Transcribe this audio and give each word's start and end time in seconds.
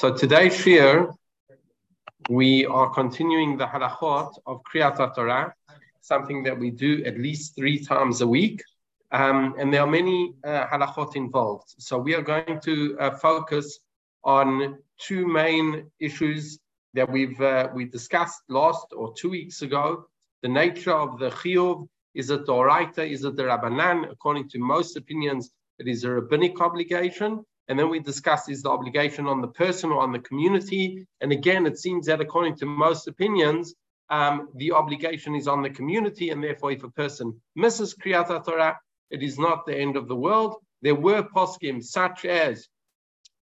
So 0.00 0.14
today's 0.14 0.54
shir, 0.54 1.10
we 2.30 2.64
are 2.66 2.88
continuing 2.90 3.56
the 3.56 3.66
halachot 3.66 4.32
of 4.46 4.62
Kriyat 4.62 5.12
Torah, 5.16 5.52
something 6.02 6.44
that 6.44 6.56
we 6.56 6.70
do 6.70 7.02
at 7.04 7.18
least 7.18 7.56
three 7.56 7.80
times 7.84 8.20
a 8.20 8.26
week. 8.28 8.62
Um, 9.10 9.56
and 9.58 9.74
there 9.74 9.80
are 9.80 9.90
many 9.90 10.34
uh, 10.44 10.68
halachot 10.68 11.16
involved. 11.16 11.74
So 11.78 11.98
we 11.98 12.14
are 12.14 12.22
going 12.22 12.60
to 12.60 12.96
uh, 13.00 13.10
focus 13.16 13.80
on 14.22 14.78
two 14.98 15.26
main 15.26 15.90
issues 15.98 16.60
that 16.94 17.10
we've 17.10 17.40
uh, 17.40 17.68
we 17.74 17.84
discussed 17.84 18.42
last 18.48 18.86
or 18.96 19.12
two 19.14 19.30
weeks 19.30 19.62
ago. 19.62 20.04
The 20.44 20.48
nature 20.48 20.94
of 20.94 21.18
the 21.18 21.30
chiyuv, 21.30 21.88
is 22.14 22.30
it 22.30 22.46
the 22.46 22.52
oraita, 22.52 23.04
is 23.04 23.24
it 23.24 23.34
the 23.34 23.42
rabbanan? 23.42 24.12
According 24.12 24.48
to 24.50 24.60
most 24.60 24.96
opinions, 24.96 25.50
it 25.80 25.88
is 25.88 26.04
a 26.04 26.10
rabbinic 26.12 26.60
obligation. 26.60 27.44
And 27.68 27.78
then 27.78 27.90
we 27.90 28.00
discussed 28.00 28.48
is 28.48 28.62
the 28.62 28.70
obligation 28.70 29.26
on 29.26 29.42
the 29.42 29.48
person 29.48 29.90
or 29.90 30.00
on 30.00 30.12
the 30.12 30.18
community. 30.20 31.06
And 31.20 31.32
again, 31.32 31.66
it 31.66 31.78
seems 31.78 32.06
that 32.06 32.20
according 32.20 32.56
to 32.56 32.66
most 32.66 33.06
opinions, 33.06 33.74
um, 34.10 34.48
the 34.54 34.72
obligation 34.72 35.34
is 35.34 35.46
on 35.46 35.62
the 35.62 35.68
community. 35.68 36.30
And 36.30 36.42
therefore, 36.42 36.72
if 36.72 36.82
a 36.82 36.90
person 36.90 37.38
misses 37.54 37.94
Kriyat 37.94 38.44
Torah, 38.44 38.78
it 39.10 39.22
is 39.22 39.38
not 39.38 39.66
the 39.66 39.76
end 39.76 39.96
of 39.96 40.08
the 40.08 40.16
world. 40.16 40.56
There 40.80 40.94
were 40.94 41.22
poskim 41.22 41.84
such 41.84 42.24
as 42.24 42.66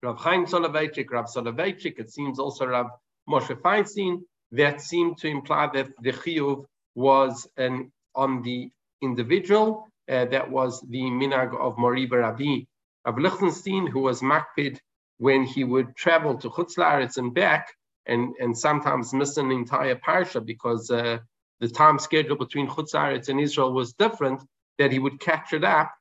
Rav 0.03 0.19
Chaim 0.19 0.47
Soloveitchik, 0.47 1.11
Rav 1.11 1.27
Soloveitchik, 1.27 1.99
it 1.99 2.11
seems 2.11 2.39
also 2.39 2.67
Rav 2.67 2.87
Moshe 3.29 3.61
Feinstein, 3.61 4.23
that 4.53 4.81
seemed 4.81 5.19
to 5.19 5.29
imply 5.29 5.69
that 5.75 5.89
the 6.01 6.13
chiyuv 6.13 6.65
was 6.95 7.47
an, 7.57 7.93
on 8.15 8.43
the 8.43 8.71
individual. 9.03 9.89
Uh, 10.09 10.25
that 10.27 10.49
was 10.51 10.81
the 10.89 11.03
minag 11.03 11.59
of 11.59 11.77
Mori 11.77 12.07
Rabbi 12.07 12.61
of 13.07 13.19
Lichtenstein, 13.19 13.87
who 13.87 14.01
was 14.01 14.21
makpid 14.21 14.79
when 15.19 15.45
he 15.45 15.65
would 15.65 15.97
travel 15.97 16.37
to 16.37 16.51
Chutz 16.51 17.17
and 17.17 17.33
back, 17.33 17.73
and, 18.05 18.35
and 18.39 18.57
sometimes 18.57 19.15
miss 19.15 19.37
an 19.37 19.51
entire 19.51 19.97
parsha 19.97 20.45
because 20.45 20.91
uh, 20.91 21.19
the 21.61 21.69
time 21.69 21.99
schedule 21.99 22.37
between 22.37 22.69
Chutz 22.69 23.29
and 23.29 23.41
Israel 23.41 23.73
was 23.73 23.95
different, 23.95 24.43
that 24.79 24.93
he 24.93 24.99
would 24.99 25.19
catch 25.21 25.53
it 25.53 25.65
up 25.65 25.93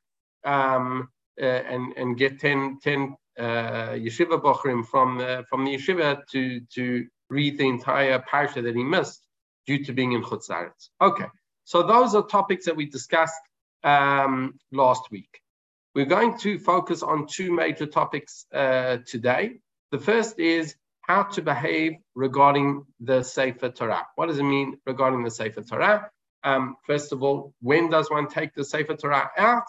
um, 0.44 1.10
uh, 1.42 1.46
and, 1.46 1.94
and 1.96 2.18
get 2.18 2.40
10, 2.40 2.80
10 2.84 3.16
uh, 3.38 3.44
yeshiva 3.94 4.42
bochrim 4.42 4.86
from, 4.86 5.20
uh, 5.20 5.44
from 5.50 5.64
the 5.64 5.76
yeshiva 5.76 6.22
to, 6.32 6.60
to 6.74 7.06
read 7.30 7.58
the 7.58 7.68
entire 7.68 8.20
parsha 8.20 8.62
that 8.64 8.76
he 8.76 8.84
missed 8.84 9.26
due 9.66 9.84
to 9.84 9.94
being 9.94 10.12
in 10.12 10.24
Chutz 10.24 10.50
Okay, 11.02 11.26
so 11.64 11.84
those 11.84 12.16
are 12.16 12.26
topics 12.26 12.66
that 12.66 12.76
we 12.76 12.86
discussed 12.86 13.42
um, 13.84 14.60
last 14.72 15.10
week. 15.12 15.42
We're 15.96 16.06
going 16.06 16.38
to 16.40 16.60
focus 16.60 17.02
on 17.04 17.26
two 17.26 17.54
major 17.54 17.86
topics 17.86 18.46
uh, 18.54 18.98
today. 19.08 19.60
The 19.92 19.98
first 19.98 20.38
is 20.40 20.76
how 21.00 21.24
to 21.24 21.42
behave 21.42 21.94
regarding 22.16 22.86
the 23.00 23.24
Sefer 23.24 23.70
Torah. 23.70 24.06
What 24.16 24.26
does 24.28 24.38
it 24.38 24.44
mean 24.44 24.78
regarding 24.86 25.24
the 25.24 25.32
Sefer 25.32 25.62
Torah? 25.62 26.10
Um, 26.44 26.76
first 26.86 27.14
of 27.14 27.24
all, 27.24 27.54
when 27.62 27.90
does 27.90 28.12
one 28.12 28.28
take 28.28 28.54
the 28.54 28.66
Sefer 28.66 28.98
Torah 28.98 29.32
out 29.38 29.68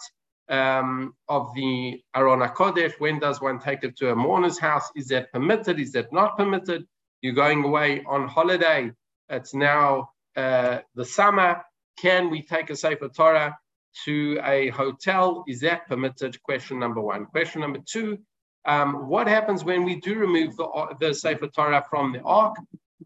um, 0.49 1.13
of 1.29 1.53
the 1.55 2.01
Aron 2.13 2.41
HaKodesh? 2.41 2.99
When 2.99 3.19
does 3.19 3.39
one 3.39 3.59
take 3.59 3.85
it 3.85 3.95
to 3.99 4.11
a 4.11 4.15
mourner's 4.15 4.59
house? 4.59 4.91
Is 4.97 5.07
that 5.07 5.31
permitted? 5.31 5.79
Is 5.79 5.93
that 5.93 6.11
not 6.11 6.35
permitted? 6.37 6.85
You're 7.21 7.35
going 7.35 7.63
away 7.63 8.03
on 8.05 8.27
holiday. 8.27 8.91
It's 9.29 9.53
now 9.53 10.09
uh, 10.35 10.79
the 10.93 11.05
summer. 11.05 11.63
Can 11.97 12.29
we 12.29 12.41
take 12.41 12.69
a 12.69 12.75
Sefer 12.75 13.07
Torah 13.07 13.57
to 14.05 14.39
a 14.43 14.69
hotel. 14.69 15.43
Is 15.47 15.61
that 15.61 15.87
permitted? 15.87 16.41
Question 16.43 16.79
number 16.79 17.01
one. 17.01 17.25
Question 17.25 17.61
number 17.61 17.79
two, 17.85 18.19
um, 18.65 19.07
what 19.07 19.27
happens 19.27 19.63
when 19.63 19.83
we 19.83 19.95
do 19.95 20.15
remove 20.15 20.57
the, 20.57 20.95
the 20.99 21.13
Sefer 21.13 21.47
Torah 21.47 21.85
from 21.89 22.11
the 22.11 22.21
ark? 22.21 22.55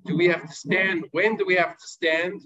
Do 0.06 0.18
we 0.18 0.28
have 0.28 0.48
to 0.48 0.54
stand? 0.54 1.06
When 1.12 1.38
do 1.38 1.46
we 1.46 1.56
have 1.56 1.78
to 1.78 1.88
stand? 1.88 2.42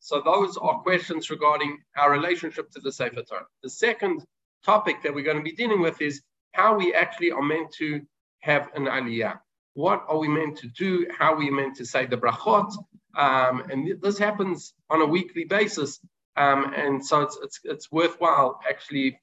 So 0.00 0.20
those 0.20 0.56
are 0.56 0.80
questions 0.80 1.30
regarding 1.30 1.78
our 1.96 2.10
relationship 2.10 2.70
to 2.72 2.80
the 2.80 2.92
Sefer 2.92 3.22
Torah. 3.22 3.46
The 3.62 3.70
second 3.70 4.24
topic 4.64 5.02
that 5.02 5.14
we're 5.14 5.24
going 5.24 5.38
to 5.38 5.42
be 5.42 5.52
dealing 5.52 5.80
with 5.80 6.02
is 6.02 6.22
how 6.52 6.76
we 6.76 6.92
actually 6.92 7.30
are 7.30 7.42
meant 7.42 7.72
to 7.78 8.02
have 8.40 8.68
an 8.74 8.86
aliyah. 8.86 9.38
What 9.74 10.04
are 10.06 10.18
we 10.18 10.28
meant 10.28 10.58
to 10.58 10.68
do? 10.68 11.06
How 11.16 11.32
are 11.32 11.38
we 11.38 11.50
meant 11.50 11.76
to 11.76 11.86
say 11.86 12.04
the 12.04 12.18
brachot? 12.18 12.70
Um, 13.16 13.62
and 13.70 14.00
this 14.02 14.18
happens 14.18 14.74
on 14.90 15.00
a 15.00 15.06
weekly 15.06 15.44
basis. 15.44 15.98
Um, 16.36 16.72
and 16.74 17.04
so 17.04 17.20
it's, 17.20 17.38
it's, 17.42 17.60
it's 17.64 17.92
worthwhile 17.92 18.60
actually 18.68 19.20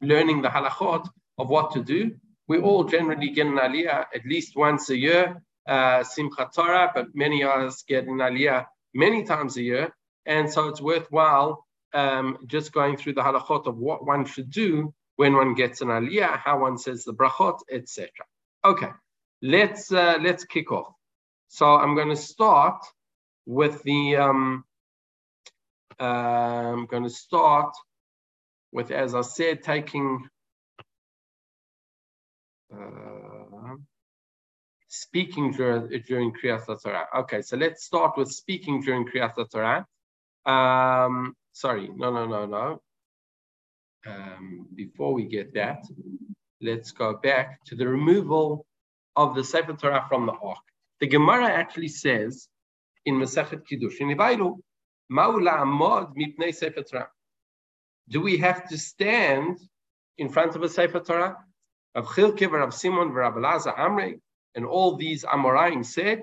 learning 0.00 0.42
the 0.42 0.48
halachot 0.48 1.08
of 1.38 1.48
what 1.48 1.72
to 1.72 1.82
do. 1.82 2.14
We 2.48 2.58
all 2.58 2.84
generally 2.84 3.30
get 3.30 3.46
an 3.46 3.54
aliyah 3.54 4.06
at 4.14 4.26
least 4.26 4.56
once 4.56 4.90
a 4.90 4.96
year, 4.96 5.42
uh, 5.66 6.02
Simchat 6.02 6.52
Torah, 6.54 6.90
but 6.94 7.14
many 7.14 7.42
of 7.42 7.50
us 7.50 7.82
get 7.82 8.06
an 8.06 8.18
aliyah 8.18 8.66
many 8.92 9.24
times 9.24 9.56
a 9.56 9.62
year. 9.62 9.94
And 10.26 10.50
so 10.50 10.68
it's 10.68 10.80
worthwhile 10.80 11.64
um, 11.92 12.38
just 12.46 12.72
going 12.72 12.96
through 12.96 13.14
the 13.14 13.22
halachot 13.22 13.66
of 13.66 13.78
what 13.78 14.04
one 14.06 14.24
should 14.24 14.50
do 14.50 14.92
when 15.16 15.34
one 15.34 15.54
gets 15.54 15.80
an 15.80 15.88
aliyah, 15.88 16.38
how 16.38 16.60
one 16.60 16.76
says 16.76 17.04
the 17.04 17.14
brachot, 17.14 17.60
etc. 17.70 18.10
Okay, 18.64 18.90
let's 19.42 19.92
uh, 19.92 20.18
let's 20.20 20.44
kick 20.44 20.72
off. 20.72 20.92
So 21.48 21.66
I'm 21.66 21.94
going 21.94 22.08
to 22.08 22.16
start 22.16 22.84
with 23.46 23.82
the 23.84 24.16
um, 24.16 24.64
I'm 25.98 26.86
going 26.86 27.04
to 27.04 27.10
start 27.10 27.74
with, 28.72 28.90
as 28.90 29.14
I 29.14 29.22
said, 29.22 29.62
taking 29.62 30.26
uh, 32.72 33.74
speaking 34.88 35.52
during, 35.52 36.02
during 36.06 36.32
Kriyat 36.32 36.66
Torah. 36.82 37.06
Okay, 37.18 37.42
so 37.42 37.56
let's 37.56 37.84
start 37.84 38.16
with 38.16 38.30
speaking 38.30 38.80
during 38.80 39.06
Kriyat 39.06 39.34
Torah. 39.50 39.86
Um, 40.46 41.34
sorry, 41.52 41.88
no, 41.94 42.12
no, 42.12 42.26
no, 42.26 42.46
no. 42.46 42.80
Um, 44.06 44.66
before 44.74 45.14
we 45.14 45.24
get 45.24 45.54
that, 45.54 45.84
let's 46.60 46.92
go 46.92 47.16
back 47.22 47.64
to 47.66 47.74
the 47.76 47.88
removal 47.88 48.66
of 49.16 49.34
the 49.34 49.44
Sefer 49.44 49.74
Torah 49.74 50.04
from 50.08 50.26
the 50.26 50.32
Ark. 50.32 50.58
The 51.00 51.06
Gemara 51.06 51.48
actually 51.48 51.88
says 51.88 52.48
in 53.04 53.14
Masechet 53.14 53.62
Kiddushin, 53.70 54.10
do 58.08 58.20
we 58.20 58.36
have 58.38 58.68
to 58.68 58.78
stand 58.78 59.58
in 60.18 60.28
front 60.28 60.56
of 60.56 60.62
a 60.62 60.68
Sefer 60.68 61.00
Torah? 61.00 61.36
Of 61.94 62.06
Chilke, 62.06 62.50
Rav 62.50 62.74
Simon, 62.74 63.10
Rav 63.10 63.34
Elazar, 63.34 63.76
Amre, 63.78 64.18
and 64.54 64.64
all 64.64 64.96
these 64.96 65.24
Amoraim 65.24 65.84
said, 65.84 66.22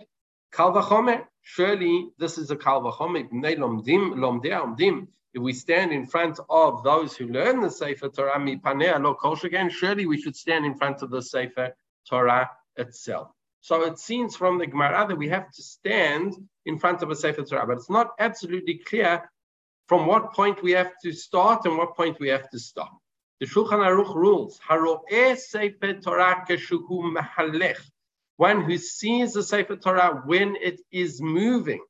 Kal 0.52 0.74
v'chomer, 0.74 1.26
surely 1.42 2.10
this 2.18 2.38
is 2.38 2.52
a 2.52 2.58
Kal 2.58 2.82
v'chomer, 2.82 3.30
lomdim, 3.32 4.16
lomdei 4.16 5.08
If 5.34 5.42
we 5.42 5.54
stand 5.54 5.94
in 5.94 6.06
front 6.08 6.40
of 6.50 6.84
those 6.84 7.16
who 7.16 7.28
learn 7.28 7.62
the 7.62 7.70
Sefer 7.70 8.10
Torah, 8.10 8.38
lo 9.00 9.70
surely 9.70 10.06
we 10.06 10.22
should 10.22 10.36
stand 10.36 10.66
in 10.66 10.76
front 10.76 11.02
of 11.02 11.10
the 11.10 11.22
Sefer 11.22 11.74
Torah 12.10 12.50
itself. 12.76 13.32
So 13.62 13.84
it 13.84 14.00
seems 14.00 14.36
from 14.36 14.58
the 14.58 14.66
Gemara 14.66 15.06
that 15.08 15.18
we 15.18 15.30
have 15.30 15.52
to 15.52 15.62
stand 15.62 16.34
in 16.66 16.80
front 16.80 17.04
of 17.04 17.12
a 17.12 17.16
Sefer 17.16 17.44
Torah, 17.44 17.68
but 17.68 17.78
it's 17.78 17.92
not 17.92 18.10
absolutely 18.20 18.80
clear 18.80 19.30
from 19.88 20.08
what 20.08 20.34
point 20.34 20.64
we 20.64 20.72
have 20.72 20.92
to 21.04 21.14
start 21.14 21.66
and 21.66 21.78
what 21.78 21.96
point 21.96 22.20
we 22.20 22.30
have 22.30 22.50
to 22.50 22.60
stop. 22.60 22.92
The 23.40 23.46
Shulchan 23.46 23.80
Aruch 23.80 24.16
rules, 24.16 24.60
Haro'eh 24.68 25.38
Sefer 25.38 25.94
Torah 25.94 26.44
keshuhu 26.50 27.16
mehalech, 27.16 27.78
one 28.38 28.64
who 28.64 28.78
sees 28.80 29.34
the 29.34 29.44
Sefer 29.44 29.76
Torah 29.76 30.24
when 30.26 30.56
it 30.56 30.80
is 30.92 31.22
moving, 31.22 31.84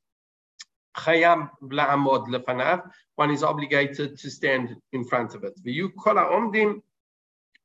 chayam 0.94 1.48
lefanav, 1.62 2.82
one 3.16 3.30
is 3.30 3.42
obligated 3.42 4.18
to 4.18 4.30
stand 4.30 4.76
in 4.92 5.04
front 5.04 5.34
of 5.34 5.44
it. 5.44 5.58
V'yu 5.64 5.90
ha'omdim 5.96 6.82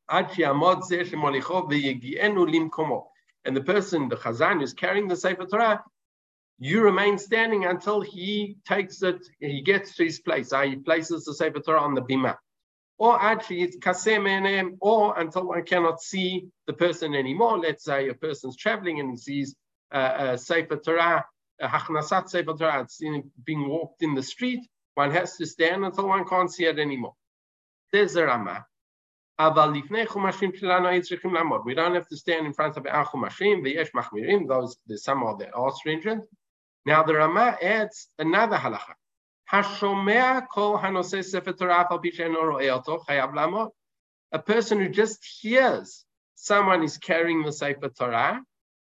ad 0.09 0.31
she'amod 0.33 0.83
zeh 0.83 1.03
shemolicho 1.03 1.69
v'yegi'enu 1.69 2.47
limkomo 2.47 3.07
and 3.47 3.55
the 3.55 3.61
person, 3.61 4.09
the 4.09 4.17
Chazan, 4.17 4.59
who's 4.59 4.73
carrying 4.73 5.07
the 5.07 5.15
Sefer 5.15 5.45
Torah, 5.45 5.83
you 6.59 6.81
remain 6.81 7.17
standing 7.17 7.65
until 7.65 8.01
he 8.01 8.57
takes 8.67 9.01
it, 9.01 9.25
he 9.39 9.61
gets 9.61 9.95
to 9.95 10.03
his 10.03 10.19
place. 10.19 10.51
Uh, 10.51 10.63
he 10.63 10.75
places 10.75 11.23
the 11.23 11.33
Sefer 11.33 11.59
Torah 11.59 11.81
on 11.81 11.95
the 11.95 12.01
bima. 12.01 12.35
Or 12.97 13.21
actually, 13.21 13.61
it's 13.61 13.77
kasem 13.77 14.77
or 14.81 15.17
until 15.19 15.47
one 15.47 15.63
cannot 15.63 16.01
see 16.01 16.47
the 16.65 16.73
person 16.73 17.13
anymore. 17.13 17.59
Let's 17.59 17.85
say 17.85 18.09
a 18.09 18.13
person's 18.13 18.57
traveling 18.57 18.99
and 18.99 19.11
he 19.11 19.17
sees 19.17 19.55
uh, 19.91 20.31
a 20.33 20.37
Sefer 20.37 20.77
Torah, 20.77 21.23
a 21.61 21.67
Hachnasat 21.67 22.29
Sefer 22.29 22.53
Torah, 22.53 22.81
it's 22.81 22.99
being 23.45 23.69
walked 23.69 24.01
in 24.01 24.13
the 24.13 24.23
street. 24.23 24.67
One 24.95 25.11
has 25.11 25.37
to 25.37 25.45
stand 25.45 25.85
until 25.85 26.07
one 26.07 26.27
can't 26.27 26.51
see 26.51 26.65
it 26.65 26.79
anymore. 26.79 27.13
There's 27.93 28.13
the 28.13 28.23
Ramah. 29.39 29.71
We 31.65 31.73
don't 31.73 31.95
have 31.95 32.07
to 32.07 32.17
stand 32.17 32.45
in 32.45 32.53
front 32.53 32.77
of 32.77 32.85
our 32.87 33.05
chumashim. 33.05 33.63
V'yesh 33.63 33.91
machmirim. 33.91 34.47
Those 34.47 34.77
there's 34.87 35.03
some 35.03 35.23
of 35.23 35.39
the 35.39 35.53
are 35.53 35.71
stringent. 35.71 36.23
Now 36.85 37.03
the 37.03 37.15
Rama 37.15 37.57
adds 37.61 38.09
another 38.17 38.57
halacha. 38.57 38.93
Hashomea 39.51 40.47
kol 40.53 40.77
hanoseh 40.77 41.23
sefer 41.23 41.53
Torah 41.53 41.87
al 41.89 41.99
chayav 41.99 43.33
lamod. 43.33 43.71
A 44.31 44.39
person 44.39 44.79
who 44.79 44.89
just 44.89 45.25
hears 45.41 46.05
someone 46.35 46.83
is 46.83 46.97
carrying 46.97 47.43
the 47.43 47.51
Sefer 47.51 47.89
Torah, 47.89 48.41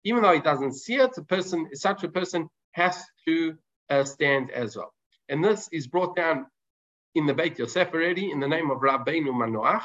even 0.04 0.22
though 0.22 0.32
he 0.32 0.40
doesn't 0.40 0.74
see 0.74 0.96
it, 0.96 1.16
a 1.16 1.22
person, 1.22 1.68
such 1.74 2.04
a 2.04 2.08
person 2.08 2.48
has 2.72 3.02
to 3.26 3.56
uh, 3.88 4.04
stand 4.04 4.50
as 4.50 4.76
well. 4.76 4.92
And 5.28 5.44
this 5.44 5.68
is 5.72 5.86
brought 5.86 6.16
down 6.16 6.46
in 7.14 7.26
the 7.26 7.34
Beit 7.34 7.58
Yosef 7.58 7.92
already 7.92 8.30
in 8.30 8.40
the 8.40 8.48
name 8.48 8.70
of 8.70 8.78
Rabbeinu 8.78 9.32
Manoach. 9.32 9.84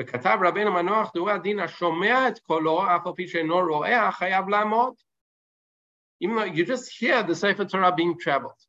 וכתב 0.00 0.38
רבנו 0.44 0.72
מנוח, 0.72 1.12
דו 1.14 1.30
הדין 1.30 1.60
השומע 1.60 2.28
את 2.28 2.38
קולו, 2.38 2.96
אף 2.96 3.06
על 3.06 3.12
פי 3.16 3.28
שאינו 3.28 3.58
רואה, 3.58 4.12
חייב 4.12 4.48
לעמוד. 4.48 4.94
Even 6.24 6.36
though 6.36 6.44
you 6.44 6.64
just 6.64 6.88
hear 6.98 7.22
the 7.22 7.34
Sefer 7.34 7.64
Torah 7.64 7.92
being 7.92 8.18
traveled. 8.18 8.66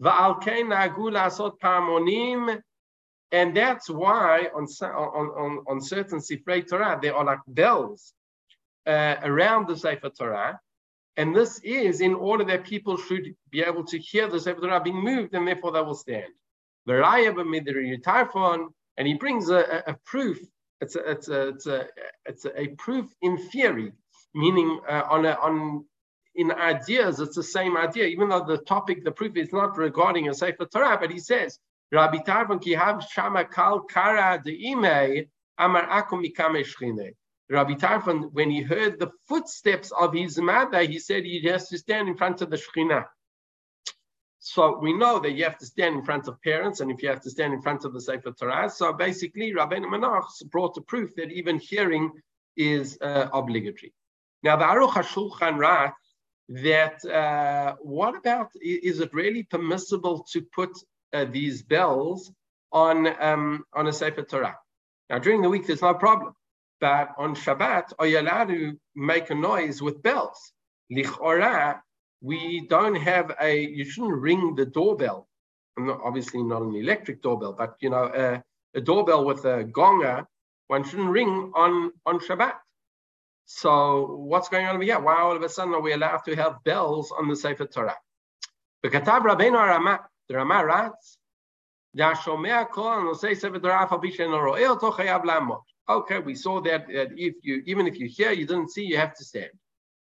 ועל 0.00 0.32
כן 0.40 0.68
נהגו 0.68 1.10
לעשות 1.10 1.56
פעמונים, 1.60 2.48
and 3.34 3.56
that's 3.56 3.88
why 3.90 4.48
on, 4.54 4.66
on, 4.82 5.26
on, 5.42 5.64
on 5.66 5.80
certain 5.80 6.18
Sifrei 6.18 6.66
Torah, 6.68 6.98
there 7.00 7.14
are 7.14 7.24
like 7.24 7.40
bells 7.48 8.14
uh, 8.86 9.16
around 9.22 9.66
the 9.66 9.76
Sefer 9.76 10.10
Torah, 10.10 10.60
and 11.16 11.34
this 11.34 11.60
is 11.64 12.00
in 12.00 12.14
order 12.14 12.44
that 12.44 12.64
people 12.64 12.96
should 12.96 13.34
be 13.50 13.62
able 13.62 13.84
to 13.84 13.98
hear 13.98 14.28
the 14.28 14.38
Sefer 14.38 14.60
Torah 14.60 14.80
being 14.80 15.02
moved, 15.02 15.34
and 15.34 15.48
therefore 15.48 15.72
they 15.72 15.80
will 15.80 15.94
stand. 15.94 16.32
and 19.01 19.07
he 19.07 19.15
brings 19.15 19.49
a, 19.49 19.57
a, 19.57 19.91
a 19.93 19.97
proof. 20.05 20.37
It's 20.79 20.95
a, 20.95 21.09
it's 21.09 21.27
a, 21.27 21.47
it's 21.47 21.65
a, 21.65 21.87
it's 22.27 22.45
a, 22.45 22.67
proof 22.77 23.07
in 23.23 23.35
theory, 23.49 23.93
meaning 24.35 24.79
uh, 24.87 25.01
on 25.09 25.25
a, 25.25 25.31
on 25.41 25.85
in 26.35 26.51
ideas, 26.51 27.19
it's 27.19 27.35
the 27.35 27.41
same 27.41 27.77
idea, 27.77 28.05
even 28.05 28.29
though 28.29 28.45
the 28.45 28.59
topic, 28.59 29.03
the 29.03 29.11
proof 29.11 29.35
is 29.37 29.51
not 29.51 29.75
regarding 29.75 30.29
a 30.29 30.35
Sefer 30.35 30.67
Torah, 30.67 30.99
but 31.01 31.09
he 31.09 31.17
says, 31.17 31.57
Rabbi 31.91 32.17
Tarfon 32.17 32.61
ki 32.61 32.73
have 32.73 33.03
shama 33.11 33.43
kal 33.45 33.79
kara 33.79 34.39
de 34.45 34.69
ime 34.69 35.25
amar 35.57 35.87
akum 35.87 36.23
mikame 36.23 37.11
Rabbi 37.49 37.73
Tarfon, 37.73 38.31
when 38.33 38.51
he 38.51 38.61
heard 38.61 38.99
the 38.99 39.09
footsteps 39.27 39.91
of 39.99 40.13
his 40.13 40.37
mother, 40.37 40.83
he 40.83 40.99
said 40.99 41.23
he 41.23 41.41
has 41.47 41.69
to 41.69 41.79
stand 41.79 42.07
in 42.07 42.17
front 42.17 42.43
of 42.43 42.51
the 42.51 42.57
Shekhinah. 42.57 43.05
So 44.43 44.79
we 44.79 44.91
know 44.91 45.19
that 45.19 45.33
you 45.33 45.43
have 45.43 45.59
to 45.59 45.67
stand 45.67 45.95
in 45.95 46.03
front 46.03 46.27
of 46.27 46.41
parents, 46.41 46.79
and 46.79 46.89
if 46.89 47.03
you 47.03 47.09
have 47.09 47.21
to 47.21 47.29
stand 47.29 47.53
in 47.53 47.61
front 47.61 47.85
of 47.85 47.93
the 47.93 48.01
Sefer 48.01 48.31
Torah, 48.31 48.71
so 48.71 48.91
basically 48.91 49.53
Rabbeinu 49.53 49.85
Manoach 49.85 50.43
brought 50.49 50.73
the 50.73 50.81
proof 50.81 51.13
that 51.15 51.29
even 51.29 51.59
hearing 51.59 52.11
is 52.57 52.97
uh, 53.01 53.27
obligatory. 53.33 53.93
Now 54.41 54.55
the 54.55 54.65
Aruch 54.65 54.93
HaShulchan 54.93 55.59
writes 55.59 55.93
that 56.49 57.05
uh, 57.05 57.75
what 57.81 58.15
about 58.15 58.49
is 58.59 58.99
it 58.99 59.13
really 59.13 59.43
permissible 59.43 60.25
to 60.31 60.41
put 60.41 60.71
uh, 61.13 61.25
these 61.25 61.61
bells 61.61 62.31
on 62.71 63.07
um, 63.21 63.63
on 63.73 63.85
a 63.85 63.93
Sefer 63.93 64.23
Torah? 64.23 64.57
Now 65.11 65.19
during 65.19 65.43
the 65.43 65.49
week 65.49 65.67
there's 65.67 65.83
no 65.83 65.93
problem, 65.93 66.33
but 66.79 67.13
on 67.15 67.35
Shabbat 67.35 67.93
are 67.99 68.07
you 68.07 68.19
allowed 68.19 68.47
to 68.47 68.75
make 68.95 69.29
a 69.29 69.35
noise 69.35 69.83
with 69.83 70.01
bells? 70.01 70.51
Lichora, 70.91 71.79
we 72.21 72.67
don't 72.67 72.95
have 72.95 73.35
a. 73.41 73.59
You 73.59 73.83
shouldn't 73.83 74.21
ring 74.21 74.55
the 74.55 74.65
doorbell. 74.65 75.27
Not, 75.77 76.01
obviously 76.03 76.43
not 76.43 76.61
an 76.61 76.75
electric 76.75 77.21
doorbell, 77.21 77.53
but 77.53 77.75
you 77.81 77.89
know 77.89 78.11
a, 78.13 78.43
a 78.77 78.81
doorbell 78.81 79.25
with 79.25 79.45
a 79.45 79.63
gonger. 79.65 80.25
One 80.67 80.83
shouldn't 80.83 81.09
ring 81.09 81.51
on 81.55 81.91
on 82.05 82.19
Shabbat. 82.19 82.53
So 83.45 84.15
what's 84.15 84.49
going 84.49 84.65
on 84.65 84.75
over 84.75 84.83
here? 84.83 84.99
Why 84.99 85.19
all 85.19 85.35
of 85.35 85.41
a 85.41 85.49
sudden 85.49 85.73
are 85.73 85.81
we 85.81 85.93
allowed 85.93 86.23
to 86.25 86.35
have 86.35 86.63
bells 86.63 87.11
on 87.11 87.27
the 87.27 87.35
Sefer 87.35 87.65
Torah? 87.65 87.97
Okay, 95.89 96.19
we 96.19 96.35
saw 96.35 96.61
that, 96.61 96.87
that 96.87 97.09
if 97.17 97.35
you 97.43 97.61
even 97.65 97.87
if 97.87 97.99
you 97.99 98.07
hear, 98.07 98.31
you 98.31 98.45
didn't 98.45 98.71
see, 98.71 98.85
you 98.85 98.97
have 98.97 99.13
to 99.15 99.25
stand. 99.25 99.51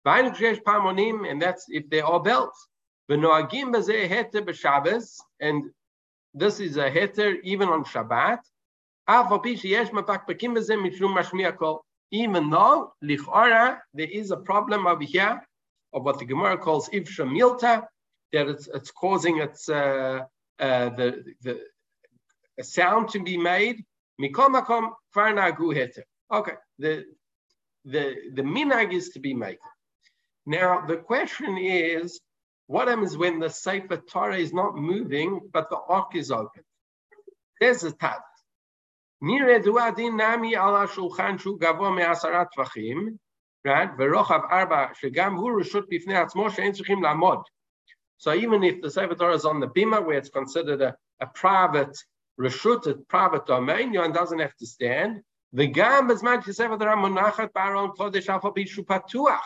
And 0.06 1.42
that's 1.42 1.66
if 1.70 1.90
they 1.90 2.02
are 2.02 2.20
bells. 2.22 2.68
And 3.10 3.24
this 6.34 6.60
is 6.60 6.78
a 6.78 6.92
heter 6.92 7.38
even 7.44 7.70
on 7.70 7.84
Shabbat 7.86 8.40
even 12.12 12.50
though 12.50 12.94
lichora 13.04 13.80
there 13.94 14.08
is 14.08 14.32
a 14.32 14.38
problem 14.38 14.88
over 14.88 15.04
here 15.04 15.46
of 15.94 16.04
what 16.04 16.20
the 16.20 16.26
Gemara 16.26 16.58
calls 16.58 16.90
ivsha 16.90 17.26
milta, 17.26 17.86
that 18.34 18.48
it's, 18.48 18.68
it's 18.68 18.92
causing 18.92 19.38
its 19.38 19.70
uh, 19.70 20.22
uh, 20.60 20.90
the 20.90 21.24
the 21.42 21.60
sound 22.64 23.10
to 23.10 23.22
be 23.22 23.38
made. 23.38 23.84
Mikom 24.20 24.56
makom 24.56 24.92
Okay, 26.32 26.54
the 26.80 27.06
the 27.86 28.16
the 28.34 28.42
minag 28.42 28.92
is 28.94 29.10
to 29.10 29.20
be 29.20 29.34
made. 29.34 29.60
Now, 30.46 30.86
the 30.86 30.98
question 30.98 31.58
is, 31.58 32.20
what 32.68 32.88
happens 32.88 33.18
when 33.18 33.40
the 33.40 33.50
Sefer 33.50 33.98
Torah 33.98 34.38
is 34.38 34.54
not 34.54 34.76
moving, 34.76 35.42
but 35.52 35.70
the 35.70 35.78
ark 35.78 36.16
is 36.16 36.32
open? 36.32 36.64
There's 37.60 37.84
a 37.84 37.92
Taz. 37.92 38.22
Right? 43.66 43.90
So 48.18 48.34
even 48.34 48.64
if 48.64 48.82
the 48.82 48.92
Sefer 48.92 49.16
Torah 49.16 49.36
is 49.36 49.46
on 49.46 49.60
the 49.60 49.68
bima, 49.68 50.06
where 50.06 50.18
it's 50.18 50.30
considered 50.30 50.82
a, 50.82 50.96
a 51.20 51.28
private 51.28 51.98
reshut, 52.40 52.88
a 52.88 52.96
private 52.96 53.46
domain, 53.46 53.94
Yohan 53.94 54.14
doesn't 54.14 54.40
have 54.40 54.56
to 54.58 54.66
stand. 54.66 55.22
The 55.54 55.68
gam 55.68 56.12
is 56.12 56.22
man 56.22 56.42
shesefer 56.42 56.78
Torah 56.78 56.98
monachat 56.98 57.54
baron 57.54 57.92
kodesh 57.92 58.28
alfa 58.28 58.52
bishupatuach. 58.52 59.40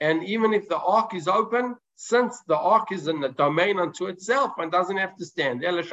And 0.00 0.24
even 0.24 0.52
if 0.52 0.68
the 0.68 0.78
ark 0.78 1.14
is 1.14 1.28
open, 1.28 1.76
since 1.96 2.40
the 2.46 2.56
ark 2.56 2.92
is 2.92 3.08
in 3.08 3.20
the 3.20 3.30
domain 3.30 3.78
unto 3.78 4.06
itself, 4.06 4.52
and 4.58 4.70
doesn't 4.70 4.98
have 4.98 5.16
to 5.16 5.24
stand. 5.24 5.62
Says 5.62 5.88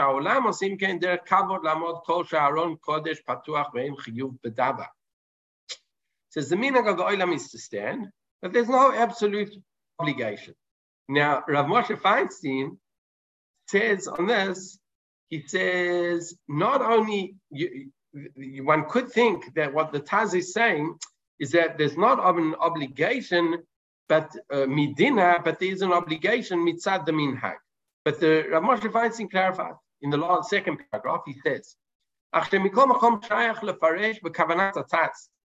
the 6.50 6.58
meaning 6.58 6.88
of 6.88 6.98
the 6.98 7.04
olam 7.04 7.34
is 7.34 7.52
to 7.52 7.60
stand, 7.60 8.10
but 8.42 8.52
there's 8.52 8.68
no 8.68 8.92
absolute 8.94 9.56
obligation. 10.00 10.56
Now, 11.08 11.44
Rav 11.48 11.68
Moshe 11.68 11.96
Feinstein 12.00 12.78
says 13.68 14.08
on 14.08 14.26
this, 14.28 14.80
he 15.30 15.44
says 15.48 16.36
not 16.48 16.82
only 16.82 17.36
you, 17.50 17.92
one 18.64 18.86
could 18.90 19.12
think 19.12 19.54
that 19.56 19.74
what 19.74 19.92
the 19.92 20.02
Taz 20.02 20.36
is 20.36 20.54
saying 20.54 20.96
is 21.40 21.52
that 21.52 21.78
there's 21.78 21.98
not 21.98 22.20
an 22.38 22.56
obligation 22.56 23.64
but 24.08 24.36
uh, 24.52 24.66
midina, 24.68 25.44
but 25.44 25.60
there 25.60 25.72
is 25.72 25.81
an 25.81 25.94
obligation 25.94 26.60
mitzad 26.60 27.06
the 27.06 27.12
minhag. 27.12 27.56
But 28.06 28.19
the 28.19 28.45
Rav 28.52 28.64
Moshe 28.64 28.92
Feinstein 28.92 29.31
clarified 29.31 29.76
in 30.02 30.10
the 30.10 30.18
last 30.18 30.50
second 30.50 30.80
paragraph. 30.92 31.22
He 31.26 31.36
says, 31.45 31.76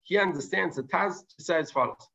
He 0.02 0.18
understands 0.18 0.76
the 0.76 0.82
Taz 0.82 1.20
to 1.36 1.44
say 1.44 1.58
as 1.58 1.70
follows: 1.70 2.08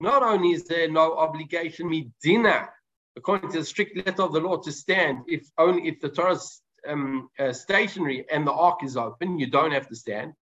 Not 0.00 0.22
only 0.22 0.50
is 0.52 0.64
there 0.64 0.88
no 0.88 1.18
obligation 1.18 1.90
midina, 1.90 2.68
according 3.16 3.50
to 3.52 3.58
the 3.58 3.64
strict 3.64 3.96
letter 3.96 4.22
of 4.22 4.32
the 4.32 4.40
law, 4.40 4.56
to 4.56 4.72
stand 4.72 5.24
if 5.26 5.46
only 5.58 5.88
if 5.88 6.00
the 6.00 6.08
Torah 6.08 6.32
is 6.32 6.62
um, 6.88 7.28
uh, 7.38 7.52
stationary 7.52 8.24
and 8.30 8.46
the 8.46 8.52
ark 8.52 8.82
is 8.82 8.96
open, 8.96 9.38
you 9.38 9.48
don't 9.48 9.72
have 9.72 9.88
to 9.88 9.96
stand 9.96 10.32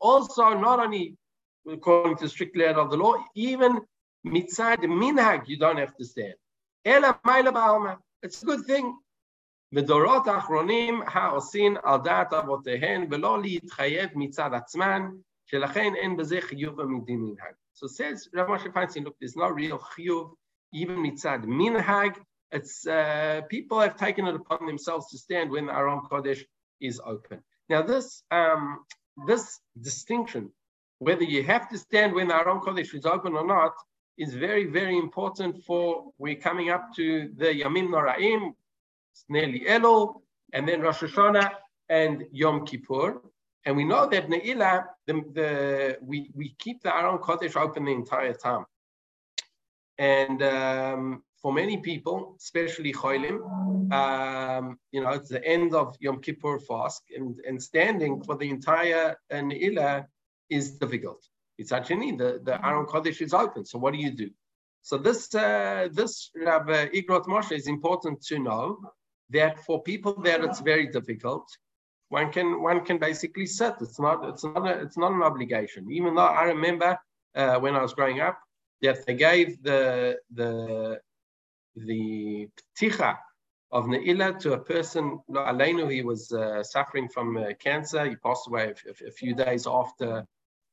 Also, 0.00 0.54
not 0.54 0.80
only 0.80 1.16
according 1.70 2.16
to 2.16 2.28
strict 2.28 2.56
letter 2.56 2.80
of 2.80 2.90
the 2.90 2.96
law, 2.96 3.14
even 3.34 3.80
mitzad 4.26 4.78
minhag, 4.78 5.48
you 5.48 5.58
don't 5.58 5.78
have 5.78 5.94
to 5.96 6.04
stand. 6.04 6.34
It's 6.84 8.42
a 8.42 8.46
good 8.46 8.64
thing. 8.66 8.94
ודורות 9.74 10.26
האחרונים 10.26 11.02
העושים 11.06 11.76
על 11.82 12.00
דעת 12.04 12.32
אבותיהן 12.32 13.06
ולא 13.10 13.42
להתחייב 13.42 14.10
מצד 14.14 14.50
עצמן, 14.54 15.02
שלכן 15.46 15.94
אין 15.94 16.16
בזה 16.16 16.40
חיוב 16.40 16.82
מדין 16.82 17.20
מנהג. 17.20 17.54
So 17.74 17.88
says 17.88 18.28
Rav 18.32 18.46
Moshe 18.46 18.72
Feinstein, 18.72 19.04
look, 19.04 19.16
there's 19.18 19.36
no 19.36 19.48
real 19.48 19.78
chiyuv, 19.78 20.30
even 20.72 20.98
mitzad 21.02 21.44
minhag. 21.44 22.16
It's 22.52 22.86
uh, 22.86 23.40
people 23.48 23.80
have 23.80 23.96
taken 23.96 24.26
it 24.28 24.36
upon 24.36 24.66
themselves 24.66 25.10
to 25.10 25.18
stand 25.18 25.50
when 25.50 25.66
the 25.66 25.72
Aron 25.72 26.02
Kodesh 26.08 26.44
is 26.80 27.00
open. 27.04 27.42
Now, 27.69 27.81
this 27.83 28.23
um, 28.31 28.79
this 29.27 29.59
distinction, 29.79 30.51
whether 30.99 31.23
you 31.23 31.43
have 31.43 31.69
to 31.69 31.77
stand 31.77 32.13
when 32.13 32.29
the 32.29 32.35
Aron 32.35 32.59
Kodesh 32.59 32.93
is 32.93 33.05
open 33.05 33.33
or 33.35 33.45
not, 33.45 33.73
is 34.17 34.33
very, 34.33 34.65
very 34.65 34.97
important 34.97 35.63
for 35.63 36.11
we're 36.17 36.35
coming 36.35 36.69
up 36.69 36.93
to 36.95 37.31
the 37.37 37.45
Yamim 37.45 37.87
Noraim, 37.89 38.53
it's 39.11 39.25
nearly 39.29 39.61
Elul, 39.61 40.21
and 40.53 40.67
then 40.67 40.81
Rosh 40.81 41.03
Hashanah 41.03 41.51
and 41.87 42.25
Yom 42.31 42.65
Kippur. 42.65 43.21
And 43.65 43.75
we 43.77 43.83
know 43.83 44.07
that 44.09 44.29
Ne'ilah, 44.29 44.85
the, 45.05 45.13
the, 45.33 45.97
we, 46.01 46.29
we 46.33 46.55
keep 46.59 46.81
the 46.81 46.95
Aron 46.95 47.19
Kodesh 47.19 47.55
open 47.55 47.85
the 47.85 47.91
entire 47.91 48.33
time. 48.33 48.65
And 49.97 50.41
um, 50.43 51.23
for 51.41 51.53
many 51.53 51.77
people, 51.77 52.35
especially 52.37 52.91
Cholim, 52.93 53.39
um, 53.93 54.77
you 54.91 55.01
know, 55.01 55.11
it's 55.11 55.29
the 55.29 55.43
end 55.45 55.73
of 55.73 55.95
Yom 55.99 56.21
Kippur 56.21 56.59
fast, 56.59 57.03
and, 57.15 57.39
and 57.47 57.61
standing 57.61 58.21
for 58.23 58.35
the 58.35 58.49
entire 58.49 59.15
uh, 59.31 59.35
Ne'ilah 59.35 60.05
is 60.49 60.71
difficult. 60.71 61.25
It's 61.57 61.71
actually 61.71 62.11
the, 62.11 62.41
the 62.43 62.65
Aron 62.65 62.85
Kodesh 62.85 63.21
is 63.21 63.33
open. 63.33 63.65
So 63.65 63.79
what 63.79 63.93
do 63.93 63.99
you 63.99 64.11
do? 64.11 64.29
So 64.81 64.97
this 64.97 65.33
uh, 65.35 65.89
this 65.91 66.31
Rabbi 66.35 66.87
Igrot 66.87 67.25
Moshe 67.25 67.51
is 67.51 67.67
important 67.67 68.21
to 68.23 68.39
know 68.39 68.79
that 69.29 69.59
for 69.65 69.83
people 69.83 70.13
that 70.21 70.43
it's 70.43 70.61
very 70.61 70.87
difficult, 70.87 71.45
one 72.07 72.31
can 72.31 72.61
one 72.61 72.85
can 72.85 72.97
basically 72.97 73.45
sit. 73.45 73.75
It's 73.81 73.99
not 73.99 74.27
it's 74.29 74.43
not 74.43 74.65
a, 74.67 74.81
it's 74.81 74.97
not 74.97 75.11
an 75.11 75.21
obligation. 75.21 75.91
Even 75.91 76.15
though 76.15 76.21
I 76.21 76.43
remember 76.43 76.97
uh, 77.35 77.59
when 77.59 77.75
I 77.75 77.81
was 77.81 77.93
growing 77.93 78.21
up 78.21 78.39
that 78.81 79.05
they 79.05 79.15
gave 79.15 79.61
the 79.61 80.17
the 80.33 80.99
the 81.75 82.49
pticha 82.77 83.17
of 83.71 83.85
Ne'ilah 83.85 84.39
to 84.39 84.53
a 84.53 84.59
person, 84.59 85.19
Aleinu, 85.29 85.91
he 85.91 86.01
was 86.01 86.31
uh, 86.31 86.63
suffering 86.63 87.07
from 87.07 87.37
uh, 87.37 87.53
cancer. 87.59 88.05
He 88.09 88.15
passed 88.15 88.47
away 88.47 88.73
a, 88.87 89.07
a, 89.07 89.11
few 89.11 89.35
days 89.35 89.67
after 89.67 90.25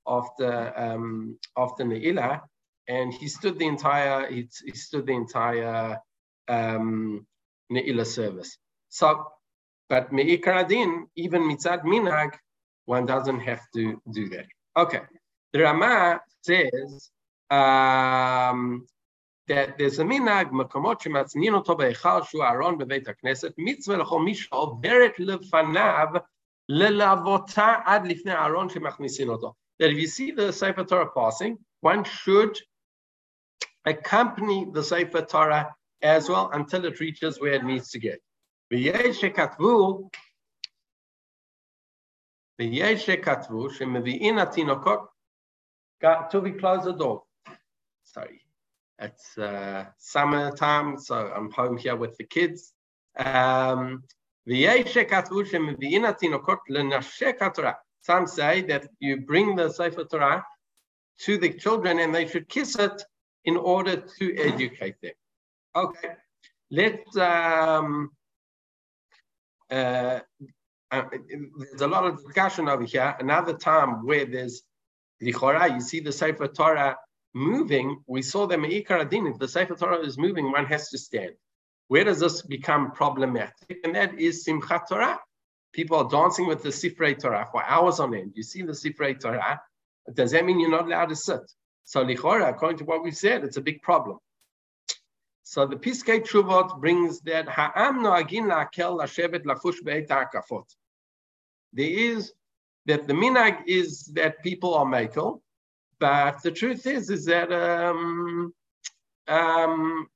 after 0.07 0.73
um, 0.77 1.39
after 1.57 1.85
Ne'ilah, 1.85 2.41
and 2.89 3.13
he 3.13 3.29
stood 3.29 3.59
the 3.59 3.67
entire 3.67 4.31
he, 4.31 4.49
he 4.65 4.73
stood 4.73 5.07
the 5.07 5.13
entire 5.15 5.99
um, 6.49 7.27
service. 8.05 8.57
So, 8.89 9.27
but 9.89 10.13
Me'ikar 10.13 10.65
Adin, 10.65 11.07
even 11.17 11.43
mitzad 11.43 11.83
minag, 11.83 12.33
one 12.87 13.05
doesn't 13.05 13.41
have 13.41 13.61
to 13.75 14.01
do 14.11 14.29
that. 14.31 14.47
Okay, 14.77 15.03
the 15.53 15.61
Rama 15.61 16.21
says 16.43 17.11
um, 17.51 18.87
that 19.49 19.79
there's 19.79 19.99
a 19.99 20.05
minag 20.05 20.51
makamot 20.51 21.01
shematznin 21.01 21.57
oto 21.57 21.75
be'echal 21.75 22.27
shu 22.27 22.43
aron 22.43 22.79
beveit 22.79 23.07
hakneset 23.07 23.55
mitzvah 23.57 23.99
lechol 23.99 24.25
mi 24.25 24.35
beret 24.81 25.17
lefanav 25.17 26.23
lelavota 26.71 27.83
ad 27.87 28.05
lifnei 28.05 28.35
aron 28.35 28.69
shemachnisin 28.69 29.29
oto. 29.29 29.57
That 29.79 29.91
if 29.91 29.99
you 29.99 30.07
see 30.07 30.31
the 30.31 30.53
Sefer 30.53 30.85
Torah 30.85 31.11
passing, 31.15 31.59
one 31.81 32.05
should 32.05 32.59
accompany 33.85 34.67
the 34.73 34.83
Sefer 34.83 35.23
Torah 35.23 35.75
as 36.03 36.29
well 36.29 36.51
until 36.53 36.85
it 36.87 36.99
reaches 36.99 37.41
where 37.41 37.53
it 37.53 37.65
needs 37.65 37.91
to 37.91 37.99
get. 37.99 38.21
To 38.71 38.79
be 46.43 46.53
close 46.53 46.85
the 46.85 46.93
door. 46.93 47.23
Sorry. 48.05 48.46
It's 48.99 49.37
uh, 49.37 49.87
summertime, 49.99 50.99
so 50.99 51.31
I'm 51.35 51.51
home 51.51 51.77
here 51.77 51.97
with 51.97 52.17
the 52.17 52.25
kids. 52.25 52.73
Um, 53.19 54.05
some 58.01 58.27
say 58.27 58.63
that 58.63 58.89
you 59.01 59.21
bring 59.21 59.57
the 59.57 59.69
Sefer 59.71 60.05
Torah 60.05 60.45
to 61.21 61.39
the 61.39 61.53
children 61.53 61.99
and 61.99 62.15
they 62.15 62.27
should 62.27 62.49
kiss 62.49 62.77
it 62.79 63.03
in 63.45 63.57
order 63.57 63.97
to 64.19 64.37
educate 64.39 65.01
them. 65.03 65.13
Okay, 65.75 66.15
let's. 66.71 67.17
Um, 67.17 68.11
uh, 69.71 70.21
uh, 70.93 71.03
there's 71.11 71.81
a 71.81 71.87
lot 71.89 72.07
of 72.07 72.23
discussion 72.25 72.69
over 72.69 72.85
here. 72.85 73.17
Another 73.19 73.55
time 73.55 74.07
where 74.07 74.25
there's 74.25 74.63
lichora, 75.21 75.75
you 75.75 75.81
see 75.81 75.99
the 75.99 76.13
Sefer 76.13 76.47
Torah 76.47 76.97
moving. 77.37 78.03
We 78.07 78.23
saw 78.23 78.47
the 78.47 78.57
Me'ikar 78.57 78.99
Adin. 78.99 79.27
If 79.27 79.39
the 79.39 79.47
Sefer 79.47 79.75
Torah 79.77 80.01
is 80.01 80.17
moving, 80.17 80.51
one 80.51 80.65
has 80.67 80.89
to 80.89 80.99
stand. 80.99 81.33
Where 81.89 82.03
does 82.03 82.19
this 82.19 82.43
become 82.43 82.93
problematic? 82.93 83.79
And 83.85 83.95
that 83.95 84.19
is 84.19 84.45
Simchat 84.45 84.89
Torah. 84.89 85.21
People 85.73 85.99
are 85.99 86.09
dancing 86.09 86.47
with 86.47 86.63
the 86.63 86.71
Sifrei 86.71 87.17
Torah 87.19 87.47
for 87.53 87.63
hours 87.63 88.01
on 88.01 88.15
end. 88.15 88.33
You 88.35 88.43
see 88.43 88.63
the 88.63 88.73
Sifrei 88.73 89.21
Torah. 89.21 89.61
Does 90.15 90.31
that 90.33 90.47
mean 90.47 90.59
you're 90.59 90.71
not 90.71 90.87
allowed 90.87 91.11
to 91.11 91.17
sit? 91.17 91.43
So 91.85 92.05
lichora, 92.05 92.49
according 92.49 92.79
to 92.79 92.85
what 92.85 93.05
we've 93.05 93.17
said, 93.17 93.45
it's 93.45 93.59
a 93.59 93.61
big 93.61 93.83
problem. 93.83 94.19
So 95.43 95.67
the 95.67 95.77
Piskei 95.77 96.27
Tshuvot 96.27 96.81
brings 96.81 97.21
that 97.21 97.49
ha'am 97.49 98.03
noagin 98.03 98.47
la'akel 98.51 98.99
lashevet 98.99 99.45
lafush 99.45 99.85
be'et 99.85 100.09
ha'akafot. 100.11 100.65
There 101.73 101.87
is 101.87 102.33
that 102.87 103.07
the 103.07 103.13
minag 103.13 103.59
is 103.67 104.07
that 104.15 104.43
people 104.43 104.75
are 104.75 104.87
makel, 104.87 105.41
but 105.99 106.43
the 106.43 106.51
truth 106.51 106.87
is 106.87 107.11
is 107.11 107.25
that 107.27 107.53
um, 107.53 108.53
um, 109.29 110.07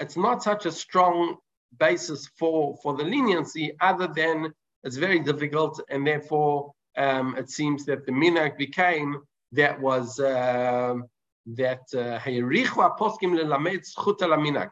it's 0.00 0.16
not 0.16 0.42
such 0.42 0.66
a 0.66 0.72
strong 0.72 1.36
basis 1.78 2.28
for 2.38 2.76
for 2.82 2.96
the 2.96 3.04
leniency, 3.04 3.76
other 3.80 4.08
than 4.08 4.52
it's 4.84 4.96
very 4.96 5.20
difficult, 5.20 5.80
and 5.90 6.06
therefore 6.06 6.72
um, 6.96 7.36
it 7.36 7.50
seems 7.50 7.84
that 7.86 8.06
the 8.06 8.12
minag 8.12 8.56
became 8.56 9.20
that 9.52 9.80
was 9.80 10.18
uh, 10.20 10.94
that 11.46 11.82
uh, 11.94 12.20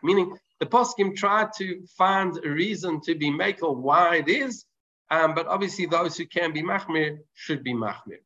meaning 0.03 0.37
the 0.59 0.67
poskim 0.67 1.17
tried 1.17 1.49
to 1.57 1.87
find 1.97 2.39
a 2.45 2.51
reason 2.51 3.01
to 3.01 3.15
be 3.15 3.31
makel 3.31 3.77
why 3.77 4.17
it 4.17 4.29
is, 4.29 4.65
um, 5.11 5.35
but 5.35 5.47
obviously 5.47 5.87
those 5.87 6.17
who 6.17 6.27
can 6.27 6.53
be 6.53 6.63
machmir 6.63 7.19
should 7.35 7.63
be 7.63 7.73
machmir. 7.73 8.19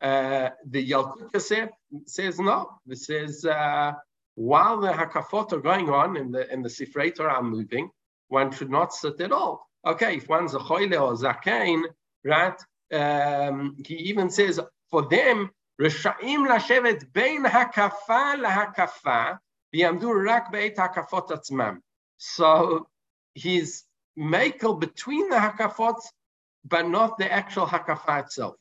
Uh, 0.00 0.50
the 0.66 0.90
Yalkut 0.90 1.32
Yosef 1.34 1.68
says 2.06 2.38
no. 2.38 2.70
This 2.86 3.10
is 3.10 3.44
uh, 3.44 3.92
while 4.34 4.80
the 4.80 4.92
hakafot 4.92 5.52
are 5.52 5.60
going 5.60 5.90
on 5.90 6.16
in 6.16 6.32
the 6.32 6.50
and 6.50 6.64
the 6.64 6.68
Sifrei 6.68 7.18
are 7.20 7.42
moving, 7.42 7.90
one 8.28 8.50
should 8.50 8.70
not 8.70 8.94
sit 8.94 9.20
at 9.20 9.32
all. 9.32 9.68
Okay, 9.86 10.16
if 10.16 10.28
one's 10.28 10.54
a 10.54 10.58
choile 10.58 11.00
or 11.00 11.14
zakein, 11.14 11.82
right? 12.24 12.58
Um, 12.92 13.76
he 13.86 13.94
even 13.94 14.30
says 14.30 14.58
for 14.90 15.08
them, 15.08 15.50
Reshaim 15.80 16.46
lashevet 16.46 17.12
bein 17.12 17.44
hakafa 17.44 18.36
lahakafa 18.42 19.38
v'yamdu 19.74 20.24
rak 20.24 20.52
beit 20.52 20.76
hakafot 20.76 21.28
atzmam. 21.30 21.78
So 22.18 22.86
he's 23.34 23.84
makel 24.18 24.78
between 24.78 25.30
the 25.30 25.36
hakafot, 25.36 26.00
but 26.64 26.86
not 26.88 27.16
the 27.18 27.30
actual 27.32 27.66
hakafa 27.66 28.24
itself. 28.24 28.56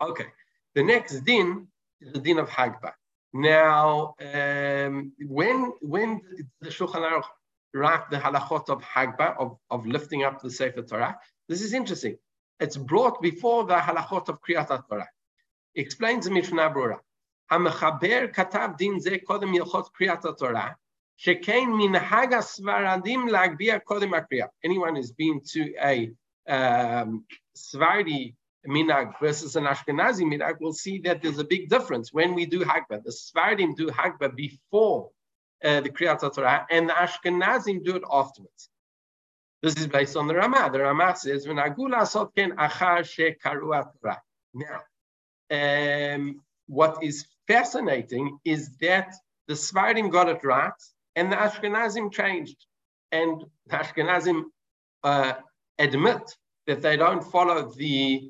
Okay, 0.00 0.26
the 0.74 0.82
next 0.82 1.20
din 1.20 1.68
is 2.00 2.12
the 2.12 2.20
din 2.20 2.38
of 2.38 2.48
Hagba. 2.48 2.92
Now, 3.32 4.14
um, 4.20 5.12
when 5.26 5.72
when 5.80 6.20
the 6.60 6.68
Shulchan 6.68 7.02
Aruch 7.08 7.24
wrote 7.72 8.10
the 8.10 8.18
halachot 8.18 8.68
of 8.68 8.82
Hagba, 8.82 9.36
of, 9.38 9.56
of 9.70 9.86
lifting 9.86 10.22
up 10.24 10.42
the 10.42 10.50
Sefer 10.50 10.82
Torah, 10.82 11.18
this 11.48 11.62
is 11.62 11.72
interesting. 11.72 12.16
It's 12.60 12.76
brought 12.76 13.22
before 13.22 13.64
the 13.64 13.76
halachot 13.76 14.28
of 14.28 14.40
Kriyat 14.42 14.68
Torah. 14.88 15.08
Explains 15.74 16.26
the 16.26 16.30
Mishnah 16.30 16.70
Brura. 16.70 17.00
המחבר 17.52 18.26
כתב 18.32 18.68
דין 18.76 18.98
זה 18.98 19.16
קודם 19.24 19.54
הלכות 19.54 19.88
קריאת 19.88 20.24
התורה, 20.24 20.68
שכן 21.16 21.64
מנהג 21.78 22.34
הספרדים 22.34 23.28
להגביה 23.28 23.78
קודם 23.78 24.14
הקריאה. 24.14 24.46
Anyone 24.66 24.96
has 24.96 25.12
been 25.12 25.40
to 25.40 25.74
a 25.78 26.10
um, 26.48 27.24
Svardi 27.58 28.34
minag 28.67 29.19
versus 29.19 29.55
an 29.55 29.65
Ashkenazi 29.65 30.23
minag 30.23 30.59
will 30.59 30.73
see 30.73 30.99
that 30.99 31.21
there's 31.21 31.39
a 31.39 31.43
big 31.43 31.69
difference 31.69 32.13
when 32.13 32.35
we 32.35 32.45
do 32.45 32.61
Hagba. 32.61 33.03
The 33.03 33.11
Svardim 33.11 33.75
do 33.75 33.87
Hagba 33.87 34.35
before 34.35 35.09
uh, 35.63 35.81
the 35.81 35.89
Kriyat 35.89 36.33
Torah, 36.33 36.67
and 36.69 36.89
the 36.89 36.93
Ashkenazim 36.93 37.83
do 37.83 37.95
it 37.95 38.03
afterwards. 38.11 38.69
This 39.63 39.75
is 39.75 39.87
based 39.87 40.15
on 40.15 40.27
the 40.27 40.35
Ramah. 40.35 40.69
The 40.71 40.81
Ramah 40.81 41.15
says, 41.15 41.47
"V'nagula 41.47 42.05
sot 42.07 42.35
ken 42.35 42.51
achar 42.51 42.99
shekaru 43.01 43.83
Torah." 44.01 44.21
Now, 44.53 44.81
um, 45.51 46.41
what 46.67 47.03
is 47.03 47.25
fascinating 47.47 48.37
is 48.45 48.77
that 48.77 49.13
the 49.47 49.53
Svardim 49.53 50.11
got 50.11 50.29
it 50.29 50.43
right 50.43 50.73
and 51.15 51.31
the 51.31 51.35
Ashkenazim 51.35 52.11
changed. 52.11 52.57
And 53.11 53.43
the 53.65 53.77
Ashkenazim 53.77 54.43
uh, 55.03 55.33
admit 55.79 56.21
that 56.67 56.81
they 56.81 56.97
don't 56.97 57.23
follow 57.23 57.71
the 57.71 58.29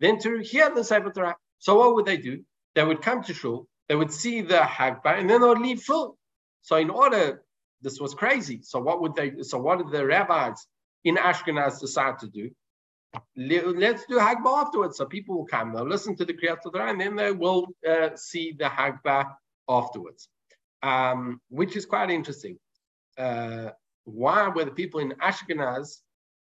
than 0.00 0.18
to 0.20 0.38
hear 0.38 0.74
the 0.74 0.84
Sefer 0.84 1.10
Torah. 1.10 1.36
So 1.58 1.76
what 1.76 1.94
would 1.94 2.06
they 2.06 2.16
do? 2.16 2.42
They 2.74 2.84
would 2.84 3.02
come 3.02 3.22
to 3.24 3.34
shul, 3.34 3.68
they 3.88 3.94
would 3.94 4.12
see 4.12 4.40
the 4.40 4.56
Hagbah, 4.56 5.18
and 5.18 5.30
then 5.30 5.40
they 5.40 5.46
would 5.46 5.60
leave 5.60 5.82
full. 5.82 6.18
So 6.62 6.76
in 6.76 6.90
order, 6.90 7.42
this 7.82 8.00
was 8.00 8.14
crazy. 8.14 8.60
So 8.62 8.80
what 8.80 9.00
would 9.00 9.14
they? 9.14 9.42
So 9.42 9.58
what 9.58 9.78
did 9.78 9.90
the 9.90 10.04
rabbis 10.04 10.66
in 11.04 11.16
Ashkenaz 11.16 11.80
decide 11.80 12.18
to 12.20 12.28
do? 12.28 12.50
Let's 13.36 14.06
do 14.06 14.18
Hagbah 14.18 14.66
afterwards. 14.66 14.96
So 14.96 15.04
people 15.06 15.36
will 15.36 15.46
come, 15.46 15.72
they'll 15.72 15.86
listen 15.86 16.16
to 16.16 16.24
the 16.24 16.34
Kriyat 16.34 16.62
Torah, 16.62 16.90
and 16.90 17.00
then 17.00 17.14
they 17.14 17.30
will 17.30 17.68
uh, 17.88 18.10
see 18.16 18.56
the 18.58 18.64
Hagbah 18.64 19.32
afterwards, 19.68 20.28
um, 20.82 21.40
which 21.48 21.76
is 21.76 21.86
quite 21.86 22.10
interesting. 22.10 22.58
Uh, 23.16 23.70
why 24.04 24.48
were 24.48 24.64
the 24.64 24.72
people 24.72 25.00
in 25.00 25.12
Ashkenaz, 25.12 25.98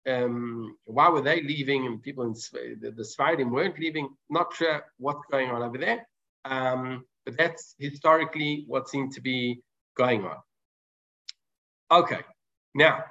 um, 0.10 0.76
why 0.86 1.10
were 1.10 1.22
they 1.22 1.42
leaving 1.42 1.86
and 1.86 2.02
people 2.02 2.24
in 2.26 2.34
the, 2.82 2.92
the 2.92 3.46
weren't 3.50 3.80
leaving? 3.80 4.10
Not 4.30 4.54
sure 4.56 4.84
what's 4.98 5.26
going 5.32 5.50
on 5.50 5.62
over 5.62 5.78
there. 5.78 6.08
Um, 6.46 7.06
but 7.26 7.38
that's 7.38 7.76
historically 7.80 8.64
what 8.68 8.90
seemed 8.90 9.14
to 9.14 9.22
be 9.22 9.62
going 9.98 10.26
on. 10.26 10.38
Okay, 11.92 12.22
now 12.74 13.04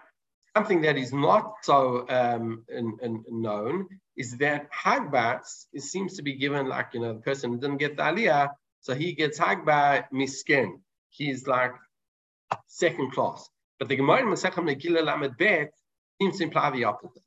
something 0.56 0.82
that 0.82 0.96
is 0.96 1.12
not 1.12 1.54
so 1.62 2.06
um, 2.08 2.64
in, 2.68 2.96
in, 3.02 3.24
known 3.28 3.86
is 4.16 4.38
that 4.38 4.68
Hagbats 4.72 5.66
seems 5.76 6.16
to 6.16 6.22
be 6.22 6.34
given 6.34 6.66
like 6.66 6.88
you 6.94 7.00
know 7.00 7.14
the 7.14 7.20
person 7.20 7.52
who 7.52 7.58
didn't 7.58 7.78
get 7.78 7.96
the 7.96 8.02
aliyah, 8.02 8.48
so 8.80 8.94
he 8.94 9.12
gets 9.12 9.38
Hagba 9.38 10.04
misken. 10.12 10.80
He's 11.10 11.46
like 11.46 11.72
second 12.66 13.12
class. 13.12 13.48
But 13.78 13.88
the 13.88 13.96
Gemara 13.96 14.22
in 14.22 14.28
Masechet 14.28 14.64
Megillah 14.64 15.04
Lamed 15.04 15.36
Bet 15.38 15.72
seems 16.20 16.38
to 16.38 16.44
imply 16.44 16.70
the 16.70 16.84
opposite. 16.84 17.22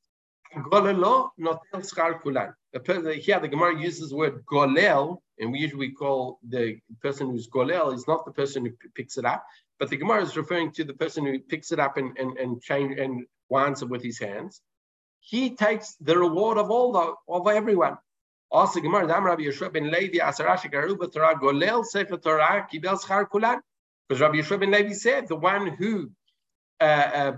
Golelo 0.55 1.29
notel 1.39 1.81
schar 1.81 2.21
kulan. 2.21 2.53
Here 2.73 3.39
the 3.39 3.47
Gemara 3.47 3.79
uses 3.79 4.09
the 4.09 4.15
word 4.15 4.45
golel, 4.45 5.17
and 5.39 5.51
we 5.51 5.59
usually 5.59 5.91
call 5.91 6.39
the 6.47 6.77
person 7.01 7.29
who's 7.29 7.47
golel 7.47 7.93
is 7.93 8.07
not 8.07 8.25
the 8.25 8.31
person 8.31 8.65
who 8.65 8.71
picks 8.95 9.17
it 9.17 9.25
up, 9.25 9.45
but 9.79 9.89
the 9.89 9.97
Gemara 9.97 10.21
is 10.23 10.35
referring 10.35 10.71
to 10.73 10.83
the 10.83 10.93
person 10.93 11.25
who 11.25 11.39
picks 11.39 11.71
it 11.71 11.79
up 11.79 11.97
and, 11.97 12.17
and, 12.17 12.37
and 12.37 12.61
change 12.61 12.99
and 12.99 13.25
winds 13.49 13.81
it 13.81 13.89
with 13.89 14.03
his 14.03 14.19
hands. 14.19 14.61
He 15.21 15.55
takes 15.55 15.95
the 16.01 16.17
reward 16.17 16.57
of 16.57 16.69
all 16.69 16.91
the 16.91 17.13
of 17.31 17.47
everyone. 17.47 17.97
Also, 18.51 18.81
Gemara, 18.81 19.07
Dam 19.07 19.23
Rabbi 19.23 19.43
Yehoshua 19.43 19.71
ben 19.71 19.89
Levi, 19.89 20.17
Asarashi 20.17 20.69
Garuba 20.69 21.11
Torah, 21.11 21.35
Golel 21.35 21.85
Sefer 21.85 22.17
Torah, 22.17 22.67
Kibel 22.71 23.01
Schar 23.01 23.29
Kulan. 23.29 23.61
Because 24.07 24.19
Rabbi 24.19 24.39
Yehoshua 24.39 24.59
ben 24.59 24.71
Levi 24.71 24.93
said, 24.93 25.27
the 25.29 25.37
one 25.37 25.67
who 25.67 26.11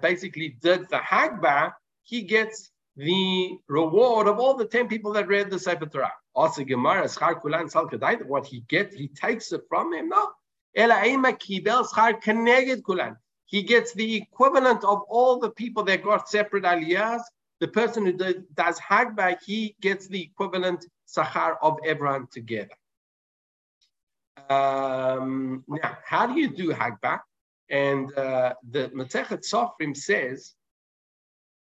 basically 0.01 0.57
did 0.61 0.89
the 0.89 0.97
Hagbah, 0.97 1.73
he 2.03 2.21
gets 2.21 2.71
the 2.95 3.57
reward 3.67 4.27
of 4.27 4.39
all 4.39 4.55
the 4.55 4.65
10 4.65 4.87
people 4.87 5.11
that 5.13 5.27
read 5.27 5.49
the 5.49 5.59
Sefer 5.59 5.85
Torah. 5.85 6.13
Also, 6.35 6.63
Gemara, 6.63 7.05
Schar 7.05 7.41
Kulan 7.41 7.69
Sal 7.69 7.87
what 8.25 8.45
he 8.45 8.61
gets, 8.61 8.95
he 8.95 9.07
takes 9.07 9.51
it 9.51 9.61
from 9.69 9.93
him. 9.93 10.09
No. 10.09 10.31
He 13.45 13.63
gets 13.63 13.93
the 13.93 14.15
equivalent 14.15 14.83
of 14.83 15.01
all 15.09 15.39
the 15.39 15.51
people 15.51 15.83
that 15.83 16.03
got 16.03 16.29
separate 16.29 16.63
aliyahs. 16.63 17.21
The 17.59 17.67
person 17.67 18.05
who 18.05 18.13
does 18.13 18.79
Hagbah, 18.79 19.37
he 19.45 19.75
gets 19.79 20.07
the 20.07 20.21
equivalent 20.21 20.85
sachar 21.07 21.57
of 21.61 21.77
everyone 21.85 22.27
together. 22.31 22.73
Um, 24.49 25.63
now, 25.67 25.97
how 26.03 26.27
do 26.27 26.39
you 26.39 26.49
do 26.49 26.71
Hagbah? 26.71 27.19
And 27.73 28.15
uh, 28.15 28.53
the 28.69 28.89
Masechet 28.89 29.43
Sofrim 29.51 29.97
says 29.97 30.53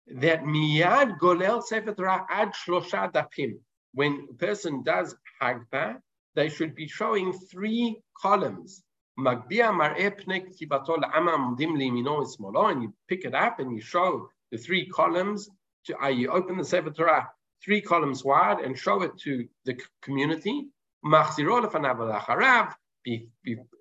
that 0.06 0.44
miyad 0.44 1.18
golel 1.18 1.63
sefer 1.63 2.08
ad 2.30 2.54
shlosha 2.54 3.12
dapim. 3.12 3.58
When 3.96 4.27
a 4.30 4.34
person 4.36 4.84
does 4.84 5.16
Hagbah, 5.42 5.96
they 6.36 6.50
should 6.50 6.75
be 6.75 6.88
showing 6.88 7.34
three 7.34 8.00
columns. 8.22 8.84
Magbia 9.20 9.74
mar'e 9.74 10.12
pnei 10.12 10.46
ktibato 10.46 11.00
la'ama 11.00 11.34
amdim 11.36 11.74
liyimino 11.75 12.24
ismolo, 12.24 12.72
and 12.72 12.84
you 12.84 12.94
pick 13.10 13.25
it 13.25 13.34
up 13.34 13.60
and 13.60 13.74
you 13.75 13.82
show 13.82 14.30
the 14.51 14.58
three 14.60 14.86
columns. 14.86 15.50
To, 15.86 16.00
uh, 16.00 16.10
you 16.10 16.30
open 16.30 16.58
the 16.58 16.66
Sefer 16.66 16.92
Torah 16.92 17.27
three 17.66 17.82
columns 17.82 18.24
wide 18.24 18.60
and 18.60 18.77
show 18.77 19.01
it 19.01 19.18
to 19.22 19.48
the 19.66 19.82
community. 20.04 20.68
Machziro 21.04 21.66
lefanav 21.66 22.74
be 23.04 23.30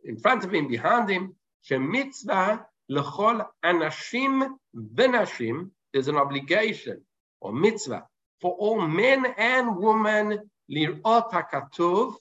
in 0.04 0.16
front 0.16 0.44
of 0.44 0.54
him, 0.54 0.68
behind 0.68 1.10
him. 1.10 1.34
Shemitzvah 1.68 2.64
lechol 2.90 3.46
anashim 3.64 4.48
v'nashim 4.74 5.70
there's 5.92 6.08
an 6.08 6.16
obligation 6.16 7.00
or 7.40 7.52
mitzvah 7.52 8.06
for 8.40 8.52
all 8.54 8.80
men 8.80 9.26
and 9.36 9.76
women 9.76 10.50
lirot 10.70 11.32
hakatuv 11.32 12.14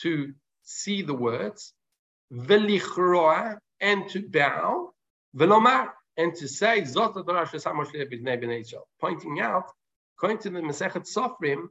to 0.00 0.32
see 0.62 1.02
the 1.02 1.14
words, 1.14 1.72
v'lichroa 2.32 3.58
and 3.80 4.08
to 4.10 4.26
bow, 4.28 4.92
v'lomar 5.36 5.90
and 6.16 6.34
to 6.34 6.48
say 6.48 6.82
zot 6.82 7.14
Torah 7.14 7.48
pointing 9.00 9.40
out, 9.40 9.70
according 10.16 10.38
to 10.38 10.50
the 10.50 10.60
Masechet 10.60 11.06
Sofrim, 11.06 11.68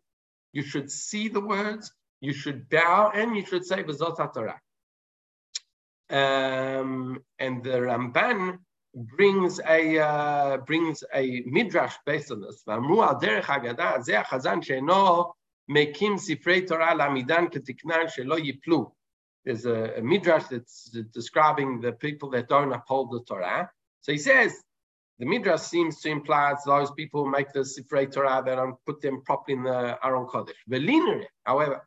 you 0.53 0.63
should 0.63 0.89
see 0.91 1.27
the 1.27 1.41
words, 1.41 1.91
you 2.21 2.33
should 2.33 2.69
bow, 2.69 3.11
and 3.13 3.35
you 3.35 3.45
should 3.45 3.65
say 3.65 3.83
v'zot 3.83 4.33
Torah. 4.33 4.59
Um, 6.10 7.22
and 7.38 7.64
the 7.64 7.78
Ramban 7.80 8.58
brings 8.94 9.60
a 9.66 9.98
uh, 9.98 10.58
brings 10.58 11.02
a 11.14 11.42
midrash 11.46 11.94
based 12.06 12.30
on 12.30 12.40
this. 12.40 12.64
ואמרו 12.66 13.04
על 13.04 13.14
דרך 13.20 13.50
אגדה, 13.50 14.00
זה 14.00 14.20
החזן 14.20 14.62
שאינו 14.62 15.24
מקים 15.68 16.18
ספרי 16.18 16.66
תורה 16.66 16.94
לעמידן 16.94 17.44
כתקנן 17.50 18.08
שלא 18.08 18.38
ייפלו. 18.38 18.92
There's 19.46 19.66
a, 19.66 19.98
a 19.98 20.02
midrash 20.02 20.44
that's 20.44 20.90
describing 21.12 21.80
the 21.80 21.92
people 21.92 22.30
that 22.30 22.48
don't 22.48 22.72
uphold 22.72 23.10
the 23.12 23.20
Torah. 23.28 23.70
So 24.00 24.12
he 24.12 24.18
says, 24.18 24.52
the 25.18 25.26
midrash 25.26 25.60
seems 25.60 26.00
to 26.00 26.08
imply 26.10 26.52
it's 26.52 26.64
those 26.64 26.90
people 26.92 27.24
who 27.24 27.30
make 27.30 27.52
the 27.52 27.60
Sifrei 27.60 28.10
Torah 28.10 28.42
that 28.44 28.54
don't 28.56 28.76
put 28.86 29.00
them 29.00 29.22
properly 29.22 29.58
in 29.58 29.64
the 29.64 29.98
Aron 30.02 30.26
Kodesh. 30.26 30.54
Velinere, 30.68 31.26
however, 31.44 31.86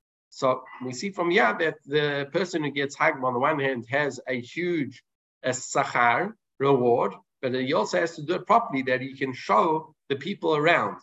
So 0.31 0.63
we 0.83 0.93
see 0.93 1.11
from 1.11 1.29
here 1.29 1.55
that 1.59 1.75
the 1.85 2.27
person 2.31 2.63
who 2.63 2.71
gets 2.71 2.95
Hagbah 2.95 3.23
on 3.23 3.33
the 3.33 3.39
one 3.39 3.59
hand 3.59 3.85
has 3.89 4.19
a 4.27 4.39
huge 4.39 5.03
a 5.43 5.49
sachar 5.49 6.33
reward, 6.59 7.13
but 7.41 7.53
he 7.53 7.73
also 7.73 7.99
has 7.99 8.15
to 8.15 8.21
do 8.23 8.35
it 8.35 8.47
properly 8.47 8.81
that 8.83 9.01
he 9.01 9.13
can 9.13 9.33
show 9.33 9.93
the 10.09 10.15
people 10.15 10.55
around. 10.55 10.97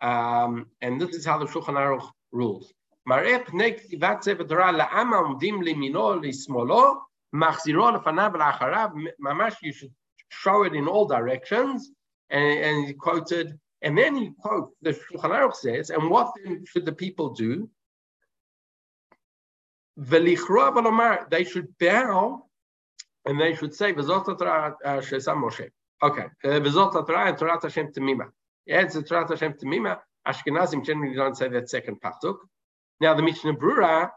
Um, 0.00 0.66
and 0.82 1.00
this 1.00 1.16
is 1.16 1.24
how 1.24 1.38
the 1.38 1.46
Shulchan 1.46 1.76
Aruch 1.76 2.08
rules. 2.30 2.72
You 9.62 9.72
should 9.72 9.92
show 10.30 10.62
it 10.64 10.74
in 10.74 10.88
all 10.88 11.06
directions. 11.06 11.90
And, 12.30 12.58
and 12.58 12.86
he 12.86 12.92
quoted, 12.94 13.58
and 13.82 13.96
then 13.96 14.16
he 14.16 14.30
quotes, 14.40 14.74
the 14.82 14.92
Shulchan 14.92 15.30
Aruch 15.30 15.54
says, 15.54 15.90
and 15.90 16.10
what 16.10 16.32
then 16.42 16.64
should 16.66 16.84
the 16.84 16.92
people 16.92 17.30
do? 17.30 17.70
They 19.96 21.44
should 21.44 21.78
bow 21.78 22.46
and 23.26 23.40
they 23.40 23.54
should 23.54 23.74
say. 23.74 23.92
Okay. 26.02 26.26
It's 28.66 28.94
the 28.94 29.02
Torah 29.02 29.28
Hashem 29.28 29.52
Temima. 29.54 29.98
Ashkenazim 30.26 30.84
generally 30.84 31.14
don't 31.14 31.36
say 31.36 31.48
that 31.48 31.68
second 31.68 32.00
pasuk. 32.00 32.36
Now 33.00 33.14
the 33.14 33.22
Mishnah 33.22 33.54
Brura 33.54 34.10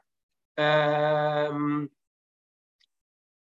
um, 0.58 1.90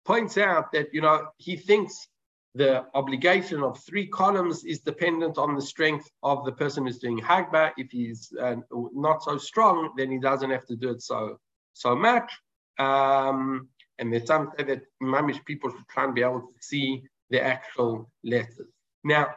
points 0.04 0.36
out 0.36 0.72
that 0.72 0.92
you 0.92 1.00
know 1.00 1.28
he 1.38 1.56
thinks 1.56 2.08
the 2.54 2.84
obligation 2.94 3.62
of 3.62 3.78
three 3.84 4.08
columns 4.08 4.64
is 4.64 4.80
dependent 4.80 5.38
on 5.38 5.54
the 5.54 5.62
strength 5.62 6.10
of 6.24 6.44
the 6.44 6.52
person 6.52 6.84
who's 6.84 6.98
doing 6.98 7.20
Hagbah. 7.20 7.70
If 7.76 7.92
he's 7.92 8.32
uh, 8.40 8.56
not 8.92 9.22
so 9.22 9.38
strong, 9.38 9.92
then 9.96 10.10
he 10.10 10.18
doesn't 10.18 10.50
have 10.50 10.66
to 10.66 10.76
do 10.76 10.90
it 10.90 11.02
so 11.02 11.38
so 11.74 11.94
much. 11.94 12.32
Um, 12.78 13.68
and 13.98 14.12
there's 14.12 14.26
some 14.26 14.50
say 14.56 14.64
that 14.64 14.82
mamish 15.02 15.44
people 15.44 15.70
should 15.70 15.88
try 15.88 16.04
and 16.04 16.14
be 16.14 16.22
able 16.22 16.40
to 16.40 16.54
see 16.60 17.02
the 17.28 17.42
actual 17.42 18.10
letters. 18.24 18.68
Now, 19.04 19.28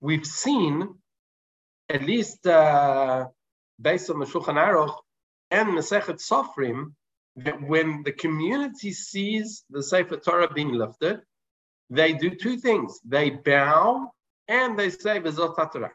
we've 0.00 0.26
seen, 0.26 0.94
at 1.88 2.02
least 2.02 2.46
uh, 2.46 3.26
based 3.80 4.10
on 4.10 4.18
the 4.18 4.26
Shulchan 4.26 4.56
Aruch 4.56 4.96
and 5.50 5.68
Masechet 5.70 6.20
Sofrim, 6.20 6.92
that 7.36 7.60
when 7.60 8.02
the 8.02 8.12
community 8.12 8.92
sees 8.92 9.64
the 9.70 9.82
Sefer 9.82 10.16
Torah 10.16 10.52
being 10.52 10.72
lifted, 10.72 11.20
they 11.90 12.14
do 12.14 12.30
two 12.30 12.56
things. 12.56 12.98
They 13.04 13.30
bow 13.30 14.10
and 14.48 14.78
they 14.78 14.90
say 14.90 15.20
Bezot 15.20 15.72
Torah. 15.72 15.92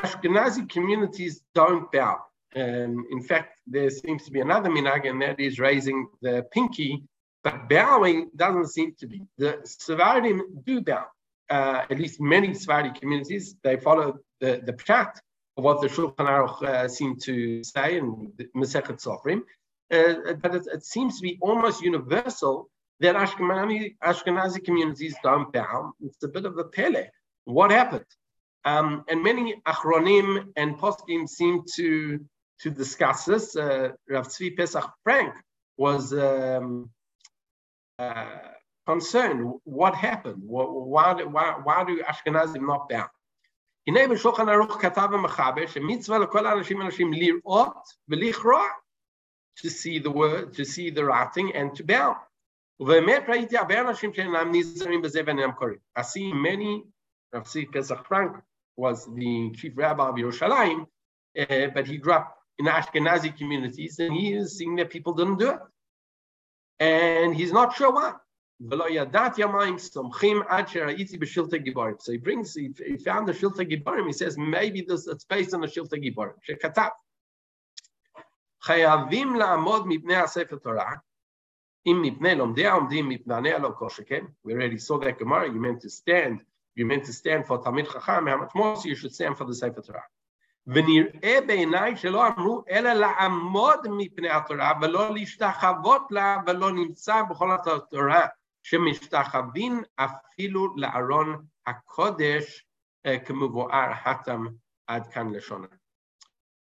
Ashkenazi 0.00 0.68
communities 0.68 1.40
don't 1.54 1.90
bow. 1.92 2.18
Um, 2.56 3.06
in 3.10 3.22
fact, 3.22 3.58
there 3.66 3.90
seems 3.90 4.24
to 4.24 4.30
be 4.30 4.40
another 4.40 4.70
minhag, 4.70 5.08
and 5.08 5.20
that 5.22 5.40
is 5.40 5.58
raising 5.58 6.08
the 6.22 6.46
pinky, 6.52 7.02
but 7.42 7.68
bowing 7.68 8.30
doesn't 8.36 8.68
seem 8.68 8.94
to 9.00 9.06
be. 9.06 9.22
The 9.38 9.60
Sephardim 9.64 10.62
do 10.64 10.80
bow. 10.80 11.04
Uh, 11.50 11.84
at 11.90 11.98
least 11.98 12.20
many 12.20 12.54
Sephardi 12.54 12.98
communities, 12.98 13.56
they 13.62 13.76
follow 13.76 14.18
the, 14.40 14.62
the 14.64 14.72
pshat 14.72 15.12
of 15.56 15.64
what 15.64 15.80
the 15.80 15.88
Shulchan 15.88 16.16
Aruch 16.16 16.62
uh, 16.62 16.88
seem 16.88 17.16
to 17.20 17.62
say 17.62 17.98
in 17.98 18.32
Masechet 18.56 19.02
Sofrim. 19.02 19.42
Uh, 19.90 20.34
but 20.34 20.54
it, 20.54 20.66
it, 20.72 20.84
seems 20.84 21.18
to 21.18 21.22
be 21.22 21.38
almost 21.42 21.82
universal 21.82 22.70
that 23.00 23.14
Ashkenazi, 23.14 23.96
Ashkenazi 24.02 24.64
communities 24.64 25.14
don't 25.22 25.52
bow. 25.52 25.92
It's 26.00 26.22
a 26.22 26.28
bit 26.28 26.46
of 26.46 26.56
a 26.58 26.64
pele. 26.64 27.08
What 27.44 27.70
happened? 27.70 28.06
Um, 28.64 29.04
and 29.08 29.22
many 29.22 29.60
Achronim 29.66 30.46
and 30.56 30.78
Poskim 30.78 31.28
seem 31.28 31.64
to 31.76 32.24
to 32.61 32.69
discuss 32.69 33.25
this. 33.25 33.55
Uh, 33.55 33.89
Rav 34.09 34.27
Tzvi 34.27 34.55
Pesach 34.55 34.89
Frank 35.03 35.33
was 35.77 36.13
um, 36.13 36.89
uh, 37.97 38.25
concerned. 38.85 39.53
What 39.63 39.95
happened? 39.95 40.41
Why, 40.45 41.23
why, 41.23 41.55
why 41.63 41.83
do 41.85 42.01
Ashkenazim 42.03 42.65
not 42.65 42.89
bow? 42.89 43.07
הנה 43.87 44.07
בשולחן 44.07 44.49
ערוך 44.49 44.81
כתב 44.81 45.09
המחבר 45.13 45.67
שמצווה 45.67 46.19
לכל 46.19 46.47
האנשים 46.47 46.81
אנשים 46.81 47.13
לראות 47.13 47.87
ולכרוע 48.07 48.63
to 49.59 49.69
see 49.69 49.99
the 49.99 50.11
word, 50.11 50.53
to 50.53 50.63
see 50.65 50.89
the 50.89 51.03
writing 51.03 51.55
and 51.55 51.75
to 51.75 51.83
bow. 51.83 52.13
ובאמת 52.79 53.23
ראיתי 53.29 53.57
הרבה 53.57 53.81
אנשים 53.81 54.13
שאינם 54.13 54.51
נזהרים 54.51 55.01
בזה 55.01 55.21
ואינם 55.25 55.51
קוראים. 55.51 55.77
I 55.97 56.01
see 56.01 56.33
many, 56.33 56.83
Rav 57.35 57.43
Tzvi 57.43 57.71
Pesach 57.71 58.05
Frank 58.07 58.31
was 58.77 59.05
the 59.05 59.51
chief 59.55 59.73
rabbi 59.75 60.07
of 60.09 60.15
Yerushalayim, 60.15 60.85
uh, 61.39 61.67
but 61.73 61.87
he 61.87 61.97
grew 61.97 62.13
up 62.13 62.39
in 62.58 62.66
Ashkenazi 62.66 63.36
communities, 63.36 63.98
and 63.98 64.14
he 64.14 64.32
is 64.34 64.56
seeing 64.56 64.76
that 64.76 64.90
people 64.90 65.12
didn't 65.12 65.38
do 65.38 65.50
it. 65.50 65.58
And 66.80 67.34
he's 67.34 67.52
not 67.52 67.74
sure 67.76 67.92
why. 67.92 68.12
So 68.60 68.68
he 72.12 72.18
brings, 72.18 72.54
he, 72.54 72.96
found 73.04 73.28
the 73.28 73.32
Shiltei 73.32 73.68
Giborim. 73.70 74.06
He 74.06 74.12
says, 74.12 74.38
maybe 74.38 74.82
this, 74.82 75.06
it's 75.08 75.24
based 75.24 75.54
on 75.54 75.60
the 75.60 75.66
Shiltei 75.66 76.00
Giborim. 76.02 76.34
We 84.44 84.54
already 84.54 84.78
saw 84.78 84.98
that 84.98 85.18
Gemara, 85.18 85.52
you 85.52 85.60
meant 85.60 85.82
to 85.82 85.90
stand, 85.90 86.40
you 86.74 86.86
meant 86.86 87.04
to 87.04 87.12
stand 87.12 87.46
for 87.46 87.62
Talmid 87.62 87.92
Chacham, 87.92 88.26
how 88.26 88.38
much 88.38 88.52
more 88.54 88.76
so 88.76 88.88
you 88.88 88.94
should 88.94 89.14
stand 89.14 89.36
for 89.36 89.44
the 89.44 89.54
Sefer 89.54 89.82
Torah. 89.82 90.04
ונראה 90.67 91.39
בעיניי 91.47 91.97
שלא 91.97 92.27
אמרו 92.27 92.63
אלא 92.69 92.93
לעמוד 92.93 93.79
מפני 93.89 94.29
התורה 94.29 94.73
ולא 94.81 95.13
להשתחוות 95.13 96.01
לה 96.11 96.37
ולא 96.47 96.71
נמצא 96.71 97.21
בכל 97.29 97.51
התורה 97.51 98.27
שמשתחווים 98.63 99.81
אפילו 99.95 100.75
לארון 100.77 101.45
הקודש 101.67 102.65
כמבואר 103.25 103.91
התם 104.05 104.45
עד 104.87 105.07
כאן 105.07 105.29
לשונה. 105.33 105.67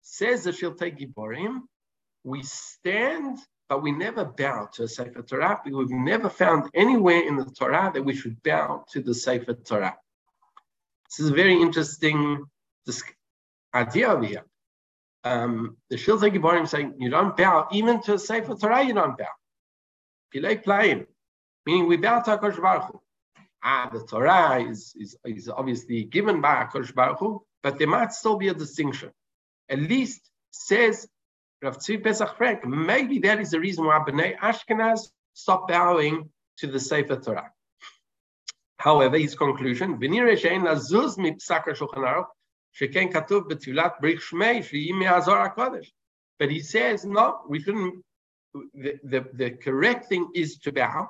Says 0.02 0.44
the 0.44 0.52
Shiltei 0.52 0.92
Giborim, 0.96 1.62
we 2.22 2.42
stand 2.44 3.38
but 3.68 3.82
we 3.82 3.90
never 3.90 4.24
bow 4.24 4.68
to 4.74 4.84
a 4.84 4.88
Sefer 4.88 5.22
Torah. 5.22 5.60
We've 5.64 5.90
never 5.90 6.28
found 6.28 6.70
anywhere 6.74 7.26
in 7.26 7.36
the 7.36 7.46
Torah 7.46 7.90
that 7.92 8.04
we 8.04 8.14
should 8.14 8.40
bow 8.42 8.84
to 8.92 9.02
the 9.02 9.14
Sefer 9.14 9.54
Torah. 9.54 9.96
This 11.08 11.20
is 11.20 11.30
a 11.30 11.34
very 11.34 11.60
interesting 11.60 12.44
idea 13.73 14.09
over 14.09 14.25
here. 14.25 14.45
Um, 15.23 15.77
the 15.89 15.97
Shiltei 15.97 16.33
Giborim 16.33 16.67
saying 16.67 16.95
you 16.99 17.09
don't 17.09 17.37
bow 17.37 17.67
even 17.71 18.01
to 18.03 18.17
Sefer 18.17 18.55
Torah. 18.55 18.83
You 18.83 18.93
don't 18.93 19.17
bow. 19.17 19.27
Pilei 20.33 20.63
playing, 20.63 21.05
meaning 21.65 21.87
we 21.87 21.97
bow 21.97 22.21
to 22.21 22.37
Hakadosh 22.37 22.61
Baruch 22.61 22.91
Hu. 22.91 23.01
Ah, 23.63 23.89
the 23.93 24.03
Torah 24.05 24.63
is, 24.63 24.93
is, 24.97 25.15
is 25.25 25.49
obviously 25.49 26.05
given 26.05 26.41
by 26.41 26.55
Hakadosh 26.55 26.95
Baruch 26.95 27.19
Hu, 27.19 27.43
but 27.61 27.77
there 27.77 27.87
might 27.87 28.13
still 28.13 28.37
be 28.37 28.47
a 28.47 28.53
distinction. 28.53 29.11
At 29.69 29.79
least 29.79 30.21
says 30.51 31.07
Rav 31.61 31.77
Tzvi 31.77 32.03
Pesach 32.03 32.35
Frank, 32.37 32.65
maybe 32.65 33.19
that 33.19 33.39
is 33.39 33.51
the 33.51 33.59
reason 33.59 33.85
why 33.85 33.99
Bnei 33.99 34.37
Ashkenaz 34.37 35.09
stopped 35.33 35.69
bowing 35.69 36.29
to 36.57 36.67
the 36.67 36.79
Sefer 36.79 37.17
Torah. 37.17 37.51
However, 38.77 39.19
his 39.19 39.35
conclusion, 39.35 39.99
Sheken 42.79 43.11
Katuv 43.11 43.49
Betzilat 43.49 43.93
Brich 44.01 44.21
Shmei 44.21 44.59
Sheyi 44.59 44.93
Me'azor 44.97 45.85
But 46.39 46.51
he 46.51 46.59
says, 46.59 47.05
no, 47.05 47.41
we 47.47 47.61
shouldn't, 47.61 48.03
the, 48.73 48.99
the, 49.03 49.25
the, 49.33 49.51
correct 49.51 50.07
thing 50.07 50.29
is 50.33 50.57
to 50.59 50.71
bow, 50.71 51.09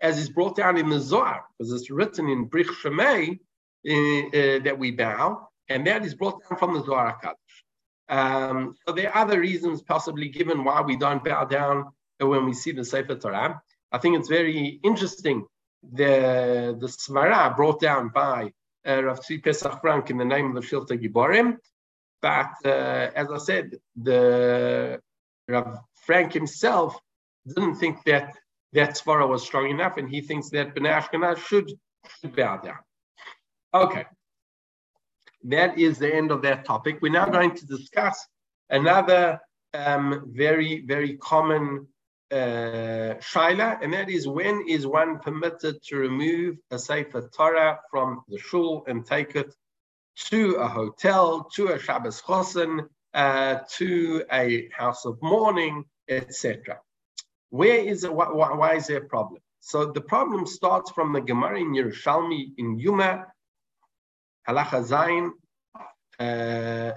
as 0.00 0.18
is 0.18 0.28
brought 0.28 0.56
down 0.56 0.76
in 0.78 0.88
the 0.88 1.00
Zohar, 1.00 1.44
because 1.58 1.72
it's 1.72 1.90
written 1.90 2.28
in 2.28 2.48
Brich 2.48 2.66
Shmei 2.82 3.30
uh, 3.30 3.92
eh, 3.92 4.22
uh, 4.22 4.28
eh, 4.32 4.58
that 4.60 4.78
we 4.78 4.90
bow, 4.90 5.48
and 5.68 5.86
that 5.86 6.04
is 6.04 6.14
brought 6.14 6.40
down 6.48 6.58
from 6.58 6.74
the 6.74 6.84
Zohar 6.84 7.18
HaKadosh. 7.22 7.36
Um, 8.08 8.74
so 8.86 8.92
there 8.92 9.10
are 9.10 9.22
other 9.22 9.40
reasons 9.40 9.82
possibly 9.82 10.28
given 10.28 10.64
why 10.64 10.82
we 10.82 10.96
don't 10.96 11.24
bow 11.24 11.44
down 11.44 11.92
when 12.18 12.44
we 12.44 12.52
see 12.52 12.72
the 12.72 12.84
Sefer 12.84 13.16
Torah. 13.16 13.62
I 13.90 13.98
think 13.98 14.18
it's 14.18 14.28
very 14.28 14.80
interesting, 14.82 15.46
the, 15.82 16.76
the 16.78 16.86
svara 16.86 17.54
brought 17.56 17.80
down 17.80 18.08
by 18.08 18.52
uh, 18.86 19.02
Rav 19.04 19.20
Tzvi 19.20 19.42
Pesach 19.42 19.80
Frank 19.80 20.10
in 20.10 20.18
the 20.18 20.24
name 20.24 20.46
of 20.48 20.54
the 20.54 20.60
Shiltei 20.60 21.00
Giborim. 21.02 21.56
But 22.20 22.52
uh, 22.64 23.10
as 23.14 23.30
I 23.30 23.38
said, 23.38 23.76
the 23.96 25.00
Rav 25.48 25.78
Frank 26.06 26.32
himself 26.32 26.98
didn't 27.46 27.76
think 27.76 28.04
that 28.04 28.36
that 28.72 28.90
svara 28.90 29.28
was 29.28 29.42
strong 29.42 29.68
enough, 29.68 29.96
and 29.96 30.08
he 30.08 30.20
thinks 30.20 30.48
that 30.50 30.74
Bnei 30.74 31.00
Ashkenaz 31.00 31.38
should, 31.38 31.70
should 32.20 32.34
bow 32.34 32.56
down. 32.58 32.78
Okay, 33.74 34.04
that 35.44 35.78
is 35.78 35.98
the 35.98 36.14
end 36.14 36.30
of 36.30 36.42
that 36.42 36.64
topic. 36.64 36.98
We're 37.00 37.12
now 37.12 37.26
going 37.26 37.54
to 37.54 37.66
discuss 37.66 38.26
another 38.70 39.40
um, 39.74 40.30
very, 40.32 40.84
very 40.86 41.16
common 41.16 41.86
uh, 42.32 43.18
shaila, 43.20 43.82
and 43.82 43.92
that 43.92 44.08
is 44.08 44.26
when 44.26 44.64
is 44.66 44.86
one 44.86 45.18
permitted 45.18 45.82
to 45.82 45.96
remove 45.96 46.56
a 46.70 46.78
Sefer 46.78 47.28
Torah 47.36 47.78
from 47.90 48.22
the 48.28 48.38
shul 48.38 48.84
and 48.86 49.04
take 49.04 49.36
it 49.36 49.54
to 50.16 50.54
a 50.54 50.66
hotel, 50.66 51.48
to 51.54 51.68
a 51.68 51.78
Shabbos 51.78 52.22
chosen, 52.22 52.88
uh, 53.14 53.58
to 53.76 54.24
a 54.32 54.68
house 54.72 55.04
of 55.04 55.18
mourning, 55.22 55.84
etc. 56.08 56.80
Where 57.50 57.78
is 57.78 58.04
it? 58.04 58.12
Why, 58.12 58.28
why, 58.30 58.76
is 58.76 58.86
there 58.86 58.98
a 58.98 59.04
problem? 59.04 59.42
So 59.60 59.92
the 59.92 60.00
problem 60.00 60.46
starts 60.46 60.90
from 60.90 61.12
the 61.12 61.20
Gemara 61.20 61.60
in 61.60 61.74
Yerushalmi 61.74 62.52
in 62.56 62.78
Yuma, 62.78 63.26
Halacha 64.48 64.82
Zayin, 64.82 65.30
uh, 66.18 66.96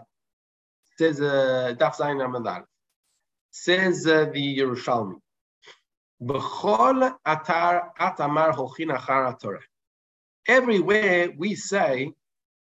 says 0.98 1.19
uh, 1.19 1.76
Daf 1.78 1.98
Zayin 1.98 2.26
Ramadal. 2.26 2.63
Says 3.52 4.08
uh, 4.08 4.26
the 4.34 4.60
Yerushalmi. 4.60 5.19
Everywhere 10.47 11.34
we 11.38 11.56
say 11.56 12.13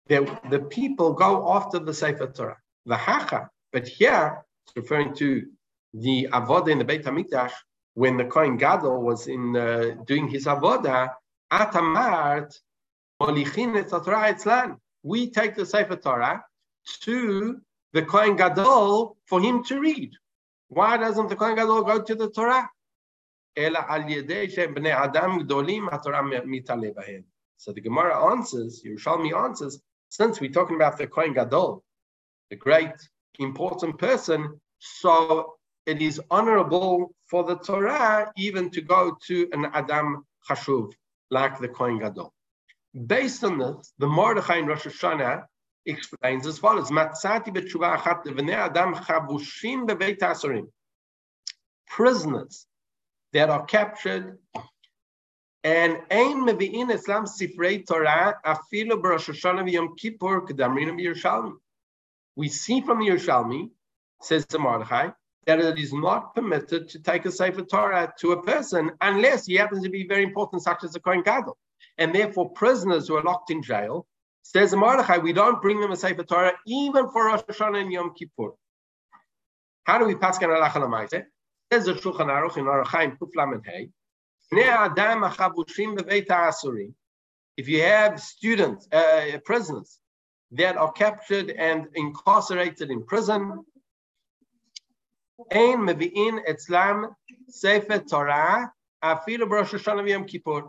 that 0.08 0.50
the 0.50 0.58
people 0.70 1.12
go 1.12 1.52
after 1.52 1.78
the 1.78 1.94
Sefer 1.94 2.26
Torah. 2.26 2.56
V'hacha, 2.88 3.48
but 3.72 3.86
here 3.86 4.44
it's 4.66 4.76
referring 4.76 5.14
to 5.14 5.46
the 5.94 6.28
avodah 6.32 6.68
in 6.68 6.78
the 6.78 6.84
Beit 6.84 7.04
Hamikdash 7.04 7.52
when 7.94 8.16
the 8.16 8.24
Kohen 8.24 8.56
Gadol 8.56 9.02
was 9.02 9.28
in 9.28 9.56
uh, 9.56 9.94
doing 10.04 10.28
his 10.28 10.46
avodah. 10.46 11.10
Atamart 11.52 12.52
molichin 13.22 13.76
et 13.76 13.88
Torah 13.88 14.78
We 15.02 15.30
take 15.30 15.54
the 15.54 15.64
Sefer 15.64 15.96
Torah 15.96 16.44
to 17.02 17.60
the 17.92 18.02
Kohen 18.02 18.34
Gadol 18.34 19.16
for 19.26 19.40
him 19.40 19.62
to 19.64 19.78
read. 19.80 20.12
Why 20.68 20.96
doesn't 20.96 21.28
the 21.28 21.36
Kohen 21.36 21.54
Gadol 21.54 21.84
go 21.84 22.02
to 22.02 22.14
the 22.16 22.30
Torah? 22.30 22.68
אלא 23.57 23.79
על 23.87 24.09
ידי 24.09 24.49
שהם 24.49 24.73
בני 24.73 25.03
אדם 25.03 25.39
גדולים, 25.39 25.89
התורה 25.89 26.21
מתעלה 26.45 26.87
בהם. 26.95 27.21
So 27.57 27.73
the 27.73 27.81
Gemara 27.81 28.15
answers, 28.31 28.83
Yerushalmi 28.85 29.33
answers, 29.35 29.81
since 30.07 30.39
we're 30.39 30.53
talking 30.59 30.77
about 30.77 30.97
the 30.97 31.07
Kohen 31.07 31.33
Gadol, 31.33 31.83
the 32.49 32.55
great 32.55 32.95
important 33.37 33.97
person, 33.97 34.59
so 34.79 35.55
it 35.85 36.01
is 36.01 36.21
honorable 36.31 37.13
for 37.29 37.43
the 37.43 37.57
Torah 37.57 38.31
even 38.37 38.69
to 38.71 38.81
go 38.81 39.17
to 39.27 39.49
an 39.51 39.65
Adam 39.73 40.25
Chashuv, 40.47 40.93
like 41.31 41.59
the 41.59 41.67
Kohen 41.67 41.99
Gadol. 41.99 42.33
Based 43.05 43.43
on 43.43 43.57
this, 43.59 43.93
the 43.99 44.07
Mordechai 44.07 44.57
in 44.57 44.65
Rosh 44.65 44.87
Hashanah 44.87 45.43
explains 45.85 46.47
as 46.47 46.59
follows, 46.59 46.89
Matzati 46.91 47.49
b'tshuva 47.55 47.97
achat 47.97 48.49
Adam 48.51 48.95
chavushim 48.95 49.87
bebeit 49.87 50.65
Prisoners 51.87 52.65
that 53.34 53.50
are 53.50 53.64
captured 53.66 54.38
And 55.64 55.96
ein 56.10 56.44
mevi'in 56.46 56.92
Islam 56.92 57.24
sifrei 57.24 57.86
Torah 57.86 58.38
afilu 58.44 59.00
b'Rosh 59.02 59.30
Hashanah 59.32 59.64
v'Yom 59.66 59.96
Kippur 59.96 60.42
k'damrinu 60.46 60.92
b'Yerushalmi. 60.98 61.54
We 62.36 62.48
see 62.48 62.82
from 62.82 62.98
the 63.00 63.06
Yerushalmi, 63.06 63.70
says 64.20 64.44
the 64.44 64.58
Mordechai, 64.58 65.08
that 65.46 65.60
it 65.60 65.78
is 65.78 65.94
not 65.94 66.34
permitted 66.34 66.90
to 66.90 66.98
take 66.98 67.24
a 67.24 67.32
Sefer 67.32 67.62
Torah 67.62 68.12
to 68.18 68.32
a 68.32 68.42
person 68.42 68.90
unless 69.00 69.46
he 69.46 69.54
happens 69.54 69.82
to 69.84 69.88
be 69.88 70.06
very 70.06 70.24
important, 70.24 70.62
such 70.62 70.84
as 70.84 70.94
a 70.94 71.00
Kohen 71.00 71.22
Gadol. 71.22 71.56
And 71.96 72.14
therefore, 72.14 72.50
prisoners 72.50 73.08
who 73.08 73.16
are 73.16 73.22
locked 73.22 73.50
in 73.50 73.62
jail, 73.62 74.06
says 74.42 74.72
the 74.72 74.76
Mordechai, 74.76 75.16
we 75.16 75.32
don't 75.32 75.62
bring 75.62 75.80
them 75.80 75.92
a 75.92 75.96
Sefer 75.96 76.24
Torah 76.24 76.52
even 76.66 77.08
for 77.10 77.26
Rosh 77.26 77.40
Hashanah 77.40 77.80
and 77.80 77.92
Yom 77.92 78.12
Kippur. 78.14 78.50
How 79.84 79.98
do 79.98 80.04
we 80.04 80.14
pass 80.14 80.38
Gan 80.38 80.50
Alach 80.50 81.24
Says 81.74 81.86
the 81.86 81.94
Shulchan 81.94 82.28
Aruch 82.28 82.56
in 82.56 82.66
Orach 82.66 82.86
Chaim 82.86 83.16
Kuflam 83.16 83.54
and 83.54 83.66
Hey, 83.66 83.90
if 87.56 87.68
you 87.68 87.82
have 87.82 88.20
students, 88.20 88.86
uh, 88.92 89.38
prisoners 89.44 89.98
that 90.52 90.76
are 90.76 90.92
captured 90.92 91.50
and 91.50 91.88
incarcerated 91.96 92.92
in 92.92 93.04
prison, 93.04 93.64
ein 95.50 95.78
mevi'in 95.78 96.46
etzlam 96.48 97.12
sefer 97.48 97.98
Torah 97.98 98.70
afilu 99.02 99.42
b'Rosh 99.48 99.76
Hashanah 99.76 100.28
Kippur. 100.28 100.68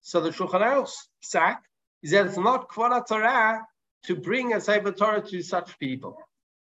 So 0.00 0.22
the 0.22 0.30
Shulchan 0.30 0.62
Aruch 0.62 0.90
sack 1.20 1.62
is 2.02 2.12
that 2.12 2.24
it's 2.28 2.38
not 2.38 2.70
kvara 2.70 3.06
Torah 3.06 3.60
to 4.04 4.16
bring 4.16 4.54
a 4.54 4.60
sefer 4.62 4.92
Torah 4.92 5.20
to 5.20 5.42
such 5.42 5.78
people. 5.78 6.16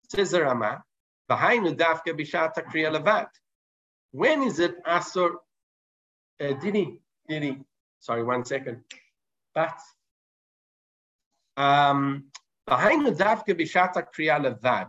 Says 0.09 0.31
the 0.31 0.45
Rama, 0.45 0.83
"V'hainu 1.30 1.76
dafke 1.76 2.14
b'shata 2.14 2.64
kriya 2.70 2.92
levat." 2.92 3.30
When 4.12 4.44
is 4.44 4.60
it 4.60 4.84
asur 4.86 5.36
uh, 6.42 6.54
Dini, 6.62 7.00
Dini, 7.30 7.64
sorry, 8.00 8.24
one 8.24 8.46
second. 8.46 8.84
But 9.54 9.80
והיינו 12.70 13.12
דווקא 13.12 13.54
בשעת 13.54 13.98
הקריאה 13.98 14.40
לבד, 14.40 14.86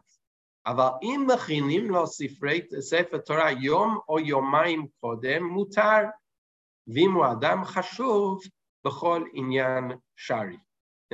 אבל 0.66 0.88
אם 1.02 1.26
מכינים 1.34 1.90
לו 1.90 2.06
ספרי 2.06 2.60
ספר 2.80 3.18
תורה 3.18 3.50
יום 3.50 3.98
או 4.08 4.18
יומיים 4.18 4.86
קודם, 5.00 5.44
מותר, 5.44 6.00
ואם 6.94 7.12
הוא 7.12 7.26
אדם 7.32 7.64
חשוב, 7.64 8.40
בכל 8.84 9.24
עניין 9.32 9.84
שרי. 10.16 10.56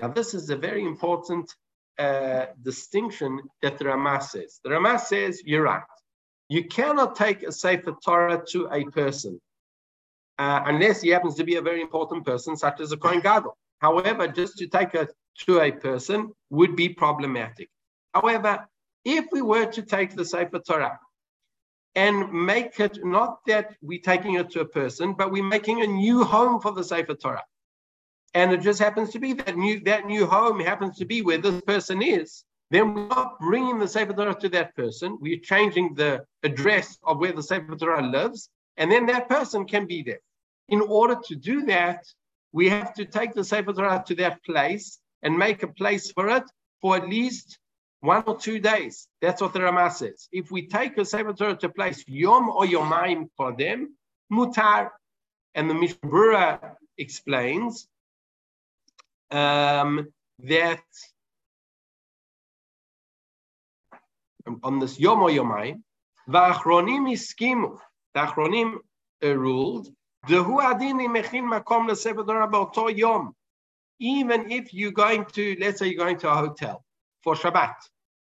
Now 0.01 0.09
this 0.09 0.35
is 0.35 0.51
a 0.51 0.57
very 0.57 0.83
important 0.83 1.55
distinction 2.64 3.42
that 3.62 3.78
the 3.78 3.86
Rama 3.86 4.22
says. 4.22 4.60
The 4.64 4.72
Rama 4.72 5.00
says, 5.00 5.42
you're 5.46 5.64
right. 5.64 5.84
You 6.50 6.66
cannot 6.66 7.16
take 7.16 7.44
a 7.44 7.52
Sefer 7.52 7.96
Torah 8.04 8.44
to 8.50 8.68
a 8.72 8.84
person 8.86 9.40
uh, 10.38 10.64
unless 10.66 11.02
he 11.02 11.10
happens 11.10 11.36
to 11.36 11.44
be 11.44 11.56
a 11.56 11.62
very 11.62 11.82
important 11.82 12.26
person, 12.26 12.58
such 12.58 12.82
as 12.82 12.92
a 12.92 12.98
Kohen 12.98 13.22
Gadol. 13.22 13.58
However, 13.80 14.28
just 14.28 14.58
to 14.58 14.68
take 14.68 14.96
it 14.96 15.12
to 15.46 15.60
a 15.60 15.72
person 15.72 16.32
would 16.50 16.76
be 16.76 16.90
problematic. 16.90 17.70
However, 18.14 18.68
if 19.06 19.26
we 19.32 19.42
were 19.42 19.66
to 19.68 19.82
take 19.82 20.16
the 20.16 20.26
Sefer 20.26 20.60
Torah 20.60 21.00
and 21.96 22.32
make 22.32 22.80
it 22.80 23.00
not 23.04 23.40
that 23.48 23.76
we're 23.82 24.00
taking 24.00 24.36
it 24.36 24.50
to 24.52 24.62
a 24.62 24.66
person, 24.66 25.14
but 25.14 25.32
we're 25.32 25.44
making 25.44 25.82
a 25.82 25.88
new 25.88 26.24
home 26.24 26.60
for 26.60 26.72
the 26.72 26.84
Sefer 26.84 27.16
Torah, 27.16 27.44
and 28.34 28.54
it 28.54 28.62
just 28.62 28.80
happens 28.80 29.12
to 29.12 29.20
be 29.20 29.34
that 29.34 29.58
new 29.58 29.80
that 29.82 30.06
new 30.06 30.26
home 30.26 30.60
happens 30.60 30.98
to 30.98 31.06
be 31.06 31.22
where 31.22 31.38
this 31.38 31.62
person 31.62 32.02
is, 32.02 32.44
then 32.70 32.94
we're 32.94 33.08
not 33.08 33.40
bringing 33.40 33.80
the 33.80 33.88
Sefer 33.88 34.14
Torah 34.14 34.36
to 34.36 34.50
that 34.50 34.76
person. 34.76 35.18
We're 35.20 35.40
changing 35.40 35.96
the 35.96 36.26
address 36.44 36.98
of 37.04 37.20
where 37.20 37.34
the 37.34 37.44
Sefer 37.44 37.76
Torah 37.76 38.06
lives, 38.06 38.50
and 38.78 38.92
then 38.92 39.06
that 39.08 39.28
person 39.28 39.66
can 39.66 39.86
be 39.86 40.04
there. 40.04 40.22
In 40.70 40.82
order 40.82 41.18
to 41.28 41.36
do 41.36 41.66
that, 41.66 42.06
we 42.54 42.70
have 42.70 42.94
to 42.94 43.06
take 43.06 43.34
the 43.34 43.44
Sefer 43.44 43.74
Torah 43.74 44.04
to 44.08 44.16
that 44.16 44.44
place 44.44 45.00
and 45.22 45.38
make 45.38 45.64
a 45.64 45.68
place 45.68 46.12
for 46.12 46.30
it 46.30 46.44
for 46.82 46.96
at 46.96 47.10
least 47.10 47.60
one 48.00 48.24
or 48.26 48.38
two 48.38 48.60
days. 48.60 49.08
That's 49.22 49.42
what 49.42 49.54
the 49.54 49.62
Rama 49.62 49.92
says. 49.92 50.28
If 50.32 50.50
we 50.52 50.68
take 50.68 50.98
a 50.98 51.06
Sefer 51.06 51.34
Torah 51.34 51.58
to 51.58 51.70
place 51.70 52.04
Yom 52.08 52.50
or 52.50 52.64
Yomaim 52.66 53.30
for 53.38 53.52
them, 53.56 53.96
mutar. 54.32 54.90
And 55.54 55.70
the 55.70 55.74
Mishna 55.74 56.78
explains 56.98 57.88
um, 59.32 60.08
that 60.40 60.84
on 64.64 64.80
this 64.80 65.00
Yom 65.00 65.22
or 65.22 65.30
Yomaim, 65.30 65.82
V'achronim 66.30 67.12
iskimu. 67.12 67.78
The 68.14 68.20
Achronim 68.22 68.78
ruled, 69.22 69.88
Dehu 70.28 70.62
adini 70.62 71.08
mechin 71.08 71.46
makom 71.46 71.90
lesefer 71.90 72.74
Torah 72.74 72.94
yom. 72.94 73.34
even 74.00 74.52
if 74.52 74.74
you're 74.74 74.92
going 74.92 75.26
to, 75.26 75.56
let's 75.60 75.80
say 75.80 75.88
you're 75.88 76.04
going 76.04 76.18
to 76.18 76.30
a 76.30 76.36
hotel 76.36 76.84
for 77.24 77.36
Shabbat. 77.36 77.76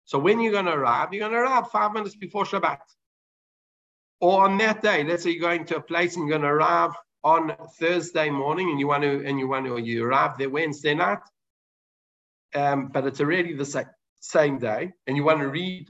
So 0.05 0.19
when 0.19 0.41
you're 0.41 0.53
going 0.53 0.67
to 0.67 0.73
arrive, 0.73 1.13
you're 1.13 1.29
going 1.29 1.33
to 1.33 1.39
arrive 1.39 1.71
five 1.71 1.93
minutes 1.93 2.17
before 2.17 2.45
Shabbat. 2.45 2.79
Or 4.21 4.45
on 4.45 4.57
that 4.59 4.83
day, 4.83 5.05
let's 5.05 5.25
say 5.25 5.31
you're 5.31 5.41
going 5.41 5.65
to 5.67 5.77
a 5.77 5.81
place 5.81 6.17
and 6.17 6.29
you're 6.29 6.39
going 6.39 6.49
to 6.49 6.55
arrive 6.55 6.93
on 7.25 7.55
Thursday 7.79 8.31
morning 8.31 8.71
and 8.71 8.81
you 8.81 8.89
want 8.89 9.03
to, 9.03 9.25
and 9.25 9.39
you 9.39 9.49
want 9.49 9.67
to, 9.67 9.79
you 9.79 10.05
arrive 10.05 10.39
there 10.39 10.51
Wednesday 10.51 10.95
night, 10.95 11.21
um, 12.55 12.89
but 12.89 13.07
it's 13.07 13.21
already 13.21 13.55
the 13.55 13.65
same, 13.65 13.87
same 14.21 14.59
day 14.59 14.93
and 15.07 15.17
you 15.17 15.25
want 15.25 15.41
to 15.41 15.49
read 15.49 15.89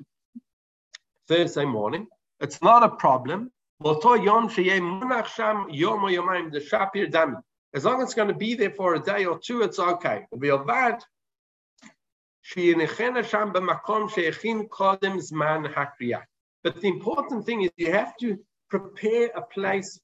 Thursday 1.29 1.65
morning. 1.65 2.07
It's 2.41 2.63
not 2.63 2.83
a 2.83 2.89
problem 2.89 3.51
as 3.85 4.05
long 7.85 8.03
as 8.03 8.05
it's 8.05 8.15
going 8.15 8.29
to 8.29 8.35
be 8.35 8.55
there 8.55 8.71
for 8.71 8.95
a 8.95 9.01
day 9.01 9.25
or 9.25 9.39
two, 9.39 9.63
it's 9.63 9.79
okay. 9.79 10.27
But 10.31 10.41
the 16.81 16.89
important 16.89 17.47
thing 17.47 17.63
is 17.63 17.71
you 17.77 17.93
have 17.93 18.17
to 18.19 18.39
prepare 18.69 19.31
a 19.35 19.43
place 19.43 20.01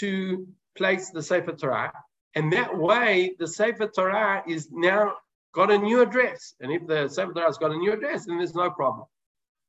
to 0.00 0.46
place 0.76 1.10
the 1.10 1.22
Sefer 1.22 1.52
Torah. 1.52 1.92
And 2.34 2.52
that 2.52 2.76
way, 2.76 3.36
the 3.38 3.46
Sefer 3.46 3.86
Torah 3.88 4.42
is 4.46 4.68
now 4.70 5.14
got 5.52 5.70
a 5.70 5.78
new 5.78 6.02
address. 6.02 6.54
And 6.60 6.72
if 6.72 6.86
the 6.86 7.08
Sefer 7.08 7.32
Torah 7.32 7.46
has 7.46 7.56
got 7.58 7.72
a 7.72 7.76
new 7.76 7.92
address, 7.92 8.26
then 8.26 8.38
there's 8.38 8.54
no 8.54 8.70
problem. 8.70 9.06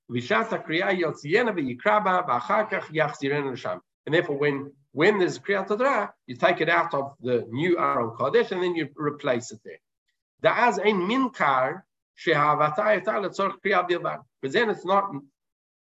And 0.08 0.22
therefore, 4.14 4.38
when 4.38 4.72
when 4.92 5.18
there's 5.20 5.40
Kriyat 5.40 5.68
Torah, 5.68 6.14
you 6.26 6.36
take 6.38 6.62
it 6.62 6.70
out 6.70 6.94
of 6.94 7.16
the 7.22 7.46
new 7.50 7.78
Aron 7.78 8.12
Kodesh 8.12 8.52
and 8.52 8.64
then 8.64 8.76
you 8.76 8.88
replace 8.96 9.52
it 9.52 9.60
there. 9.66 9.82
Da'az 10.42 10.80
ein 10.80 11.02
minkar 11.02 11.84
because 12.24 13.38
then 14.54 14.70
it's 14.70 14.86
not 14.86 15.12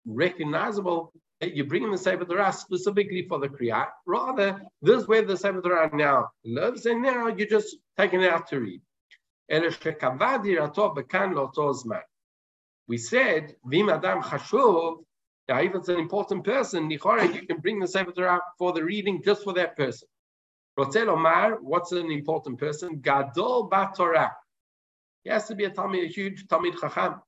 recognizable 0.06 1.14
that 1.46 1.56
you're 1.56 1.68
bringing 1.68 1.92
the 1.92 1.98
Sefer 1.98 2.26
Torah 2.26 2.52
specifically 2.52 3.28
for 3.28 3.38
the 3.40 3.48
Kriyat. 3.48 3.88
Rather, 4.08 4.62
this 4.82 5.02
is 5.02 5.08
where 5.08 5.22
the 5.22 5.38
Sefer 5.38 5.62
Torah 5.62 5.90
now 5.94 6.30
lives, 6.44 6.88
and 6.88 7.04
now 7.04 7.28
you're 7.28 7.48
just 7.48 7.78
taking 7.98 8.22
it 8.24 8.32
out 8.32 8.48
to 8.48 8.60
read. 8.60 8.82
We 12.88 12.98
said, 12.98 13.56
Vim 13.66 13.90
Adam 13.90 14.22
Chashuv, 14.24 15.04
now 15.48 15.60
if 15.60 15.76
it's 15.76 15.90
an 15.90 16.00
important 16.00 16.44
person, 16.44 16.90
you 16.90 16.98
can 16.98 17.60
bring 17.62 17.80
the 17.80 17.88
Sefer 17.88 18.12
Torah 18.12 18.42
for 18.58 18.74
the 18.74 18.84
reading 18.84 19.22
just 19.24 19.44
for 19.44 19.54
that 19.54 19.78
person. 19.78 20.08
Rotzel 20.80 21.10
Omar, 21.10 21.60
what's 21.62 21.92
an 21.92 22.12
important 22.12 22.58
person? 22.58 23.00
Gadol 23.02 23.70
Torah. 23.96 24.32
He 25.24 25.30
has 25.30 25.48
to 25.48 25.56
be 25.56 25.66
a 25.66 25.70
Talmud, 25.70 26.04
a 26.04 26.08
huge 26.08 26.48
Talmid 26.48 26.80
Chacham. 26.80 27.22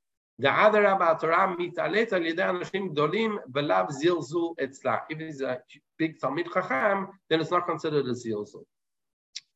Etzla. 4.60 5.02
If 5.10 5.20
he's 5.20 5.42
a 5.42 5.62
big 5.98 6.20
Talmid 6.20 6.54
Chacham, 6.54 7.08
then 7.30 7.42
it's 7.42 7.52
not 7.52 7.66
considered 7.66 8.06
a 8.06 8.12
zilzul. 8.12 8.64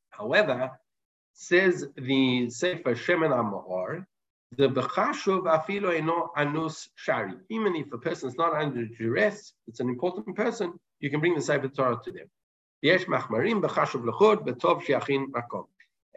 However, 0.10 0.72
says 1.34 1.88
the 1.96 2.50
Sefer 2.50 2.96
Shemen 2.96 3.32
HaMaor, 3.32 4.06
the 4.58 4.68
bechashuv 4.68 5.44
afilo 5.44 5.96
eno 5.96 6.32
anus 6.36 6.90
shari. 6.96 7.34
Even 7.50 7.76
if 7.76 7.94
a 7.94 7.98
person 7.98 8.30
is 8.30 8.36
not 8.36 8.54
under 8.54 8.86
duress, 8.86 9.54
it's 9.68 9.80
an 9.80 9.88
important 9.88 10.36
person, 10.36 10.74
you 11.00 11.10
can 11.10 11.20
bring 11.20 11.36
the 11.36 11.42
Sefer 11.42 11.70
Torah 11.70 12.00
to 12.04 12.12
them. 12.12 12.28
Yesh 12.82 13.06
machmarim 13.06 13.62
bechashuv 13.62 14.04
lechod 14.04 14.46
betov 14.46 14.84
shiachin 14.84 15.28
makom. 15.28 15.68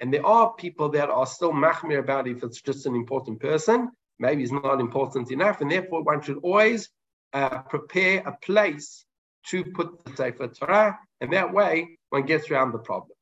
And 0.00 0.12
there 0.12 0.26
are 0.26 0.54
people 0.54 0.88
that 0.90 1.10
are 1.10 1.26
still 1.26 1.52
machmir 1.52 2.00
about 2.00 2.26
if 2.26 2.42
it's 2.42 2.60
just 2.60 2.86
an 2.86 2.96
important 2.96 3.38
person, 3.40 3.90
maybe 4.18 4.42
it's 4.42 4.52
not 4.52 4.80
important 4.80 5.30
enough, 5.30 5.60
and 5.60 5.70
therefore 5.70 6.02
one 6.02 6.22
should 6.22 6.38
always 6.42 6.88
uh, 7.32 7.58
prepare 7.62 8.22
a 8.26 8.36
place 8.42 9.04
to 9.46 9.64
put 9.64 10.04
the 10.04 10.16
Sefer 10.16 10.48
Torah, 10.48 10.98
and 11.20 11.32
that 11.32 11.52
way 11.52 11.98
one 12.10 12.24
gets 12.24 12.50
around 12.50 12.72
the 12.72 12.78
problem. 12.78 13.16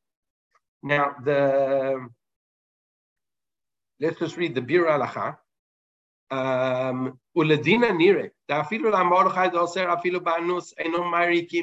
Now, 0.82 1.14
the 1.24 2.08
Let's 4.02 4.18
just 4.18 4.36
read 4.36 4.56
the 4.56 4.60
Biur 4.60 4.88
Halacha. 4.88 5.36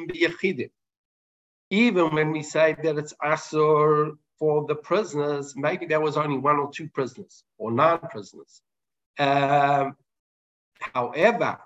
Biyechidim. 0.08 0.70
even 1.70 2.16
when 2.16 2.32
we 2.32 2.44
say 2.44 2.78
that 2.82 2.98
it's 2.98 3.14
asur 3.22 4.18
for 4.38 4.66
the 4.68 4.76
prisoners, 4.76 5.54
maybe 5.58 5.86
there 5.86 6.00
was 6.00 6.16
only 6.16 6.38
one 6.38 6.56
or 6.56 6.72
two 6.72 6.88
prisoners 6.88 7.44
or 7.58 7.72
nine 7.74 8.00
prisoners. 8.10 8.62
Um, 9.20 9.96
however, 10.80 11.60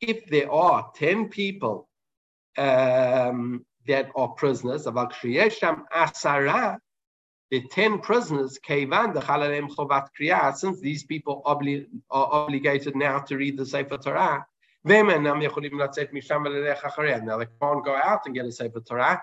if 0.00 0.26
there 0.26 0.50
are 0.50 0.90
10 0.96 1.28
people 1.28 1.88
um, 2.56 3.64
that 3.86 4.10
are 4.16 4.28
prisoners, 4.28 4.86
of 4.86 4.94
asara, 4.94 6.78
the 7.50 7.62
10 7.70 7.98
prisoners, 8.00 8.58
since 10.56 10.80
these 10.80 11.04
people 11.04 11.42
obli- 11.44 11.86
are 12.10 12.28
obligated 12.32 12.96
now 12.96 13.18
to 13.20 13.36
read 13.36 13.58
the 13.58 13.66
Sefer 13.66 13.98
Torah, 13.98 14.46
now 14.84 15.04
they 17.38 17.46
can't 17.60 17.84
go 17.84 17.94
out 17.94 18.20
and 18.26 18.34
get 18.34 18.46
a 18.46 18.52
Sefer 18.52 18.80
Torah. 18.80 19.22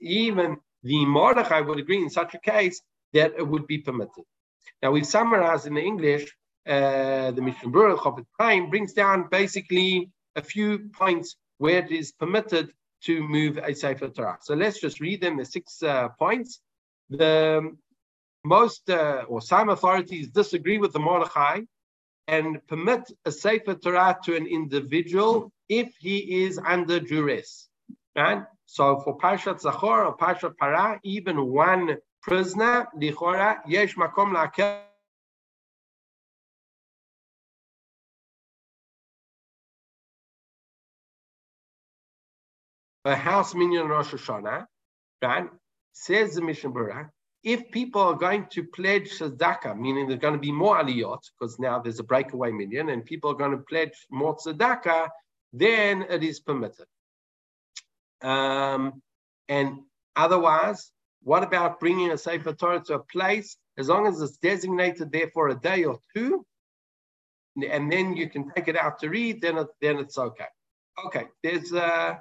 Even 0.00 0.58
the 0.84 1.04
Mordechai 1.06 1.60
would 1.60 1.78
agree 1.78 2.02
in 2.02 2.10
such 2.10 2.34
a 2.34 2.38
case 2.38 2.80
that 3.12 3.32
it 3.36 3.46
would 3.46 3.66
be 3.66 3.78
permitted. 3.78 4.24
Now 4.82 4.92
we've 4.92 5.06
summarized 5.06 5.66
in 5.66 5.74
the 5.74 5.82
English, 5.82 6.26
uh, 6.66 7.30
the 7.32 7.42
Mishnah 7.42 7.70
Berurah 7.70 7.98
Chofetz 7.98 8.26
Chaim 8.38 8.70
brings 8.70 8.92
down 8.92 9.28
basically 9.30 10.10
a 10.36 10.42
few 10.42 10.90
points 10.92 11.36
where 11.58 11.78
it 11.84 11.90
is 11.90 12.12
permitted 12.12 12.72
to 13.04 13.22
move 13.22 13.58
a 13.58 13.74
Sefer 13.74 14.08
Torah. 14.08 14.38
So 14.40 14.54
let's 14.54 14.80
just 14.80 15.00
read 15.00 15.20
them, 15.20 15.36
the 15.36 15.44
six 15.44 15.82
uh, 15.82 16.08
points. 16.18 16.60
The 17.10 17.76
most 18.44 18.88
uh, 18.88 19.24
or 19.28 19.40
some 19.42 19.68
authorities 19.68 20.28
disagree 20.28 20.78
with 20.78 20.92
the 20.92 21.00
Mordechai 21.00 21.60
and 22.28 22.66
permit 22.66 23.10
a 23.24 23.32
Sefer 23.32 23.74
Torah 23.74 24.18
to 24.24 24.36
an 24.36 24.46
individual 24.46 25.52
if 25.68 25.94
he 25.98 26.44
is 26.44 26.58
under 26.58 26.98
duress. 27.00 27.68
Right? 28.16 28.42
So 28.74 28.98
for 28.98 29.16
Parshat 29.16 29.62
Zachor 29.62 30.04
or 30.04 30.16
Parshat 30.16 30.56
Parah, 30.60 30.98
even 31.04 31.52
one 31.52 31.96
prisoner, 32.20 32.88
Lichora, 33.00 33.60
Yesh 33.68 33.94
Makom 33.94 34.34
La'akel 34.34 34.80
a 43.04 43.14
house 43.14 43.54
minyan 43.54 43.86
Rosh 43.86 44.12
Hashanah, 44.12 44.66
right? 45.22 45.48
Says 45.92 46.34
the 46.34 46.42
Mishnah 46.42 46.70
Berurah, 46.70 47.10
if 47.44 47.70
people 47.70 48.00
are 48.00 48.14
going 48.14 48.46
to 48.50 48.64
pledge 48.64 49.08
tzedakah, 49.20 49.78
meaning 49.78 50.08
there's 50.08 50.18
going 50.18 50.34
to 50.34 50.40
be 50.40 50.50
more 50.50 50.82
aliyot, 50.82 51.20
because 51.38 51.60
now 51.60 51.78
there's 51.78 52.00
a 52.00 52.02
breakaway 52.02 52.50
minyan, 52.50 52.88
and 52.88 53.04
people 53.04 53.30
are 53.30 53.34
going 53.34 53.52
to 53.52 53.58
pledge 53.68 53.94
more 54.10 54.34
tzedakah, 54.34 55.10
then 55.52 56.02
it 56.10 56.24
is 56.24 56.40
permitted. 56.40 56.86
Um, 58.24 59.02
and 59.48 59.80
otherwise, 60.16 60.90
what 61.22 61.42
about 61.42 61.78
bringing 61.78 62.10
a 62.10 62.18
Sefer 62.18 62.54
Torah 62.54 62.82
to 62.86 62.94
a 62.94 62.98
place, 63.04 63.56
as 63.78 63.88
long 63.88 64.06
as 64.06 64.20
it's 64.20 64.38
designated 64.38 65.12
there 65.12 65.30
for 65.32 65.48
a 65.48 65.60
day 65.60 65.84
or 65.84 65.98
two, 66.14 66.44
and 67.56 67.92
then 67.92 68.16
you 68.16 68.28
can 68.28 68.50
take 68.50 68.68
it 68.68 68.76
out 68.76 68.98
to 69.00 69.08
read, 69.08 69.40
then, 69.40 69.58
it, 69.58 69.68
then 69.80 69.98
it's 69.98 70.18
okay. 70.18 70.46
Okay, 71.06 71.26
there's 71.42 71.72
uh, 71.72 72.16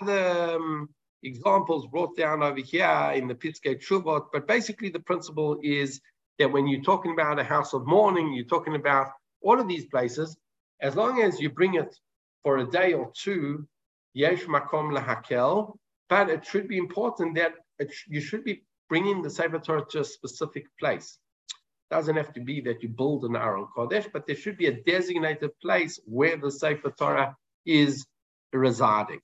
other 0.00 0.56
um, 0.56 0.88
examples 1.22 1.86
brought 1.86 2.16
down 2.16 2.42
over 2.42 2.60
here 2.60 3.12
in 3.14 3.28
the 3.28 3.34
Piskei 3.34 3.76
Teshuvot, 3.76 4.26
but 4.32 4.46
basically 4.46 4.88
the 4.88 5.00
principle 5.00 5.58
is 5.62 6.00
that 6.38 6.50
when 6.50 6.66
you're 6.66 6.82
talking 6.82 7.12
about 7.12 7.38
a 7.38 7.44
house 7.44 7.74
of 7.74 7.86
mourning, 7.86 8.32
you're 8.32 8.44
talking 8.44 8.74
about 8.74 9.08
all 9.42 9.58
of 9.58 9.68
these 9.68 9.86
places, 9.86 10.36
as 10.80 10.96
long 10.96 11.22
as 11.22 11.40
you 11.40 11.50
bring 11.50 11.74
it 11.74 11.94
for 12.42 12.58
a 12.58 12.70
day 12.70 12.94
or 12.94 13.12
two, 13.14 13.66
yesh 14.14 14.44
makom 14.44 14.96
lahakel, 14.96 15.74
but 16.08 16.28
it 16.28 16.44
should 16.44 16.68
be 16.68 16.78
important 16.78 17.36
that 17.36 17.54
it, 17.78 17.92
you 18.08 18.20
should 18.20 18.44
be 18.44 18.62
bringing 18.88 19.22
the 19.22 19.30
Sefer 19.30 19.58
Torah 19.58 19.84
to 19.90 20.00
a 20.00 20.04
specific 20.04 20.66
place. 20.78 21.18
Doesn't 21.90 22.16
have 22.16 22.32
to 22.34 22.40
be 22.40 22.60
that 22.62 22.82
you 22.82 22.88
build 22.88 23.24
an 23.24 23.36
Aron 23.36 23.66
Kodesh, 23.76 24.08
but 24.12 24.26
there 24.26 24.36
should 24.36 24.56
be 24.56 24.66
a 24.66 24.80
designated 24.82 25.50
place 25.60 25.98
where 26.04 26.36
the 26.36 26.50
Sefer 26.50 26.92
Torah 26.96 27.36
is 27.64 28.06
residing. 28.52 29.20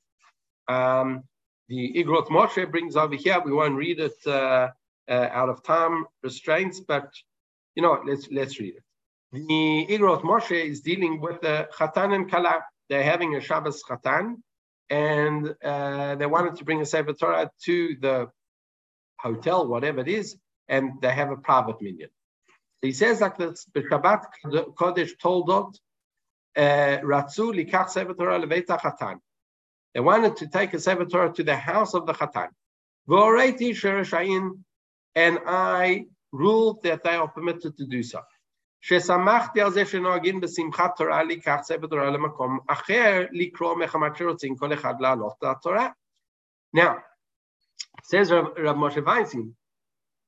Um, 0.68 1.24
the 1.68 1.94
Igrot 1.96 2.28
Moshe 2.28 2.70
brings 2.70 2.96
over 2.96 3.14
here. 3.14 3.40
We 3.44 3.52
won't 3.52 3.76
read 3.76 4.00
it 4.00 4.18
uh, 4.26 4.68
uh, 5.08 5.28
out 5.32 5.48
of 5.48 5.62
time 5.62 6.04
restraints, 6.22 6.80
but 6.80 7.08
you 7.74 7.82
know, 7.82 8.00
let's 8.06 8.28
let's 8.30 8.58
read 8.60 8.74
it. 8.76 8.82
The 9.32 9.86
Igrot 9.90 10.22
Moshe 10.22 10.64
is 10.70 10.80
dealing 10.80 11.20
with 11.20 11.40
the 11.40 11.68
Chatan 11.76 12.14
and 12.14 12.30
Kala. 12.30 12.64
They're 12.88 13.02
having 13.02 13.34
a 13.34 13.40
Shabbos 13.40 13.82
Chatan, 13.82 14.36
and 14.90 15.54
uh, 15.64 16.14
they 16.16 16.26
wanted 16.26 16.56
to 16.56 16.64
bring 16.64 16.80
a 16.80 16.86
Sefer 16.86 17.12
Torah 17.12 17.50
to 17.64 17.96
the 18.00 18.28
hotel, 19.18 19.66
whatever 19.66 20.00
it 20.00 20.08
is, 20.08 20.36
and 20.68 21.00
they 21.00 21.10
have 21.10 21.30
a 21.30 21.36
private 21.36 21.80
minyan. 21.80 22.10
He 22.82 22.92
says 22.92 23.20
like 23.20 23.36
this: 23.38 23.66
Shabbat 23.74 24.24
Kodesh 24.44 25.12
Toldot 25.22 25.74
uh, 26.56 27.00
Ratzu 27.02 27.52
likach 27.52 27.90
Sefer 27.90 28.14
Torah 28.14 28.38
leveit 28.38 28.66
Chatan. 28.66 29.18
They 29.94 30.00
wanted 30.00 30.36
to 30.36 30.48
take 30.48 30.74
a 30.74 30.78
Sefer 30.78 31.06
Torah 31.06 31.32
to 31.32 31.42
the 31.42 31.56
house 31.56 31.94
of 31.94 32.06
the 32.06 32.12
Chatan. 32.12 32.48
And 35.14 35.38
I 35.46 36.06
ruled 36.32 36.82
that 36.82 37.02
they 37.02 37.14
are 37.14 37.28
permitted 37.28 37.76
to 37.78 37.86
do 37.86 38.02
so. 38.02 38.20
ששמחתי 38.88 39.60
על 39.60 39.70
זה 39.70 39.86
שנוהגים 39.86 40.40
בשמחת 40.40 40.96
תורה 40.96 41.22
לקח 41.22 41.56
צוות 41.60 41.90
תורה 41.90 42.10
למקום 42.10 42.58
אחר, 42.66 43.26
לקרוא 43.30 43.74
מחמת 43.74 44.16
שרוצים 44.16 44.56
כל 44.56 44.72
אחד 44.72 44.94
את 45.38 45.44
התורה. 45.44 45.88
Now, 46.76 46.94
says 48.04 48.30
Rav, 48.30 48.46
Rav 48.56 48.76
Moshe 48.76 49.02
Feinstein, 49.02 49.54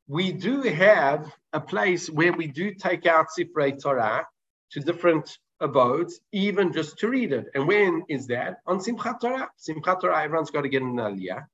we 0.09 0.33
do 0.33 0.63
have 0.63 1.33
a 1.53 1.61
place 1.61 2.11
where 2.11 2.33
we 2.33 2.49
do 2.49 2.75
take 2.75 3.07
out 3.07 3.27
Sifrei 3.39 3.81
Torah 3.81 4.27
to 4.73 4.81
different 4.81 5.39
abodes, 5.61 6.19
even 6.33 6.73
just 6.73 6.99
to 6.99 7.09
read 7.09 7.33
it. 7.33 7.47
And 7.55 7.69
when 7.69 8.03
is 8.09 8.27
that? 8.27 8.57
On 8.67 8.79
Simchat 8.81 9.21
Torah. 9.21 9.49
Simchat 9.67 10.01
Torah, 10.01 10.25
everyone's 10.25 10.51
got 10.51 10.63
to 10.63 10.69
get 10.69 10.83
an 10.83 10.97
aliyah. 10.97 11.45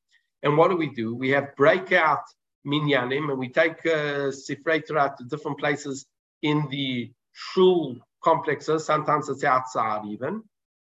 And 0.43 0.57
what 0.57 0.71
do 0.71 0.77
we 0.77 0.88
do? 0.88 1.14
We 1.14 1.31
have 1.37 1.55
breakout 1.55 2.25
minyanim, 2.67 3.29
and 3.31 3.38
we 3.38 3.51
take 3.51 3.85
uh, 3.85 4.33
Sifrei 4.45 4.87
Torah 4.87 5.14
to 5.19 5.25
different 5.25 5.59
places 5.59 6.07
in 6.43 6.67
the 6.69 7.12
shul 7.34 7.98
complexes. 8.24 8.86
Sometimes 8.86 9.30
it's 9.30 9.43
outside 9.43 10.06
even. 10.08 10.43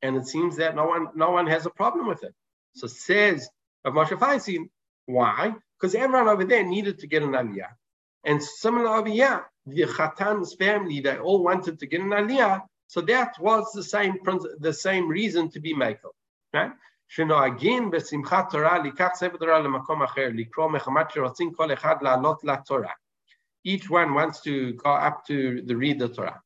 And 0.02 0.15
it 0.15 0.28
seems 0.28 0.58
that 0.58 0.76
no 0.76 0.86
one, 0.86 1.08
no 1.15 1.32
one 1.32 1.48
has 1.48 1.65
a 1.65 1.69
problem 1.69 2.08
with 2.08 2.24
it. 2.24 2.34
So 2.76 2.88
says 2.88 3.50
of 3.84 3.93
Moshe 3.93 4.17
Feinstein, 4.17 4.69
why? 5.06 5.56
Because 5.80 5.95
everyone 5.95 6.28
over 6.28 6.45
there 6.45 6.63
needed 6.63 7.00
to 7.00 7.08
get 7.08 7.24
an 7.24 7.32
aliyah. 7.32 7.74
And 8.24 8.41
similar 8.41 8.95
over 8.95 9.10
here, 9.10 9.45
the 9.65 9.86
Chatan's 9.86 10.54
family, 10.54 11.00
they 11.00 11.17
all 11.17 11.43
wanted 11.43 11.80
to 11.80 11.86
get 11.86 12.02
an 12.02 12.10
aliyah, 12.10 12.62
so 12.88 13.02
that 13.02 13.36
was 13.39 13.72
the 13.74 13.84
same 13.84 14.17
the 14.60 14.74
same 14.74 15.08
reason 15.08 15.50
to 15.52 15.60
be 15.60 15.74
Michael, 15.74 16.15
right? 16.54 16.72
שנוהגים 17.12 17.91
בשמחת 17.91 18.52
תורה 18.52 18.78
לקח 18.80 19.10
ספר 19.13 19.38
תורה 19.38 19.60
למקום 19.60 20.04
אחר, 20.04 20.28
לקרוא 20.34 20.67
מחמת 20.67 21.12
שרוצים 21.12 21.54
כל 21.54 21.74
אחד 21.74 21.95
לעלות 22.02 22.43
לתורה. 22.43 22.91
Each 23.63 23.89
one 23.89 24.13
wants 24.13 24.41
to 24.41 24.74
go 24.74 24.91
up 24.91 25.26
to 25.28 25.62
the 25.65 25.76
read 25.76 26.00
the 26.00 26.10
Torah. 26.10 26.41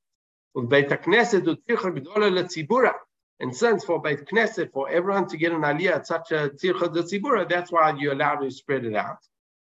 ובית 0.56 0.91
הכנסת 0.91 1.47
הוא 1.47 1.56
טרחה 1.67 1.89
גדולה 1.89 2.30
לציבורה. 2.30 2.91
And 3.39 3.54
since 3.56 3.84
for 3.84 3.99
Beit 3.99 4.26
Knesset, 4.26 4.71
for 4.71 4.88
everyone 4.89 5.28
to 5.28 5.38
get 5.38 5.52
an 5.52 5.62
aliyah 5.62 5.95
at 5.95 6.08
such 6.08 6.32
a 6.32 6.49
tzircha 6.49 6.93
de 6.93 7.04
tzibura, 7.04 7.49
that's 7.49 7.71
why 7.71 7.91
you're 7.97 8.13
allowed 8.13 8.39
to 8.41 8.52
spread 8.52 8.86
it 8.86 8.95
out. 8.95 9.17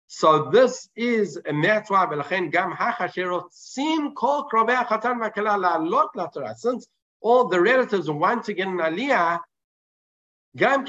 So 0.06 0.50
this 0.50 0.88
is, 0.94 1.36
and 1.46 1.64
that's 1.64 1.90
why, 1.90 2.06
ולכן 2.10 2.50
גם 2.50 2.72
החשרוצים 2.72 4.10
כל 4.14 4.40
קרובי 4.50 4.72
החתן 4.72 5.18
והכלה 5.20 5.56
לעלות 5.56 6.16
לתורה, 6.16 6.52
since 6.54 6.86
all 7.24 7.48
the 7.48 7.60
relatives 7.60 8.08
want 8.08 8.44
to 8.44 8.54
get 8.54 8.68
an 8.68 8.78
aliyah, 8.78 9.38
because 10.53 10.81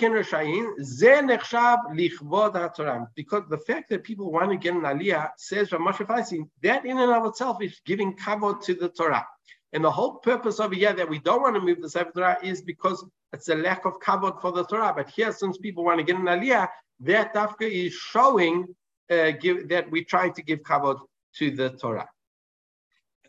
the 3.49 3.63
fact 3.67 3.91
that 3.91 4.03
people 4.03 4.33
want 4.33 4.51
to 4.51 4.57
get 4.57 4.75
an 4.75 4.81
aliyah, 4.81 5.31
says 5.37 5.71
Ramasha 5.71 6.05
Feinstein, 6.05 6.49
that 6.63 6.85
in 6.85 6.99
and 6.99 7.13
of 7.13 7.27
itself 7.27 7.63
is 7.63 7.81
giving 7.87 8.17
kavod 8.17 8.63
to 8.65 8.75
the 8.75 8.89
Torah. 8.89 9.25
And 9.73 9.85
the 9.85 9.91
whole 9.91 10.17
purpose 10.17 10.59
of 10.59 10.73
here 10.73 10.93
that 10.93 11.09
we 11.09 11.19
don't 11.21 11.43
want 11.43 11.55
to 11.55 11.61
move 11.61 11.81
the 11.81 11.89
Sefer 11.89 12.11
Torah 12.13 12.39
is 12.43 12.61
because 12.61 13.05
it's 13.33 13.49
a 13.49 13.55
lack 13.55 13.85
of 13.87 14.01
kavod 14.01 14.41
for 14.41 14.51
the 14.53 14.65
Torah. 14.65 14.93
But 14.95 15.09
here, 15.11 15.33
since 15.33 15.57
people 15.59 15.85
want 15.85 15.99
to 15.99 16.05
get 16.05 16.17
an 16.17 16.27
aliyah, 16.27 16.69
that 17.01 17.33
dafka 17.33 17.63
is 17.63 17.93
showing 17.93 18.67
uh, 19.11 19.31
give, 19.31 19.69
that 19.69 19.91
we're 19.91 20.05
trying 20.05 20.33
to 20.35 20.43
give 20.43 20.61
kavod 20.61 20.99
to 21.37 21.51
the 21.51 21.71
Torah. 21.71 22.09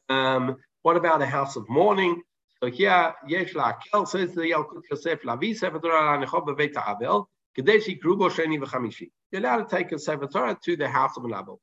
Um, 0.10 0.58
what 0.82 0.98
about 0.98 1.22
a 1.22 1.26
house 1.26 1.56
of 1.56 1.70
mourning? 1.70 2.22
So 2.62 2.71
here, 2.71 3.14
yesh 3.27 3.55
la'akel 3.55 4.07
says 4.07 4.35
the 4.35 4.43
Yalkut 4.43 4.83
Yosef 4.91 5.23
lavi 5.23 5.57
sefer 5.57 5.79
Torah 5.79 6.19
la'necho 6.19 6.47
beveit 6.47 6.77
ha'avel 6.77 7.27
כדי 7.55 7.81
שיקראו 7.81 8.16
בו 8.16 8.31
שני 8.31 8.59
וחמישי. 8.62 9.09
You're 9.33 9.41
allowed 9.41 9.69
to 9.69 9.77
take 9.77 9.93
a 9.93 9.99
sefer 9.99 10.27
Torah 10.27 10.57
to 10.62 10.77
the 10.77 10.89
house 10.89 11.16
of 11.16 11.25
an 11.25 11.59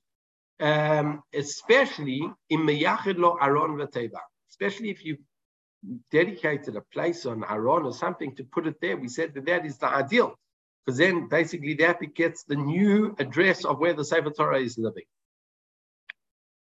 Um, 0.60 1.24
especially 1.34 2.22
in 2.50 2.62
meyachid 2.62 3.18
lo 3.18 3.38
aron 3.42 3.78
v'teva. 3.78 4.20
Especially 4.50 4.90
if 4.90 5.04
you 5.06 5.18
dedicated 6.12 6.76
a 6.76 6.82
place 6.82 7.26
on 7.26 7.44
Aron 7.44 7.84
or 7.84 7.94
something 7.94 8.36
to 8.36 8.44
put 8.44 8.68
it 8.68 8.76
there, 8.82 8.98
we 8.98 9.08
said 9.08 9.34
that 9.34 9.46
that 9.46 9.66
is 9.66 9.78
the 9.78 9.88
ideal. 9.88 10.36
Because 10.86 10.98
then 10.98 11.28
basically 11.28 11.74
that 11.76 12.00
gets 12.14 12.44
the 12.44 12.56
new 12.56 13.16
address 13.20 13.66
of 13.66 13.80
where 13.80 13.94
the 13.94 14.06
Sefer 14.06 14.30
Torah 14.30 14.60
is 14.60 14.78
living. 14.78 15.04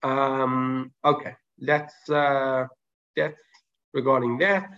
Um, 0.02 0.92
okay, 1.04 1.34
that's 1.58 2.08
uh, 2.08 2.66
that's 3.16 3.40
regarding 3.95 4.37
that. 4.39 4.69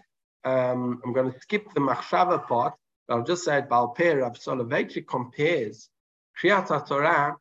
Um, 0.46 1.02
I'm 1.04 1.12
going 1.12 1.34
to 1.34 1.40
skip 1.42 1.66
the 1.74 1.82
Machshava 1.82 2.48
part. 2.48 2.76
I'll 3.10 3.24
just 3.24 3.44
say 3.44 3.58
it, 3.58 3.70
Balper 3.70 4.26
of 4.26 4.34
Soloveitchik 4.34 5.08
compares 5.08 5.90
Kriyat 6.40 6.88
Torah 6.88 7.36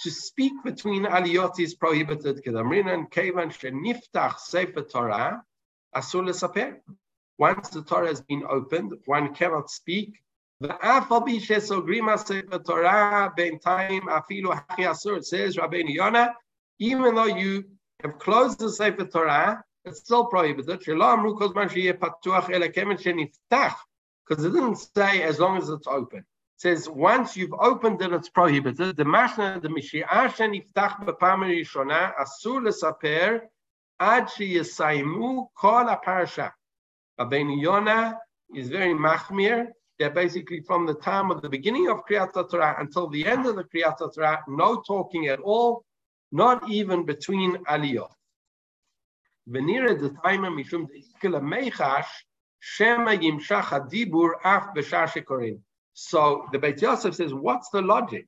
to 0.01 0.11
speak 0.11 0.53
between 0.65 1.05
aliyot 1.05 1.59
is 1.61 1.75
prohibited. 1.75 2.43
Kedamrinan 2.45 3.11
kevan 3.11 3.51
sheniftach 3.51 4.39
sefer 4.39 4.83
Torah 4.83 5.43
asur 5.95 6.25
lesaper. 6.25 6.77
Once 7.39 7.71
the 7.71 7.83
Torah 7.83 8.09
has 8.09 8.21
been 8.23 8.45
opened, 8.49 8.95
one 9.07 9.35
cannot 9.35 9.71
speak. 9.71 10.23
The 10.61 10.69
afabishesogrima 10.69 12.19
sefer 12.19 12.59
Torah 12.59 13.33
b'entaim 13.37 14.03
afilo 14.03 14.53
haki 14.55 14.85
asur. 14.87 15.17
It 15.17 15.25
says 15.27 15.57
Rabbeinu 15.57 15.95
Yonah, 15.95 16.35
even 16.79 17.15
though 17.15 17.25
you 17.25 17.65
have 18.03 18.19
closed 18.19 18.59
the 18.59 18.71
Sefer 18.71 19.05
Torah, 19.05 19.63
it's 19.85 20.01
still 20.01 20.27
prohibited 20.27 20.81
because 24.31 24.45
it 24.45 24.53
didn't 24.53 24.77
say 24.77 25.25
as 25.25 25.41
long 25.41 25.59
as 25.59 25.69
it's 25.69 25.89
open. 25.89 26.21
It 26.21 26.25
says 26.57 26.89
once 26.89 27.37
you've 27.37 27.53
opened 27.53 28.01
it, 28.01 28.13
it's 28.13 28.29
prohibited. 28.29 28.97
The 28.97 29.03
mashna, 29.03 29.61
the 29.61 29.69
mishi'ashen 29.69 30.63
iftach 30.63 31.05
b'pam 31.05 31.41
rishona 31.51 32.13
asur 32.15 32.63
lesaper 32.65 33.41
ad 33.99 34.29
sheyasaimu 34.29 35.49
kol 35.57 35.87
aparasha. 35.87 36.53
Rabbeinu 37.19 37.61
Yonah 37.61 38.19
is 38.55 38.69
very 38.69 38.95
machmir. 38.95 39.67
They're 39.99 40.11
basically 40.11 40.61
from 40.61 40.87
the 40.87 40.95
time 40.95 41.33
of 41.33 41.43
the 41.43 41.49
beginning 41.49 41.89
of 41.89 42.07
Kriyat 42.09 42.33
Torah 42.33 42.77
until 42.79 43.09
the 43.09 43.27
end 43.27 43.47
of 43.47 43.57
the 43.57 43.65
Kriyat 43.65 43.99
Torah, 44.15 44.45
no 44.47 44.81
talking 44.87 45.27
at 45.27 45.41
all, 45.41 45.85
not 46.31 46.71
even 46.71 47.05
between 47.05 47.57
aliyot. 47.65 48.11
Venira 49.49 49.99
the 49.99 50.11
time 50.25 50.45
of 50.45 50.53
mishum 50.53 50.87
the 51.21 51.29
mechash 51.29 52.07
So 52.63 52.97
the 56.53 56.59
Beit 56.59 56.83
Yosef 56.83 57.15
says, 57.15 57.35
what's 57.35 57.71
the 57.71 57.83
logic? 57.83 58.27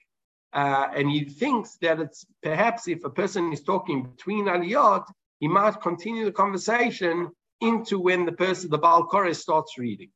Uh, 0.52 0.88
and 0.94 1.10
he 1.10 1.24
thinks 1.24 1.76
that 1.76 2.00
it's 2.00 2.26
perhaps 2.42 2.88
if 2.88 3.04
a 3.04 3.10
person 3.10 3.52
is 3.52 3.62
talking 3.62 4.02
between 4.02 4.46
aliyot, 4.46 5.04
he 5.40 5.48
might 5.48 5.80
continue 5.80 6.24
the 6.24 6.32
conversation 6.32 7.30
into 7.60 7.98
when 7.98 8.26
the 8.26 8.32
person, 8.32 8.70
the 8.70 8.78
Baal 8.78 9.08
Koreh, 9.08 9.34
starts 9.34 9.78
reading. 9.78 10.10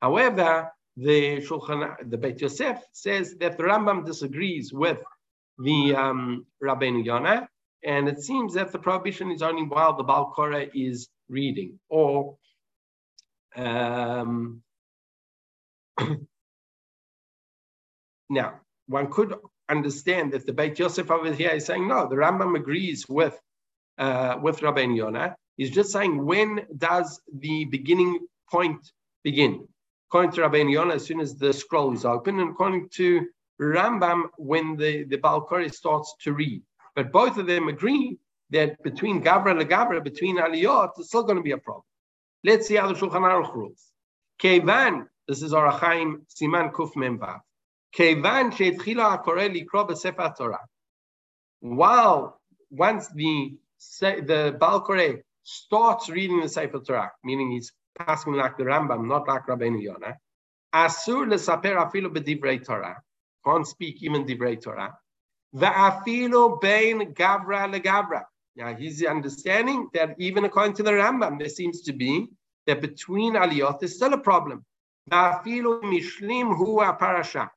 However, 0.00 0.72
the 0.96 1.40
Shulchan, 1.40 2.10
the 2.10 2.18
Beit 2.18 2.40
Yosef 2.40 2.78
says 2.92 3.36
that 3.36 3.56
the 3.56 3.64
Rambam 3.64 4.04
disagrees 4.04 4.72
with 4.72 5.02
the 5.58 5.94
um, 5.94 6.46
Rabbeinu 6.62 7.04
Yonah, 7.04 7.48
and 7.84 8.08
it 8.08 8.20
seems 8.22 8.54
that 8.54 8.72
the 8.72 8.78
prohibition 8.78 9.30
is 9.30 9.42
only 9.42 9.64
while 9.64 9.96
the 9.96 10.02
Baal 10.02 10.32
Koreh 10.36 10.70
is 10.74 11.08
reading, 11.28 11.78
or 11.88 12.36
um, 13.56 14.62
now 18.30 18.60
one 18.86 19.10
could 19.10 19.34
understand 19.68 20.32
that 20.32 20.46
the 20.46 20.52
Beit 20.52 20.78
Yosef 20.78 21.10
over 21.10 21.32
here 21.32 21.50
is 21.50 21.66
saying 21.66 21.86
no. 21.86 22.08
The 22.08 22.16
Rambam 22.16 22.56
agrees 22.56 23.08
with 23.08 23.38
uh, 23.98 24.38
with 24.40 24.60
Rabbeinu 24.60 24.96
Yonah. 24.96 25.36
He's 25.56 25.70
just 25.70 25.92
saying 25.92 26.24
when 26.24 26.66
does 26.76 27.20
the 27.32 27.64
beginning 27.66 28.20
point 28.50 28.90
begin? 29.24 29.66
According 30.08 30.32
to 30.32 30.40
Rabbeinu 30.42 30.72
Yonah, 30.72 30.94
as 30.94 31.04
soon 31.04 31.20
as 31.20 31.36
the 31.36 31.52
scroll 31.52 31.92
is 31.92 32.04
open, 32.04 32.40
and 32.40 32.50
according 32.50 32.88
to 32.94 33.26
Rambam 33.60 34.24
when 34.36 34.76
the, 34.76 35.04
the 35.04 35.16
Baal 35.16 35.46
Koreh 35.46 35.72
starts 35.72 36.14
to 36.22 36.32
read. 36.32 36.62
But 36.94 37.12
both 37.12 37.38
of 37.38 37.46
them 37.46 37.68
agree 37.68 38.18
that 38.50 38.82
between 38.82 39.22
Gabra 39.22 39.58
and 39.58 39.68
Gabra, 39.68 40.02
between 40.02 40.38
Aliyot, 40.38 40.92
it's 40.98 41.08
still 41.08 41.24
going 41.24 41.36
to 41.36 41.42
be 41.42 41.52
a 41.52 41.58
problem. 41.58 41.84
Let's 42.44 42.66
see 42.66 42.76
how 42.76 42.88
the 42.88 42.94
Shulchan 42.94 43.22
Aruch 43.22 43.54
rules. 43.54 43.84
Kevan, 44.40 45.08
this 45.26 45.42
is 45.42 45.52
Orach 45.52 45.80
Chaim 45.80 46.26
Siman 46.34 46.72
Kuf 46.72 46.94
Memvav. 46.94 47.40
Kevan 47.92 48.52
she'etchila 48.52 49.24
hakoreh 49.24 49.52
likro 49.52 49.88
b'sefer 49.88 50.36
Torah. 50.36 50.60
While 51.60 52.40
once 52.70 53.08
the 53.08 53.58
the 54.00 54.56
Baal 54.58 54.84
Koreh 54.84 55.20
starts 55.42 56.08
reading 56.08 56.40
the 56.40 56.48
Sefer 56.48 56.80
Torah, 56.80 57.12
meaning 57.24 57.50
he's 57.52 57.72
passing 57.98 58.34
like 58.34 58.56
the 58.56 58.64
Rambam, 58.64 59.06
not 59.06 59.26
like 59.26 59.46
Rabbeinu 59.46 59.82
Yonah, 59.82 60.16
asur 60.74 61.26
lesaper 61.26 61.76
afilu 61.76 62.12
b'divrei 62.14 62.64
Torah 62.64 63.02
can't 63.44 63.66
speak 63.66 64.02
even 64.02 64.24
divrei 64.24 64.60
Torah. 64.60 64.96
Va'afilu 65.54 66.60
bein 66.60 67.14
gavra 67.14 67.68
legavra. 67.72 68.22
Now 68.56 68.74
he's 68.74 69.04
understanding 69.04 69.88
that 69.94 70.16
even 70.18 70.44
according 70.44 70.74
to 70.74 70.82
the 70.82 70.92
Rambam, 70.92 71.38
there 71.38 71.48
seems 71.48 71.82
to 71.82 71.92
be 71.92 72.26
that 72.66 72.80
between 72.80 73.34
aliyot 73.34 73.82
is 73.82 73.96
still 73.96 74.12
a 74.12 74.18
problem. 74.18 74.64
Va'afilu 75.10 75.82
mishlim 75.82 76.56
huwa 76.56 76.98
parasha. 76.98 77.50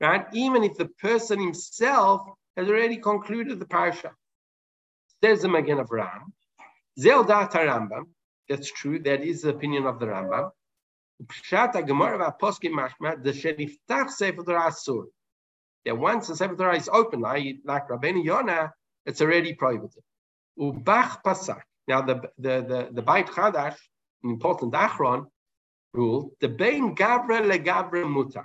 Right? 0.00 0.26
Even 0.32 0.64
if 0.64 0.76
the 0.76 0.86
person 1.00 1.40
himself 1.40 2.22
has 2.56 2.68
already 2.68 2.96
concluded 2.96 3.58
the 3.60 3.66
parasha. 3.66 4.12
Says 5.22 5.42
the 5.42 5.48
Magen 5.48 5.78
Avraham. 5.78 6.32
Zel 6.98 7.24
Rambam. 7.24 8.04
That's 8.48 8.70
true. 8.70 8.98
That 9.00 9.22
is 9.22 9.42
the 9.42 9.50
opinion 9.50 9.86
of 9.86 9.98
the 9.98 10.06
Rambam. 10.06 10.50
Pshat 11.24 11.86
Gemara 11.86 12.34
Poskim 12.40 12.72
Mashma 12.72 13.22
the 13.22 13.30
Sheniftach 13.30 14.10
Sefer 14.10 14.42
Asur. 14.42 15.06
That 15.84 15.96
once 15.96 16.28
the 16.28 16.36
Sefer 16.36 16.56
Torah 16.56 16.76
is 16.76 16.88
open, 16.88 17.20
like, 17.20 17.88
Rabbeinu 17.88 18.24
Yonah, 18.24 18.72
it's 19.06 19.20
already 19.20 19.54
prohibited. 19.54 20.02
Ubach 20.58 21.22
Pasak. 21.24 21.62
Now 21.86 22.02
the 22.02 22.20
the 22.38 22.54
the 22.70 22.88
the 22.92 23.02
Beit 23.02 23.26
Chadash, 23.28 23.76
an 24.22 24.30
important 24.30 24.74
Achron 24.74 25.26
rule, 25.94 26.32
the 26.40 26.48
Bein 26.48 26.94
Gavra 26.94 27.40
Legavra 27.40 28.04
Mutar. 28.04 28.44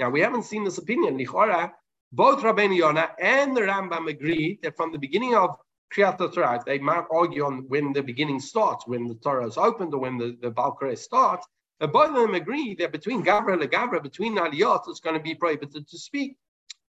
Now 0.00 0.10
we 0.10 0.20
haven't 0.20 0.44
seen 0.44 0.64
this 0.64 0.78
opinion. 0.78 1.16
Lichora, 1.16 1.70
both 2.12 2.40
Rabbeinu 2.42 2.76
Yonah 2.76 3.10
and 3.20 3.56
the 3.56 3.60
Rambam 3.60 4.08
agree 4.08 4.58
that 4.62 4.76
from 4.76 4.90
the 4.90 4.98
beginning 4.98 5.34
of 5.36 5.50
Kriyat 5.94 6.18
Torah, 6.18 6.60
they 6.66 6.78
might 6.78 7.04
argue 7.12 7.44
on 7.44 7.66
when 7.68 7.92
the 7.92 8.02
beginning 8.02 8.40
starts, 8.40 8.86
when 8.86 9.06
the 9.06 9.14
Torah 9.14 9.46
is 9.46 9.56
opened, 9.56 9.94
or 9.94 10.00
when 10.00 10.18
the, 10.18 10.36
the 10.40 10.50
Baal 10.50 10.76
Koreh 10.80 10.98
starts. 10.98 11.46
But 11.78 11.92
both 11.92 12.08
of 12.08 12.14
them 12.16 12.34
agree 12.34 12.74
that 12.76 12.90
between 12.90 13.24
Gavra 13.24 13.52
and 13.52 13.62
Gavra, 13.70 14.02
between 14.02 14.36
Aliyot, 14.36 14.88
it's 14.88 15.00
going 15.00 15.16
to 15.16 15.22
be 15.22 15.34
prohibited 15.34 15.86
to 15.86 15.98
speak. 15.98 16.36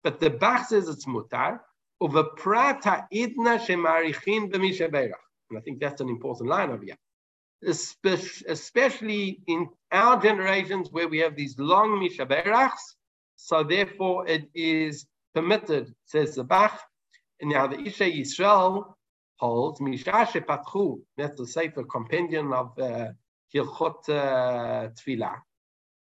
But 0.06 0.20
the 0.20 0.30
Bach 0.30 0.68
says 0.68 0.88
it's 0.88 1.08
mutar. 1.08 1.60
Over 1.99 2.26
prata 2.38 3.08
idna 3.12 3.58
shemarichin 3.58 4.51
b'mishaberach. 4.51 5.26
And 5.49 5.58
I 5.58 5.62
think 5.62 5.80
that's 5.80 5.99
an 5.99 6.10
important 6.10 6.47
line 6.47 6.70
over 6.70 6.84
here. 6.84 6.97
Especially 7.64 9.41
in 9.47 9.68
our 9.91 10.22
generations 10.22 10.91
where 10.91 11.08
we 11.08 11.18
have 11.20 11.36
these 11.36 11.58
long 11.58 11.99
mishaberachs, 11.99 12.84
so 13.36 13.64
therefore 13.64 14.28
it 14.28 14.47
is 14.53 15.08
permitted, 15.34 15.95
says 16.06 16.36
the 16.36 16.43
Bach, 16.43 16.80
and 17.41 17.49
now 17.49 17.66
the 17.66 17.78
Ishei 17.78 18.20
Yisrael 18.20 18.93
holds 19.38 19.80
Mishashe 19.80 20.45
Patchu, 20.45 21.01
that's 21.18 21.38
the 21.38 21.47
Sefer 21.47 21.84
compendium 21.84 22.53
of 22.53 22.78
uh, 22.78 23.08
Hilchot 23.51 24.08
uh, 24.10 24.89
Tfilah, 24.89 25.38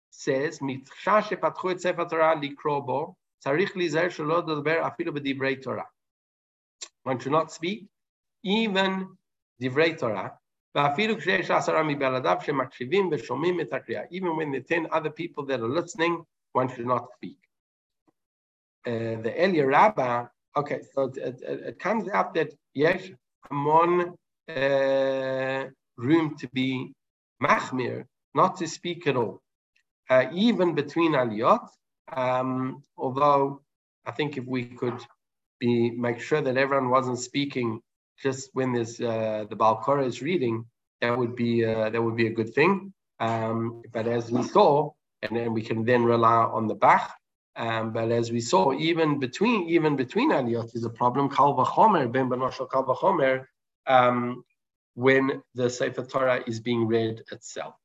says 0.10 0.60
Mishashe 0.60 1.39
Patchu 1.39 1.72
et 1.72 1.80
Sefer 1.80 2.06
Torah 2.06 2.36
likrobo, 2.36 3.16
One 7.03 7.19
should 7.19 7.31
not 7.31 7.51
speak 7.51 7.88
even 8.43 9.07
divrei 9.61 9.97
Torah. 9.97 10.38
Even 14.11 14.38
when 14.38 14.51
the 14.51 14.61
ten 14.61 14.88
other 14.91 15.09
people 15.09 15.45
that 15.45 15.59
are 15.59 15.69
listening, 15.69 16.23
one 16.51 16.67
should 16.69 16.86
not 16.86 17.07
speak. 17.15 17.38
Uh, 18.86 19.21
the 19.21 19.33
Elia 19.36 19.65
Rabbah 19.65 20.27
Okay, 20.57 20.79
so 20.93 21.11
it, 21.15 21.41
it, 21.41 21.59
it 21.67 21.79
comes 21.79 22.07
out 22.09 22.33
that 22.36 22.53
yes, 22.73 23.09
Hamon 23.49 24.15
uh, 24.47 25.65
room 25.97 26.38
to 26.38 26.47
be 26.53 26.93
machmir, 27.43 28.05
not 28.33 28.55
to 28.57 28.67
speak 28.67 29.05
at 29.07 29.17
all, 29.17 29.41
uh, 30.09 30.27
even 30.33 30.73
between 30.73 31.11
aliyot. 31.11 31.67
Um, 32.12 32.84
although 32.97 33.62
I 34.06 34.12
think 34.12 34.38
if 34.38 34.45
we 34.45 34.66
could 34.66 34.99
be 35.60 35.91
make 35.91 36.20
sure 36.20 36.41
that 36.41 36.58
everyone 36.58 36.89
wasn't 36.89 37.20
speaking 37.20 37.82
just 38.22 38.49
when 38.53 38.74
there's 38.74 38.99
uh, 39.01 39.45
the 39.49 39.56
Baal 39.56 39.82
Koreh 39.82 40.06
is 40.06 40.22
reading, 40.22 40.66
that 41.01 41.18
would 41.18 41.36
be 41.36 41.66
uh, 41.66 41.89
that 41.89 42.01
would 42.01 42.16
be 42.16 42.28
a 42.28 42.34
good 42.34 42.53
thing. 42.53 42.93
Um, 43.20 43.82
but 43.91 44.08
as 44.08 44.32
we 44.32 44.43
saw, 44.43 44.91
and 45.22 45.36
then 45.36 45.53
we 45.53 45.62
can 45.62 45.86
then 45.86 46.03
rely 46.03 46.43
on 46.43 46.68
the 46.68 46.76
Bach. 46.76 47.12
Um, 47.58 47.93
but 47.93 48.12
as 48.12 48.32
we 48.32 48.41
saw, 48.41 48.74
even 48.74 49.18
between 49.20 49.70
even 49.70 49.95
between 49.95 50.32
aliyot 50.32 50.76
is 50.76 50.84
a 50.84 50.89
problem. 50.89 51.30
Kal 51.30 51.56
v'chomer 51.56 52.12
ben 52.12 52.30
benoshel 52.30 52.70
kal 52.70 52.84
v'chomer 52.84 53.45
um, 53.88 54.43
when 54.95 55.41
the 55.56 55.70
Sefer 55.70 56.03
Torah 56.03 56.43
is 56.47 56.60
being 56.60 56.86
read 56.86 57.24
itself. 57.32 57.76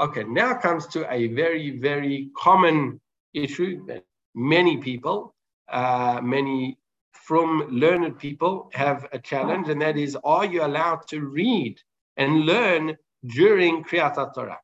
Okay, 0.00 0.24
now 0.24 0.54
comes 0.54 0.86
to 0.88 1.12
a 1.12 1.28
very 1.28 1.78
very 1.78 2.30
common 2.36 3.00
issue 3.34 3.84
that 3.86 4.04
many 4.34 4.78
people, 4.78 5.34
uh, 5.68 6.20
many 6.22 6.78
from 7.12 7.66
learned 7.70 8.18
people 8.18 8.70
have 8.74 9.06
a 9.12 9.18
challenge, 9.18 9.68
and 9.68 9.80
that 9.82 9.96
is: 9.96 10.16
Are 10.24 10.44
you 10.44 10.64
allowed 10.64 11.06
to 11.08 11.20
read 11.20 11.80
and 12.16 12.46
learn 12.46 12.96
during 13.26 13.84
Kriyat 13.84 14.34
Torah? 14.34 14.60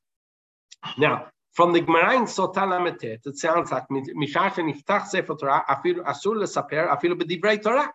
Now, 0.98 1.26
from 1.52 1.72
the 1.72 1.80
Gemara 1.80 2.14
in 2.14 2.24
Sota 2.24 2.62
it 3.02 3.36
sounds 3.36 3.72
like 3.72 3.84
Mishach 3.88 4.54
Niftach 4.54 5.06
Sefer 5.06 5.34
Torah, 5.34 5.64
afilu 5.68 6.04
asur 6.04 6.36
lesaper, 6.36 6.88
afilu 6.88 7.20
b'divrei 7.20 7.62
Torah. 7.62 7.92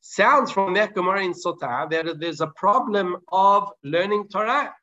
Sounds 0.00 0.52
from 0.52 0.74
that 0.74 0.94
Gemara 0.94 1.24
in 1.24 1.32
Sota 1.32 1.90
that 1.90 2.20
there's 2.20 2.40
a 2.40 2.46
problem 2.48 3.16
of 3.32 3.70
learning 3.82 4.28
Torah 4.28 4.74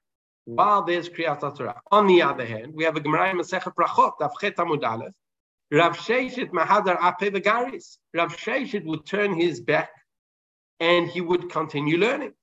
while 0.46 0.84
there's 0.84 1.10
Kriyat 1.10 1.40
Torah. 1.58 1.82
On 1.92 2.08
the 2.08 2.22
other 2.22 2.46
hand, 2.46 2.74
we 2.74 2.84
have 2.84 2.96
a 2.96 3.00
Gemara 3.00 3.32
in 3.32 3.38
Masechet 3.38 3.74
Brachot, 3.76 4.14
Avchet 4.20 4.56
Amud 4.56 4.84
Aleph. 4.84 5.14
Rav 5.72 5.98
Sheshet 5.98 6.52
Mahadar 6.52 6.98
Ape 7.02 7.34
Vegaris. 7.34 7.98
Rav 8.14 8.36
Sheshet 8.36 8.86
would 8.86 9.06
turn 9.06 9.34
his 9.34 9.62
back 9.62 9.90
and 10.80 11.08
he 11.08 11.22
would 11.22 11.50
continue 11.50 11.98
learning. 11.98 12.34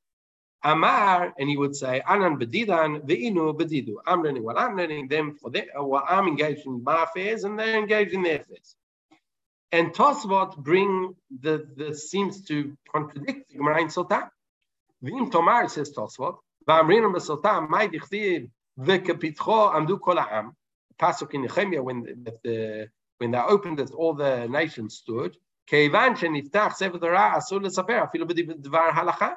Amar, 0.62 1.32
and 1.38 1.48
he 1.48 1.56
would 1.56 1.74
say, 1.74 2.02
Anan 2.06 2.38
bedidan, 2.38 3.00
ve'inu 3.06 3.56
bedidu. 3.58 3.94
I'm 4.06 4.22
learning 4.22 4.42
what 4.42 4.58
I'm 4.58 4.76
learning, 4.76 5.08
them 5.08 5.36
for 5.40 5.50
their, 5.50 5.66
well, 5.76 6.04
I'm 6.06 6.26
engaged 6.26 6.66
in 6.66 6.84
my 6.84 7.04
affairs 7.04 7.44
and 7.44 7.58
they're 7.58 7.78
engaged 7.78 8.12
in 8.12 8.22
their 8.22 8.40
affairs. 8.40 8.76
And 9.72 9.94
Tosfot 9.94 10.58
bring 10.58 11.14
the, 11.40 11.66
the 11.76 11.94
seems 11.94 12.42
to 12.46 12.76
contradict 12.92 13.50
the 13.50 13.56
Gemara 13.56 13.80
in 13.82 13.88
Sotah. 13.88 14.28
V'im 15.02 15.30
Tomar, 15.30 15.68
says 15.68 15.92
Tosfot, 15.96 16.36
v'amrin 16.68 17.12
b'sotah, 17.14 17.68
mai 17.68 17.88
dichtiv, 17.88 18.50
v'kapitcho 18.78 19.74
amdu 19.74 20.00
kol 20.00 20.16
ha'am. 20.16 20.56
Pasuk 20.98 21.34
in 21.34 21.42
Nehemiah, 21.42 21.82
when 21.82 22.02
the, 22.02 22.38
the, 22.44 22.88
when 23.18 23.30
they 23.30 23.38
opened 23.38 23.80
it, 23.80 23.90
all 23.90 24.14
the 24.14 24.46
nations 24.48 24.96
stood. 24.96 25.36
Keivan 25.70 26.16
sheniftach 26.16 26.74
sefer 26.74 26.98
Torah 26.98 27.34
asur 27.36 27.60
lesaper, 27.60 28.10
afilu 28.10 28.92
halacha 28.92 29.36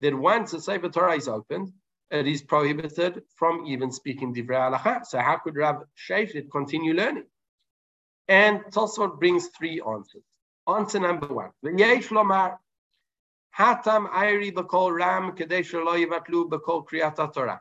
that 0.00 0.14
once 0.14 0.52
the 0.52 0.60
Sefer 0.60 0.88
Torah 0.88 1.16
is 1.16 1.28
opened, 1.28 1.72
it 2.10 2.26
is 2.26 2.42
prohibited 2.42 3.22
from 3.36 3.66
even 3.66 3.90
speaking 3.92 4.34
Divrei 4.34 4.72
Halacha. 4.72 5.04
So 5.04 5.18
how 5.18 5.38
could 5.38 5.56
Rav 5.56 5.82
Sheshit 6.08 6.50
continue 6.50 6.94
learning? 6.94 7.26
And 8.28 8.60
Tosfot 8.70 9.18
brings 9.18 9.48
three 9.48 9.80
answers. 9.80 10.22
Answer 10.66 11.00
number 11.00 11.26
one: 11.26 11.50
V'yesh 11.64 12.08
lomar 12.08 12.58
hatam 13.58 14.08
ayri 14.10 14.52
b'kol 14.52 14.96
ram 14.96 15.32
kadesh 15.32 15.72
lo 15.72 15.94
yivatlu 15.96 16.48
b'kol 16.48 16.86
kriyat 16.86 17.32
Torah. 17.32 17.60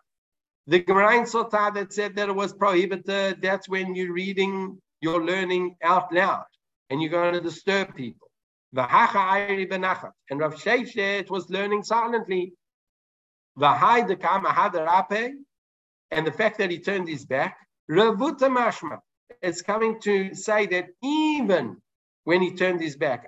The 0.67 0.79
Gemara 0.79 1.17
in 1.17 1.23
that 1.23 1.87
said 1.93 2.15
that 2.17 2.29
it 2.29 2.35
was 2.35 2.53
prohibited. 2.53 3.41
That's 3.41 3.69
when 3.69 3.95
you're 3.95 4.13
reading, 4.13 4.81
you're 5.01 5.23
learning 5.23 5.77
out 5.81 6.13
loud, 6.13 6.45
and 6.89 7.01
you're 7.01 7.09
going 7.11 7.33
to 7.33 7.41
disturb 7.41 7.95
people. 7.95 8.29
V'hacha 8.75 9.47
Airi 9.47 9.69
Benachat. 9.69 10.11
And 10.29 10.41
Rav 10.41 10.55
Sheshet 10.55 11.29
was 11.29 11.49
learning 11.49 11.83
silently. 11.83 12.53
The 13.55 13.67
Haidaka 13.67 14.43
Mahadharape 14.43 15.35
and 16.11 16.27
the 16.27 16.31
fact 16.31 16.57
that 16.59 16.69
he 16.69 16.79
turned 16.79 17.07
his 17.07 17.25
back, 17.25 17.57
Ravuta 17.89 18.49
Mashma, 18.49 18.99
it's 19.41 19.61
coming 19.61 19.99
to 20.01 20.35
say 20.35 20.65
that 20.67 20.87
even 21.01 21.77
when 22.25 22.41
he 22.41 22.55
turned 22.55 22.81
his 22.81 22.97
back, 22.97 23.25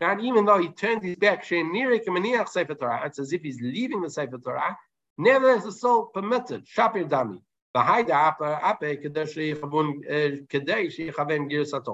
not 0.00 0.20
even 0.20 0.44
though 0.44 0.58
he 0.58 0.68
turned 0.68 1.02
his 1.02 1.16
back, 1.16 1.44
it's 1.50 3.18
as 3.18 3.32
if 3.32 3.42
he's 3.42 3.60
leaving 3.60 4.02
the 4.02 4.10
Sefer 4.10 4.38
Torah, 4.38 4.76
never 5.18 5.54
is 5.54 5.64
the 5.64 5.72
soul 5.72 6.06
permitted. 6.06 6.66
Shapir 6.66 7.04
eh, 7.04 7.08
Dami. 7.08 7.40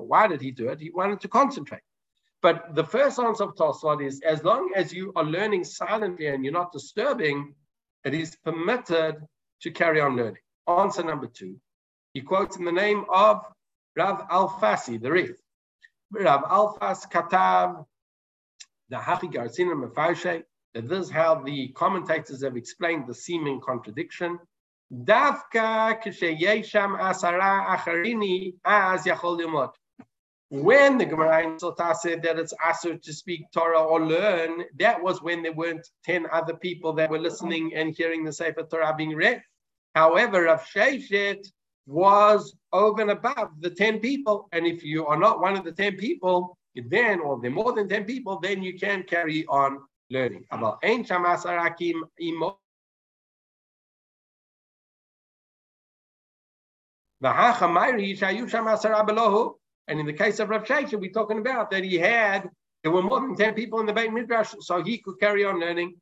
Why 0.08 0.26
did 0.28 0.40
he 0.40 0.50
do 0.50 0.68
it? 0.68 0.80
He 0.80 0.90
wanted 0.90 1.20
to 1.20 1.28
concentrate. 1.28 1.82
But 2.42 2.74
the 2.74 2.84
first 2.84 3.18
answer 3.18 3.44
of 3.44 3.54
Tosfot 3.54 4.04
is 4.04 4.20
as 4.22 4.44
long 4.44 4.72
as 4.74 4.92
you 4.92 5.12
are 5.16 5.24
learning 5.24 5.64
silently 5.64 6.26
and 6.26 6.44
you're 6.44 6.52
not 6.54 6.72
disturbing, 6.72 7.54
it 8.04 8.14
is 8.14 8.36
permitted 8.44 9.16
to 9.62 9.70
carry 9.70 10.00
on 10.00 10.16
learning. 10.16 10.40
Answer 10.66 11.02
number 11.02 11.26
two. 11.26 11.56
He 12.14 12.22
quotes 12.22 12.56
in 12.56 12.64
the 12.64 12.72
name 12.72 13.04
of 13.12 13.44
Rav 13.96 14.28
Alfasi, 14.28 15.00
the 15.00 15.10
Rif. 15.10 15.36
Rav 16.12 16.42
Alfas 16.44 17.10
Katav, 17.10 17.84
the 18.90 18.96
Hachi 18.96 19.32
Garcina 19.32 19.74
Mefarshe, 19.74 20.42
that 20.74 20.88
this 20.88 21.06
is 21.06 21.10
how 21.10 21.36
the 21.42 21.68
commentators 21.68 22.42
have 22.42 22.56
explained 22.56 23.06
the 23.06 23.14
seeming 23.14 23.60
contradiction. 23.60 24.38
When 30.52 30.98
the 30.98 31.06
Gemara 31.06 31.42
in 31.44 31.56
Sotah 31.58 31.94
said 31.94 32.22
that 32.24 32.38
it's 32.40 32.54
asur 32.54 33.00
to 33.00 33.12
speak 33.12 33.42
Torah 33.54 33.84
or 33.84 34.04
learn, 34.04 34.64
that 34.80 35.00
was 35.00 35.22
when 35.22 35.42
there 35.44 35.52
weren't 35.52 35.86
10 36.04 36.26
other 36.32 36.54
people 36.54 36.92
that 36.94 37.08
were 37.08 37.20
listening 37.20 37.72
and 37.76 37.94
hearing 37.96 38.24
the 38.24 38.32
Sefer 38.32 38.64
Torah 38.64 38.94
being 38.96 39.14
read. 39.14 39.40
However, 39.94 40.42
Rav 40.44 40.64
Sheshet 40.64 41.46
was 41.86 42.54
over 42.72 43.00
and 43.02 43.12
above 43.12 43.50
the 43.60 43.70
10 43.70 44.00
people. 44.00 44.48
And 44.50 44.66
if 44.66 44.82
you 44.82 45.06
are 45.06 45.16
not 45.16 45.40
one 45.40 45.56
of 45.56 45.64
the 45.64 45.72
10 45.72 45.96
people, 45.96 46.58
then, 46.74 47.20
or 47.20 47.40
the 47.40 47.48
more 47.48 47.72
than 47.72 47.88
10 47.88 48.04
people, 48.04 48.38
then 48.40 48.62
you 48.62 48.78
can 48.78 49.02
carry 49.02 49.44
on 49.46 49.78
learning. 50.10 50.44
Hmm. 50.50 50.58
About 50.58 50.78
And 59.88 60.00
in 60.00 60.06
the 60.06 60.12
case 60.12 60.38
of 60.38 60.48
Rav 60.48 60.64
Sheshet, 60.64 60.98
we're 60.98 61.10
talking 61.10 61.38
about 61.38 61.70
that 61.70 61.84
he 61.84 61.98
had, 61.98 62.48
there 62.82 62.92
were 62.92 63.02
more 63.02 63.20
than 63.20 63.36
10 63.36 63.54
people 63.54 63.80
in 63.80 63.86
the 63.86 63.92
Beit 63.92 64.12
Midrash, 64.12 64.54
so 64.60 64.82
he 64.82 64.98
could 64.98 65.18
carry 65.20 65.44
on 65.44 65.60
learning 65.60 65.96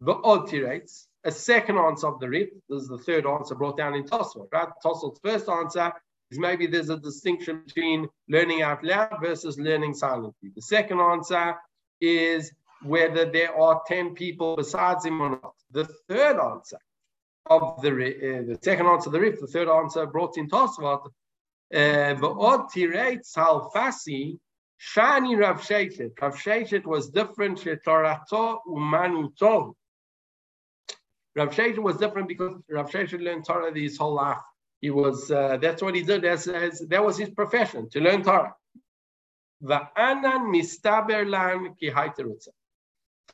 the 0.00 0.12
odd 0.12 0.50
tirates. 0.50 1.08
A 1.24 1.32
second 1.32 1.78
answer 1.78 2.06
of 2.08 2.20
the 2.20 2.28
Rif, 2.28 2.50
this 2.68 2.82
is 2.82 2.88
the 2.88 2.98
third 2.98 3.26
answer 3.26 3.54
brought 3.54 3.76
down 3.76 3.94
in 3.94 4.04
Tosfot, 4.04 4.48
right? 4.52 4.68
Tosfot's 4.84 5.18
first 5.24 5.48
answer 5.48 5.92
is 6.30 6.38
maybe 6.38 6.66
there's 6.66 6.90
a 6.90 6.98
distinction 6.98 7.62
between 7.66 8.08
learning 8.28 8.62
out 8.62 8.82
loud 8.84 9.16
versus 9.22 9.58
learning 9.58 9.94
silently. 9.94 10.50
The 10.54 10.62
second 10.62 11.00
answer 11.00 11.54
is 12.00 12.52
whether 12.82 13.24
there 13.30 13.56
are 13.58 13.82
10 13.86 14.14
people 14.14 14.56
besides 14.56 15.04
him 15.04 15.20
or 15.20 15.30
not. 15.30 15.54
The 15.70 15.84
third 16.08 16.38
answer 16.38 16.78
of 17.46 17.80
the 17.80 17.90
uh, 17.90 18.42
the 18.46 18.58
second 18.62 18.86
answer, 18.86 19.10
the 19.10 19.20
riff, 19.20 19.40
the 19.40 19.46
third 19.46 19.68
answer 19.68 20.06
brought 20.06 20.36
in 20.36 20.48
Tosfot, 20.48 21.06
uh, 21.06 21.08
the 21.70 22.34
odd 22.38 22.66
tirate 22.72 23.22
salfasi 23.22 24.38
shani 24.80 25.38
Rav 25.38 25.60
Sheshet. 25.60 26.20
Rav 26.20 26.36
Sheshet 26.36 26.84
was 26.84 27.10
different. 27.10 27.58
Shetorato 27.58 28.58
umanuto. 28.68 29.74
Rav 31.36 31.50
Sheshet 31.50 31.78
was 31.78 31.96
different 31.98 32.28
because 32.28 32.60
Rav 32.68 32.90
Sheshet 32.90 33.22
learned 33.22 33.44
Torah 33.46 33.72
his 33.72 33.96
whole 33.96 34.14
life. 34.14 34.38
He 34.80 34.90
was 34.90 35.30
uh, 35.30 35.56
that's 35.60 35.82
what 35.82 35.94
he 35.94 36.02
did. 36.02 36.24
As, 36.24 36.46
as, 36.48 36.80
that 36.88 37.04
was 37.04 37.16
his 37.16 37.30
profession 37.30 37.88
to 37.90 38.00
learn 38.00 38.22
Torah. 38.22 38.54
The 39.60 39.80
anan 39.96 40.52
lan 41.30 41.74
ki 41.80 41.90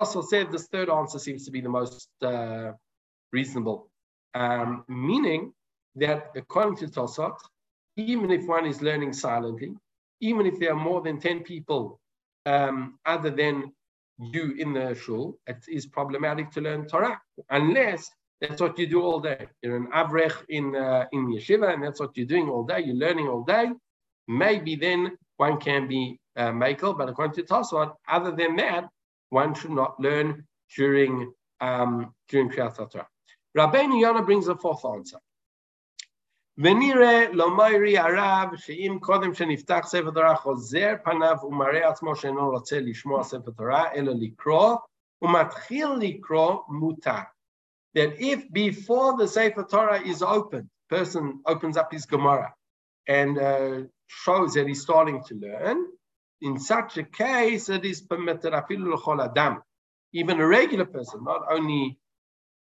Also 0.01 0.23
said 0.23 0.53
this 0.53 0.69
third 0.69 0.89
answer 0.89 1.19
seems 1.19 1.45
to 1.45 1.51
be 1.51 1.61
the 1.61 1.69
most 1.69 2.09
uh, 2.23 2.73
reasonable 3.33 3.91
um, 4.35 4.85
meaning 4.89 5.53
that 5.97 6.31
according 6.35 6.77
to 6.77 6.87
Tosfot, 6.87 7.37
even 7.97 8.31
if 8.31 8.47
one 8.47 8.67
is 8.67 8.83
learning 8.83 9.13
silently, 9.13 9.75
even 10.21 10.47
if 10.47 10.59
there 10.59 10.73
are 10.73 10.77
more 10.77 11.03
than 11.03 11.21
10 11.21 11.43
people 11.43 12.01
um, 12.47 12.99
other 13.05 13.31
than 13.31 13.73
you 14.19 14.55
in 14.59 14.73
the 14.73 14.95
shul, 14.95 15.39
it 15.47 15.59
is 15.69 15.87
problematic 15.87 16.51
to 16.53 16.61
learn 16.61 16.87
Torah, 16.87 17.21
unless 17.51 18.11
that's 18.42 18.62
what 18.62 18.78
you 18.78 18.88
do 18.88 19.02
all 19.02 19.20
day. 19.20 19.48
You're 19.62 19.78
an 19.78 19.88
avrech 19.88 20.36
in, 20.50 20.76
uh, 20.76 21.06
in 21.12 21.28
yeshiva, 21.28 21.74
and 21.74 21.84
that's 21.84 22.00
what 22.00 22.16
you're 22.16 22.28
doing 22.28 22.50
all 22.50 22.64
day. 22.64 22.82
You're 22.82 22.96
learning 22.96 23.28
all 23.28 23.44
day. 23.44 23.72
Maybe 24.28 24.76
then 24.76 25.18
one 25.38 25.58
can 25.60 25.88
be 25.88 26.20
uh, 26.36 26.52
makel, 26.52 26.98
but 26.98 27.10
according 27.10 27.36
to 27.36 27.44
Tosfot, 27.44 27.94
other 28.08 28.32
than 28.32 28.56
that, 28.58 28.90
one 29.30 29.54
should 29.54 29.72
not 29.72 30.00
learn 30.00 30.46
during 30.76 31.34
um, 31.60 32.14
during 32.30 32.50
Kriyat 32.50 32.76
Torah. 32.92 33.08
Rabbeinu 33.58 34.00
Yonah 34.00 34.24
brings 34.24 34.48
a 34.48 34.56
fourth 34.56 34.86
answer. 34.86 35.18
ונראה 36.58 37.26
לא 37.32 37.56
מוירי 37.56 37.98
הרב 37.98 38.56
שאם 38.56 38.98
קודם 39.02 39.34
שנפתח 39.34 39.80
ספר 39.84 40.12
תורה 40.12 40.36
חוזר 40.36 40.94
פניו 41.04 41.36
ומראה 41.44 41.90
עצמו 41.90 42.16
שאינו 42.16 42.50
רוצה 42.50 42.80
לשמוע 42.80 43.24
ספר 43.24 43.52
תורה 43.52 43.94
אלא 43.94 44.14
לקרוא 44.20 44.76
ומתחיל 45.22 45.88
לקרוא 46.00 46.56
מותר. 46.68 47.20
That 47.95 48.21
if 48.21 48.51
before 48.53 49.17
the 49.19 49.29
Sefer 49.29 49.65
Torah 49.65 50.01
is 50.01 50.23
open, 50.23 50.71
person 50.89 51.41
opens 51.47 51.77
up 51.77 51.93
his 51.93 52.07
Gemara 52.07 52.53
and 53.07 53.39
uh, 53.39 53.81
shows 54.07 54.55
that 54.55 54.67
he's 54.67 54.83
starting 54.83 55.23
to 55.25 55.35
learn, 55.35 55.87
in 56.41 56.59
such 56.59 56.99
a 56.99 57.03
case 57.03 57.69
it 57.69 57.85
is 57.85 58.01
permitted 58.03 58.53
adam, 58.55 59.63
even 60.13 60.41
a 60.41 60.47
regular 60.47 60.85
person, 60.85 61.25
not 61.25 61.43
only 61.51 61.99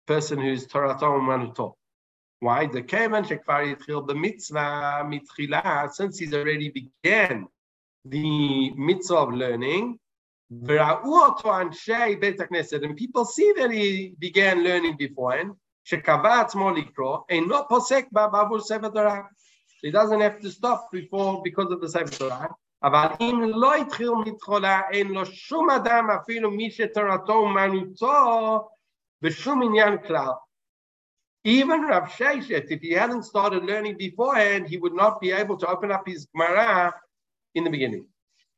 person 0.06 0.38
who's 0.40 0.66
Torah 0.66 0.94
Manuto. 0.94 1.74
Why? 2.40 2.66
The 2.66 2.82
Kevan 2.82 3.24
Shekvar 3.24 4.06
the 4.08 4.14
mitzvah 4.14 5.04
mitchila, 5.04 5.90
since 5.92 6.18
he's 6.18 6.34
already 6.34 6.70
began 6.70 7.46
the 8.04 8.72
mitzvah 8.72 9.16
of 9.16 9.32
learning, 9.32 9.98
and 10.51 10.67
people 12.95 13.25
see 13.25 13.53
that 13.57 13.71
he 13.71 14.13
began 14.19 14.63
learning 14.63 14.95
beforehand, 14.97 15.51
shekavat 15.85 16.51
molikro, 16.51 17.23
and 17.29 17.47
not 17.47 17.69
posek 17.69 18.05
ba'avur 18.13 18.61
sefer 18.61 18.89
Torah. 18.89 19.27
He 19.81 19.91
doesn't 19.91 20.21
have 20.21 20.39
to 20.39 20.49
stop 20.49 20.89
before 20.91 21.41
because 21.43 21.71
of 21.71 21.81
the 21.81 21.89
sefer 21.89 22.11
Torah. 22.11 22.55
אבל 22.83 23.07
אם 23.19 23.41
לא 23.55 23.75
התחיל 23.75 24.11
מתחולה, 24.25 24.81
אין 24.91 25.07
לו 25.07 25.25
שום 25.25 25.69
אדם, 25.69 26.09
אפילו 26.09 26.51
מי 26.51 26.71
שתורתו 26.71 27.33
אומנותו, 27.33 28.67
Klal. 29.23 30.38
Even 31.43 31.81
Rav 31.83 32.09
Sheshet, 32.09 32.69
if 32.69 32.81
he 32.81 32.91
hadn't 32.91 33.23
started 33.23 33.63
learning 33.63 33.97
beforehand, 33.97 34.67
he 34.67 34.77
would 34.77 34.93
not 34.93 35.19
be 35.19 35.31
able 35.31 35.57
to 35.57 35.67
open 35.67 35.91
up 35.91 36.03
his 36.05 36.27
Gemara 36.33 36.93
in 37.55 37.63
the 37.63 37.69
beginning. 37.69 38.05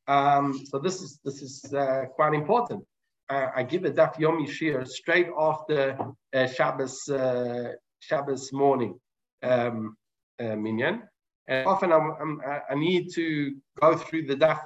Um, 0.07 0.65
so 0.65 0.79
this 0.79 1.01
is 1.01 1.19
this 1.23 1.41
is 1.41 1.73
uh, 1.73 2.05
quite 2.15 2.33
important. 2.33 2.83
Uh, 3.29 3.47
I 3.55 3.63
give 3.63 3.85
a 3.85 3.91
Daf 3.91 4.15
Yomi 4.17 4.47
Shir 4.47 4.85
straight 4.85 5.29
after 5.37 5.97
uh, 6.33 6.47
Shabbos 6.47 7.09
uh, 7.09 7.71
Shabbos 7.99 8.53
morning 8.53 8.99
um, 9.41 9.97
uh, 10.39 10.55
minyan, 10.55 11.03
and 11.47 11.67
often 11.67 11.91
I'm, 11.91 12.15
I'm, 12.21 12.41
i 12.69 12.75
need 12.75 13.11
to 13.15 13.55
go 13.81 13.97
through 13.97 14.27
the 14.27 14.35
Daf 14.35 14.59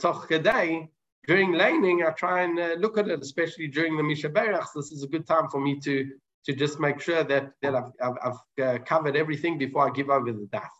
toch 0.00 0.30
uh, 0.32 0.38
Toch 0.38 0.88
during 1.28 1.52
laning, 1.52 2.02
I 2.06 2.10
try 2.12 2.40
and 2.40 2.58
uh, 2.58 2.76
look 2.78 2.96
at 2.96 3.06
it, 3.08 3.20
especially 3.20 3.68
during 3.68 3.98
the 3.98 4.02
Misha 4.02 4.30
Berachs. 4.30 4.72
This 4.74 4.92
is 4.92 5.02
a 5.02 5.06
good 5.06 5.26
time 5.26 5.48
for 5.50 5.60
me 5.60 5.78
to, 5.80 6.10
to 6.46 6.54
just 6.54 6.80
make 6.80 7.00
sure 7.02 7.22
that, 7.22 7.50
that 7.60 7.74
I've, 7.74 7.92
I've, 8.02 8.16
I've 8.24 8.64
uh, 8.64 8.78
covered 8.84 9.14
everything 9.14 9.58
before 9.58 9.86
I 9.86 9.90
give 9.92 10.08
over 10.08 10.32
the 10.32 10.48
daf. 10.50 10.70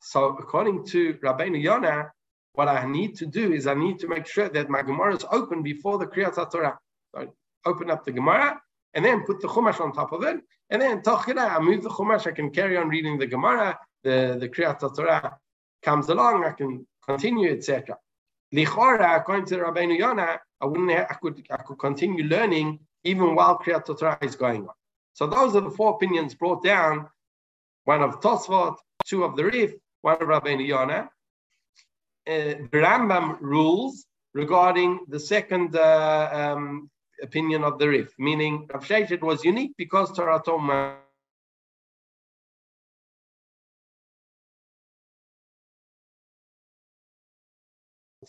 So 0.00 0.36
according 0.36 0.86
to 0.86 1.14
Rabbeinu 1.22 1.62
Yonah, 1.62 2.10
what 2.54 2.68
I 2.68 2.84
need 2.86 3.16
to 3.16 3.26
do 3.26 3.52
is 3.52 3.66
I 3.66 3.74
need 3.74 3.98
to 4.00 4.08
make 4.08 4.26
sure 4.26 4.48
that 4.48 4.68
my 4.68 4.82
Gemara 4.82 5.14
is 5.14 5.24
open 5.30 5.62
before 5.62 5.98
the 5.98 6.06
Kriyat 6.06 6.50
Torah. 6.50 6.78
So 7.14 7.32
open 7.66 7.90
up 7.90 8.04
the 8.04 8.12
Gemara 8.12 8.60
and 8.94 9.04
then 9.04 9.24
put 9.24 9.40
the 9.40 9.48
Chumash 9.48 9.80
on 9.80 9.92
top 9.92 10.12
of 10.12 10.22
it. 10.24 10.40
And 10.70 10.80
then 10.80 11.02
Tochira, 11.02 11.56
I 11.56 11.58
move 11.60 11.82
the 11.82 11.90
Chumash, 11.90 12.26
I 12.26 12.32
can 12.32 12.50
carry 12.50 12.76
on 12.76 12.88
reading 12.88 13.18
the 13.18 13.26
Gemara, 13.26 13.78
the, 14.02 14.36
the 14.40 14.48
Kriyat 14.48 14.80
Torah 14.94 15.36
comes 15.82 16.08
along, 16.08 16.44
I 16.44 16.52
can 16.52 16.86
continue, 17.04 17.50
etc. 17.50 17.96
Lichora, 18.54 19.16
according 19.16 19.46
to 19.46 19.56
Rabbeinu 19.58 19.98
Yonah, 19.98 20.40
I 20.60 20.66
wouldn't 20.66 20.90
have, 20.90 21.06
I 21.10 21.14
could 21.14 21.46
I 21.50 21.56
could 21.58 21.78
continue 21.78 22.24
learning 22.24 22.80
even 23.04 23.34
while 23.34 23.58
Kriyat 23.58 23.86
Torah 23.86 24.18
is 24.22 24.36
going 24.36 24.62
on. 24.62 24.74
So 25.14 25.26
those 25.26 25.56
are 25.56 25.60
the 25.60 25.70
four 25.70 25.94
opinions 25.94 26.34
brought 26.34 26.62
down, 26.62 27.08
one 27.84 28.02
of 28.02 28.20
Tosfot, 28.20 28.76
two 29.04 29.24
of 29.24 29.36
the 29.36 29.44
Rif, 29.44 29.74
one 30.02 30.20
of 30.20 30.28
Rabbeinu 30.28 30.66
Yonah. 30.66 31.10
Uh, 32.28 32.68
the 32.70 32.78
Rambam 32.86 33.38
rules 33.40 34.06
regarding 34.34 35.00
the 35.08 35.18
second 35.18 35.74
uh, 35.74 36.28
um, 36.32 36.90
opinion 37.22 37.64
of 37.64 37.78
the 37.78 37.88
Rif, 37.88 38.12
meaning 38.18 38.68
Rav 38.72 38.84
Sheshet 38.84 39.22
was 39.22 39.44
unique 39.44 39.72
because 39.76 40.12
Torah 40.12 40.42
Toma 40.44 40.96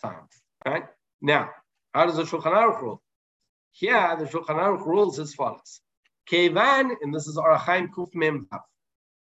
time. 0.01 0.15
Right? 0.65 0.85
Now, 1.21 1.49
how 1.93 2.05
does 2.05 2.17
the 2.17 2.23
Shulchan 2.23 2.53
Aruch 2.53 2.81
rule? 2.81 3.01
Here, 3.71 4.15
the 4.17 4.25
Shulchan 4.25 4.57
Aruch 4.57 4.85
rules 4.85 5.19
as 5.19 5.33
follows. 5.33 5.81
Kevan, 6.27 6.95
and 7.01 7.13
this 7.13 7.27
is 7.27 7.37
Orach 7.37 7.59
Chaim 7.59 7.89
Kuf 7.89 8.15
Mem 8.15 8.47
Vav. 8.51 8.61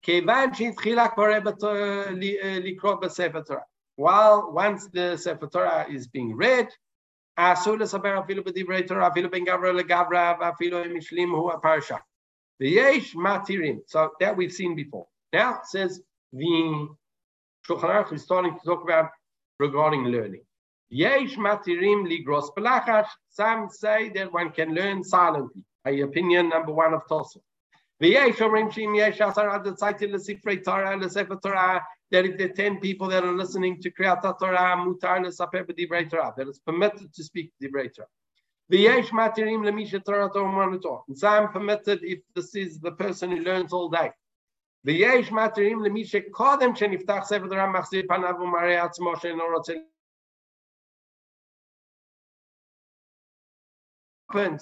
Kevan 0.05 0.53
sheitchila 0.53 1.13
korebet 1.15 1.59
likrot 1.59 3.01
b'Sefer 3.01 3.45
Torah 3.45 3.65
While 3.96 4.52
once 4.52 4.88
the 4.88 5.16
Sefer 5.16 5.46
Torah 5.46 5.86
is 5.88 6.06
being 6.06 6.36
read, 6.36 6.68
אסור 7.36 7.76
לספר 7.76 8.20
אפילו 8.20 8.44
בדברי 8.44 8.82
תורה, 8.86 9.08
אפילו 9.08 9.30
בין 9.30 9.44
גברא 9.44 9.72
לגברא, 9.72 10.34
ואפילו 10.40 10.84
אם 10.84 10.96
השלימו 10.96 11.52
הפרשה. 11.52 11.96
ויש 12.60 13.16
מתירים. 13.16 13.80
So 13.86 14.10
that 14.20 14.36
we've 14.36 14.52
seen 14.52 14.74
before. 14.76 15.06
Now 15.32 15.54
it 15.54 15.66
says 15.66 16.00
the 16.32 16.88
Shulchan 17.66 17.90
Aruch 17.90 18.12
is 18.12 18.22
starting 18.22 18.54
to 18.58 18.64
talk 18.64 18.82
about 18.82 19.10
regarding 19.58 20.04
learning. 20.04 20.44
Yesh 20.90 21.36
matirim 21.36 22.06
ligros 22.10 22.48
belachash. 22.56 23.08
Some 23.30 23.68
say 23.70 24.10
that 24.10 24.32
one 24.32 24.50
can 24.50 24.74
learn 24.74 25.02
silently. 25.02 25.64
A 25.86 26.00
opinion 26.00 26.50
number 26.50 26.72
one 26.72 26.92
of 26.94 27.02
Tosfot. 27.10 27.42
V'yesh 28.00 28.36
omrim 28.36 28.70
shim 28.70 28.96
yesh 28.96 29.20
asar 29.20 29.48
ad 29.50 29.64
tzaytil 29.64 30.12
l'sifrei 30.12 30.62
Torah 30.62 30.96
l'sefer 30.96 31.40
Torah. 31.40 31.82
that 32.11 32.25
if 32.25 32.37
the 32.37 32.49
10 32.49 32.79
people 32.79 33.07
that 33.09 33.23
are 33.23 33.35
listening 33.35 33.81
to 33.81 33.91
Kriyat 33.91 34.21
Torah, 34.39 34.75
mutar 34.77 35.19
nesaper 35.19 35.65
b'divrei 35.65 36.09
Torah, 36.09 36.33
that 36.37 36.47
is 36.47 36.59
permitted 36.59 37.13
to 37.13 37.23
speak 37.23 37.51
divrei 37.61 37.93
Torah. 37.93 38.07
V'yesh 38.71 39.09
matirim 39.09 39.61
lemisha 39.63 40.03
Torah 40.03 40.29
Torah 40.33 41.01
It's 41.07 41.23
I'm 41.23 41.49
permitted 41.49 41.99
if 42.03 42.19
this 42.35 42.55
is 42.55 42.79
the 42.79 42.91
person 42.91 43.31
who 43.31 43.43
learns 43.43 43.73
all 43.73 43.89
day. 43.89 44.11
V'yesh 44.85 45.27
matirim 45.27 45.79
lemisha 45.85 46.23
kodem 46.31 46.77
sheniftach 46.77 47.25
sefer 47.25 47.47
Torah 47.47 47.71
machzir 47.73 48.05
panav 48.05 48.39
u'marei 48.39 48.77
atzmo 48.77 49.19
she'no 49.21 49.45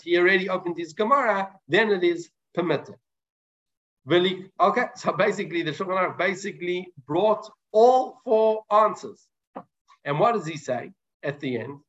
he 0.04 0.18
already 0.18 0.48
opened 0.48 0.78
his 0.78 0.94
Gemara, 0.94 1.52
then 1.68 1.90
it 1.90 2.04
is 2.04 2.30
permitted. 2.54 2.96
Okay, 4.08 4.86
so 4.96 5.14
basically 5.14 5.64
the 5.64 5.72
Shulchan 5.72 5.98
Aruch 5.98 6.18
basically 6.18 6.88
brought 7.08 7.50
all 7.72 8.20
four 8.24 8.64
answers. 8.72 9.28
And 10.04 10.20
what 10.20 10.34
does 10.34 10.46
he 10.46 10.58
say 10.58 10.92
at 11.24 11.40
the 11.40 11.58
end? 11.58 11.80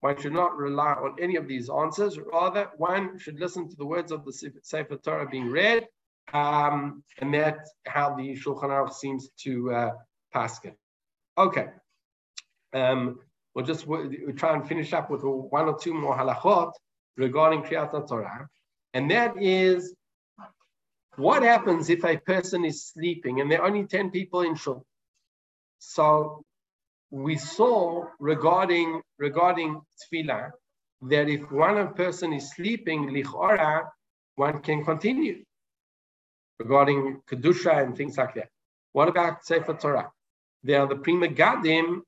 One 0.00 0.16
should 0.18 0.32
not 0.32 0.56
rely 0.56 0.92
on 0.94 1.16
any 1.20 1.36
of 1.36 1.46
these 1.46 1.68
answers. 1.70 2.18
Rather, 2.18 2.70
one 2.78 3.18
should 3.18 3.38
listen 3.38 3.68
to 3.68 3.76
the 3.76 3.84
words 3.84 4.10
of 4.10 4.24
the 4.24 4.32
Sefer 4.62 4.96
Torah 4.96 5.28
being 5.28 5.50
read, 5.50 5.86
um, 6.32 7.04
and 7.18 7.34
that's 7.34 7.70
how 7.86 8.16
the 8.16 8.34
Shulchan 8.34 8.70
Aruch 8.70 8.94
seems 8.94 9.28
to 9.42 9.70
uh, 9.72 9.90
pass 10.32 10.58
it. 10.64 10.74
Okay. 11.36 11.68
Um, 12.72 13.20
we'll 13.54 13.64
just 13.64 13.86
we'll 13.86 14.10
try 14.36 14.54
and 14.54 14.66
finish 14.66 14.92
up 14.92 15.10
with 15.10 15.22
one 15.22 15.66
or 15.66 15.78
two 15.78 15.94
more 15.94 16.16
halachot 16.16 16.72
regarding 17.16 17.62
Kriyat 17.62 18.08
Torah, 18.08 18.48
and 18.94 19.10
that 19.10 19.40
is 19.40 19.94
what 21.16 21.42
happens 21.42 21.90
if 21.90 22.04
a 22.04 22.16
person 22.16 22.64
is 22.64 22.86
sleeping 22.86 23.40
and 23.40 23.50
there 23.50 23.60
are 23.60 23.66
only 23.66 23.84
10 23.84 24.10
people 24.10 24.42
in 24.42 24.54
shul? 24.54 24.86
So 25.78 26.42
we 27.10 27.36
saw 27.36 28.06
regarding 28.18 29.02
regarding 29.18 29.80
tefillah 30.00 30.50
that 31.02 31.28
if 31.28 31.50
one 31.50 31.94
person 31.94 32.32
is 32.32 32.50
sleeping, 32.54 33.08
lichora, 33.08 33.88
one 34.36 34.60
can 34.60 34.84
continue 34.84 35.44
regarding 36.58 37.20
kedusha 37.28 37.82
and 37.82 37.96
things 37.96 38.16
like 38.16 38.34
that. 38.34 38.48
What 38.92 39.08
about 39.08 39.44
Sefer 39.44 39.74
Torah? 39.74 40.10
There, 40.62 40.80
are 40.80 40.86
the 40.86 40.96
Pri 40.96 41.14
Megadim 41.14 42.00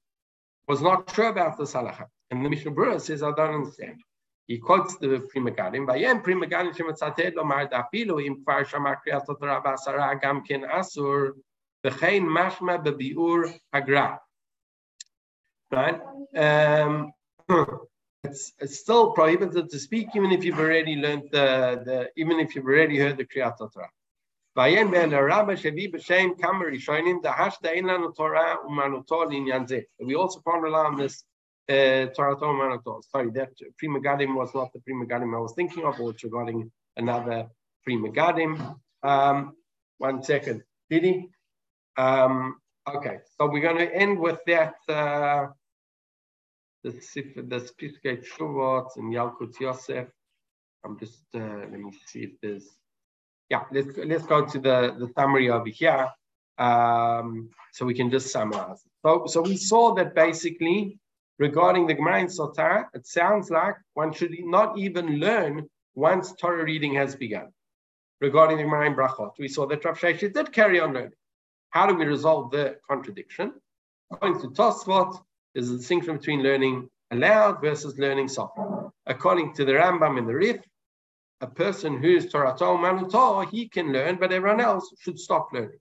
was 0.68 0.80
not 0.80 1.10
sure 1.14 1.28
about 1.28 1.58
this 1.58 1.72
halacha, 1.74 2.06
and 2.30 2.44
the 2.44 2.48
Mishnah 2.48 3.00
says, 3.00 3.22
"I 3.22 3.32
don't 3.32 3.54
understand." 3.54 4.00
He 4.46 4.58
quotes 4.58 4.96
the 4.98 5.20
Pri 5.30 5.40
Megadim, 5.40 5.86
"Vayem 5.86 6.22
Pri 6.22 6.34
Megadim 6.34 6.74
shematzated 6.74 7.34
lo 7.34 7.44
mar 7.44 7.68
dafilu 7.68 8.24
im 8.24 8.44
kvar 8.44 8.66
shama 8.66 8.96
kriyat 9.00 9.26
Torah 9.26 9.62
b'asara 9.62 10.20
gam 10.20 10.42
ken 10.44 10.62
asur 10.62 11.32
v'chein 11.84 12.24
mashma 12.24 12.82
bebiur 12.84 13.58
hagra." 13.74 14.18
right? 15.72 16.00
Um, 16.36 17.12
it's, 18.24 18.52
it's, 18.60 18.78
still 18.78 19.12
prohibited 19.12 19.70
to 19.70 19.78
speak 19.78 20.08
even 20.14 20.30
if 20.30 20.44
you've 20.44 20.58
already 20.58 20.96
learned 20.96 21.28
the, 21.32 21.82
the 21.84 22.10
even 22.16 22.38
if 22.38 22.54
you've 22.54 22.66
already 22.66 22.98
heard 22.98 23.16
the 23.16 23.24
Kriyat 23.24 23.58
Torah. 23.58 23.90
We 24.54 24.76
also 24.76 24.90
can't 30.40 30.62
rely 30.62 30.84
on 30.84 30.98
this 30.98 31.24
uh, 31.70 32.06
Torah 32.14 32.36
Torah 32.36 32.78
Sorry, 33.10 33.30
that 33.30 33.48
Pri 33.78 33.88
Megadim 33.88 34.34
was 34.34 34.54
not 34.54 34.70
the 34.74 34.80
Pri 34.80 34.92
Megadim 34.92 35.34
I 35.34 35.40
was 35.40 35.54
thinking 35.54 35.84
of, 35.84 35.98
or 35.98 36.14
regarding 36.22 36.70
another 36.98 37.48
Pri 37.84 37.96
Megadim. 37.96 38.76
Um, 39.02 39.56
one 39.96 40.22
second. 40.22 40.62
Did 40.90 41.04
he? 41.04 41.30
Um, 41.96 42.58
okay, 42.86 43.20
so 43.38 43.48
we're 43.48 43.62
going 43.62 43.78
to 43.78 43.94
end 43.94 44.18
with 44.18 44.40
that. 44.48 44.74
Uh, 44.86 45.46
the 46.84 46.90
the 46.90 47.70
Piskei 47.80 48.22
Teshuvot 48.22 48.88
and 48.96 49.14
Yalkut 49.14 49.58
Yosef. 49.60 50.08
I'm 50.84 50.98
just 50.98 51.24
uh, 51.34 51.38
let 51.38 51.72
me 51.72 51.90
see 52.06 52.24
if 52.24 52.32
there's 52.42 52.68
yeah. 53.52 53.64
Let's 53.70 53.92
let's 54.10 54.26
go 54.34 54.38
to 54.52 54.58
the 54.66 54.76
the 55.00 55.08
summary 55.16 55.46
over 55.56 55.70
here, 55.80 56.04
um, 56.58 57.50
so 57.74 57.80
we 57.90 57.94
can 58.00 58.08
just 58.10 58.26
summarize. 58.36 58.80
So 59.04 59.10
so 59.32 59.38
we 59.42 59.56
saw 59.70 59.94
that 59.98 60.14
basically 60.14 60.98
regarding 61.38 61.86
the 61.86 61.94
Gemara 61.98 62.20
in 62.20 62.28
Sotah, 62.38 62.86
it 62.94 63.04
sounds 63.06 63.50
like 63.58 63.76
one 63.94 64.10
should 64.12 64.34
not 64.58 64.78
even 64.78 65.06
learn 65.26 65.54
once 65.94 66.32
Torah 66.40 66.64
reading 66.64 66.94
has 66.94 67.14
begun. 67.14 67.48
Regarding 68.20 68.56
the 68.56 68.62
Gemara 68.62 68.86
in 68.90 68.94
Brachot, 68.94 69.32
we 69.38 69.48
saw 69.48 69.66
that 69.66 69.84
Rav 69.84 69.98
Sheshet 69.98 70.32
did 70.32 70.52
carry 70.52 70.78
on 70.80 70.94
learning. 70.94 71.18
How 71.70 71.84
do 71.88 71.94
we 71.94 72.04
resolve 72.04 72.50
the 72.56 72.76
contradiction? 72.88 73.52
According 74.12 74.40
to 74.42 74.48
Tosfot, 74.58 75.10
there's 75.52 75.70
a 75.70 75.76
distinction 75.76 76.16
between 76.18 76.42
learning 76.42 76.88
aloud 77.10 77.60
versus 77.60 77.98
learning 77.98 78.28
softly. 78.28 78.64
According 79.14 79.54
to 79.56 79.64
the 79.64 79.72
Rambam 79.72 80.18
and 80.18 80.28
the 80.28 80.36
Rif, 80.44 80.60
a 81.42 81.46
person 81.48 82.00
who 82.00 82.16
is 82.16 82.30
Torah 82.30 82.54
Manuto, 82.54 83.46
he 83.50 83.68
can 83.68 83.92
learn, 83.92 84.16
but 84.16 84.32
everyone 84.32 84.60
else 84.60 84.94
should 85.00 85.18
stop 85.18 85.48
learning. 85.52 85.80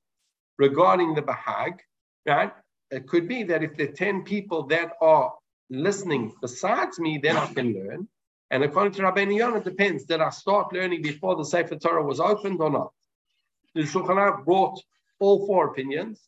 Regarding 0.57 1.13
the 1.13 1.21
Bahag, 1.21 1.77
right? 2.25 2.51
It 2.89 3.07
could 3.07 3.27
be 3.27 3.43
that 3.43 3.63
if 3.63 3.77
there 3.77 3.87
are 3.89 3.93
10 3.93 4.23
people 4.23 4.63
that 4.67 4.93
are 5.01 5.31
listening 5.69 6.33
besides 6.41 6.99
me, 6.99 7.19
then 7.21 7.37
I 7.37 7.45
can 7.53 7.73
learn. 7.73 8.07
And 8.49 8.63
according 8.63 8.93
to 8.93 9.03
Rabbeinu 9.03 9.37
Yonah, 9.37 9.57
it 9.57 9.63
depends. 9.63 10.03
Did 10.03 10.19
I 10.19 10.31
start 10.31 10.73
learning 10.73 11.03
before 11.03 11.35
the 11.35 11.45
Sefer 11.45 11.77
Torah 11.77 12.03
was 12.03 12.19
opened 12.19 12.59
or 12.59 12.69
not? 12.69 12.91
The 13.75 13.83
Shulchan 13.83 14.17
Aruch 14.17 14.43
brought 14.43 14.81
all 15.19 15.45
four 15.45 15.67
opinions, 15.67 16.19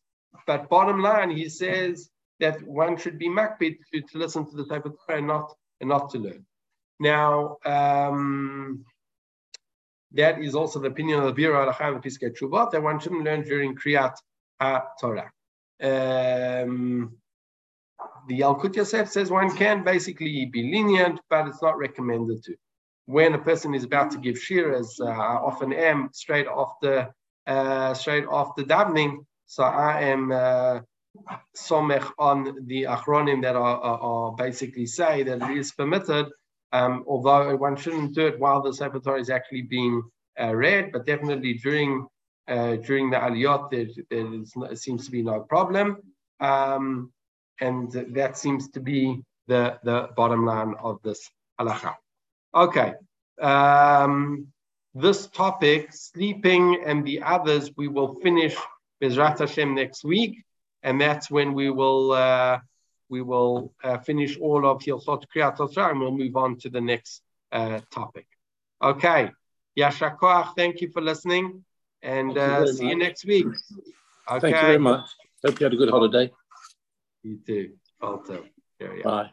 but 0.46 0.70
bottom 0.70 1.02
line, 1.02 1.32
he 1.32 1.50
says 1.50 2.10
that 2.40 2.62
one 2.64 2.98
should 2.98 3.18
be 3.18 3.28
makbid 3.28 3.78
to, 3.92 4.02
to 4.02 4.18
listen 4.18 4.50
to 4.50 4.56
the 4.56 4.66
Sefer 4.66 4.94
Torah 5.06 5.18
and 5.18 5.28
not, 5.28 5.52
and 5.82 5.90
not 5.90 6.12
to 6.12 6.20
learn. 6.20 6.46
Now, 7.00 7.58
um, 7.66 8.86
that 10.14 10.40
is 10.42 10.56
also 10.56 10.80
the 10.80 10.88
opinion 10.88 11.20
of 11.20 11.36
the 11.36 11.42
Biur 11.42 11.54
Halacha 11.54 11.94
and 11.94 12.04
Piskei 12.04 12.32
Teshuvot 12.32 12.72
that 12.72 12.82
one 12.82 13.00
shouldn't 13.00 13.24
learn 13.24 13.44
during 13.44 13.76
Kriyat 13.76 14.16
HaTorah. 14.62 15.30
Um, 15.82 17.18
the 18.28 18.40
Yalkut 18.40 18.76
Yosef 18.76 19.10
says 19.10 19.30
one 19.30 19.56
can 19.56 19.84
basically 19.84 20.46
be 20.46 20.72
lenient, 20.72 21.20
but 21.30 21.48
it's 21.48 21.62
not 21.62 21.78
recommended 21.78 22.44
to. 22.44 22.56
When 23.06 23.34
a 23.34 23.40
person 23.40 23.74
is 23.74 23.84
about 23.84 24.12
to 24.12 24.18
give 24.18 24.40
shir, 24.40 24.74
as 24.76 24.98
uh, 25.02 25.06
I 25.06 25.36
often 25.36 25.74
am, 25.74 26.10
straight 26.14 26.48
after 26.48 27.14
uh, 27.46 27.94
straight 27.94 28.26
after 28.32 28.64
davening, 28.64 29.26
so 29.46 29.64
I 29.64 30.04
am 30.04 30.32
uh, 30.32 30.80
somech 31.56 32.10
on 32.18 32.66
the 32.66 32.84
achronim 32.84 33.42
that 33.42 33.56
are, 33.58 33.78
are, 33.78 34.00
are, 34.00 34.32
basically 34.32 34.86
say 34.86 35.24
that 35.24 35.42
it 35.42 35.58
is 35.58 35.74
permitted, 35.74 36.28
um, 36.74 37.04
although 37.08 37.56
one 37.56 37.76
shouldn't 37.78 38.14
do 38.14 38.28
it 38.28 38.40
while 38.40 38.62
the 38.62 38.74
Sefer 38.74 39.00
Torah 39.00 39.20
is 39.20 39.30
actually 39.30 39.62
being 39.62 40.04
uh, 40.40 40.54
read, 40.54 40.92
but 40.92 41.06
definitely 41.06 41.54
during 41.54 42.08
uh, 42.50 42.76
during 42.76 43.10
the 43.10 43.18
aliyot 43.18 43.72
there, 43.72 43.88
there, 44.10 44.34
is, 44.34 44.82
seems 44.82 45.06
to 45.06 45.12
be 45.12 45.24
no 45.24 45.40
problem, 45.40 45.98
um, 46.42 47.14
and 47.62 47.92
that 47.92 48.38
seems 48.38 48.70
to 48.70 48.82
be 48.82 49.22
the 49.48 49.80
the 49.84 50.10
bottom 50.18 50.46
line 50.46 50.76
of 50.84 51.00
this 51.04 51.30
halacha. 51.60 51.96
Okay. 52.54 52.94
Um, 53.42 54.48
this 54.96 55.28
topic, 55.28 55.92
sleeping 55.92 56.84
and 56.86 57.06
the 57.06 57.24
others, 57.24 57.72
we 57.76 57.88
will 57.88 58.20
finish 58.22 58.56
Bezrat 59.02 59.40
Hashem 59.40 59.74
next 59.74 60.04
week 60.04 60.44
and 60.84 61.00
that's 61.00 61.32
when 61.32 61.54
we 61.54 61.70
will 61.70 62.12
uh, 62.12 62.60
we 63.14 63.22
will 63.22 63.56
uh, 63.84 64.00
finish 64.10 64.32
all 64.46 64.62
of 64.70 64.82
Hilchot 64.82 65.22
Kriyat 65.32 65.56
Torah 65.58 65.92
and 65.92 66.00
we'll 66.00 66.18
move 66.24 66.36
on 66.36 66.52
to 66.62 66.68
the 66.76 66.82
next 66.82 67.22
uh, 67.52 67.80
topic. 67.92 68.28
Okay, 68.82 69.22
Yasha 69.76 70.10
Koach, 70.20 70.56
thank 70.60 70.82
you 70.82 70.90
for 70.90 71.02
listening, 71.12 71.64
and 72.02 72.36
uh, 72.36 72.66
see 72.66 72.84
much. 72.84 72.90
you 72.92 72.98
next 73.06 73.24
week. 73.26 73.46
Okay. 73.46 74.40
Thank 74.44 74.56
you 74.56 74.68
very 74.72 74.84
much. 74.90 75.08
Hope 75.46 75.60
you 75.60 75.66
had 75.66 75.74
a 75.74 75.78
good 75.82 75.92
holiday. 75.92 76.32
You 77.22 77.40
too. 77.46 77.74
Also. 78.02 78.44
Bye. 79.04 79.30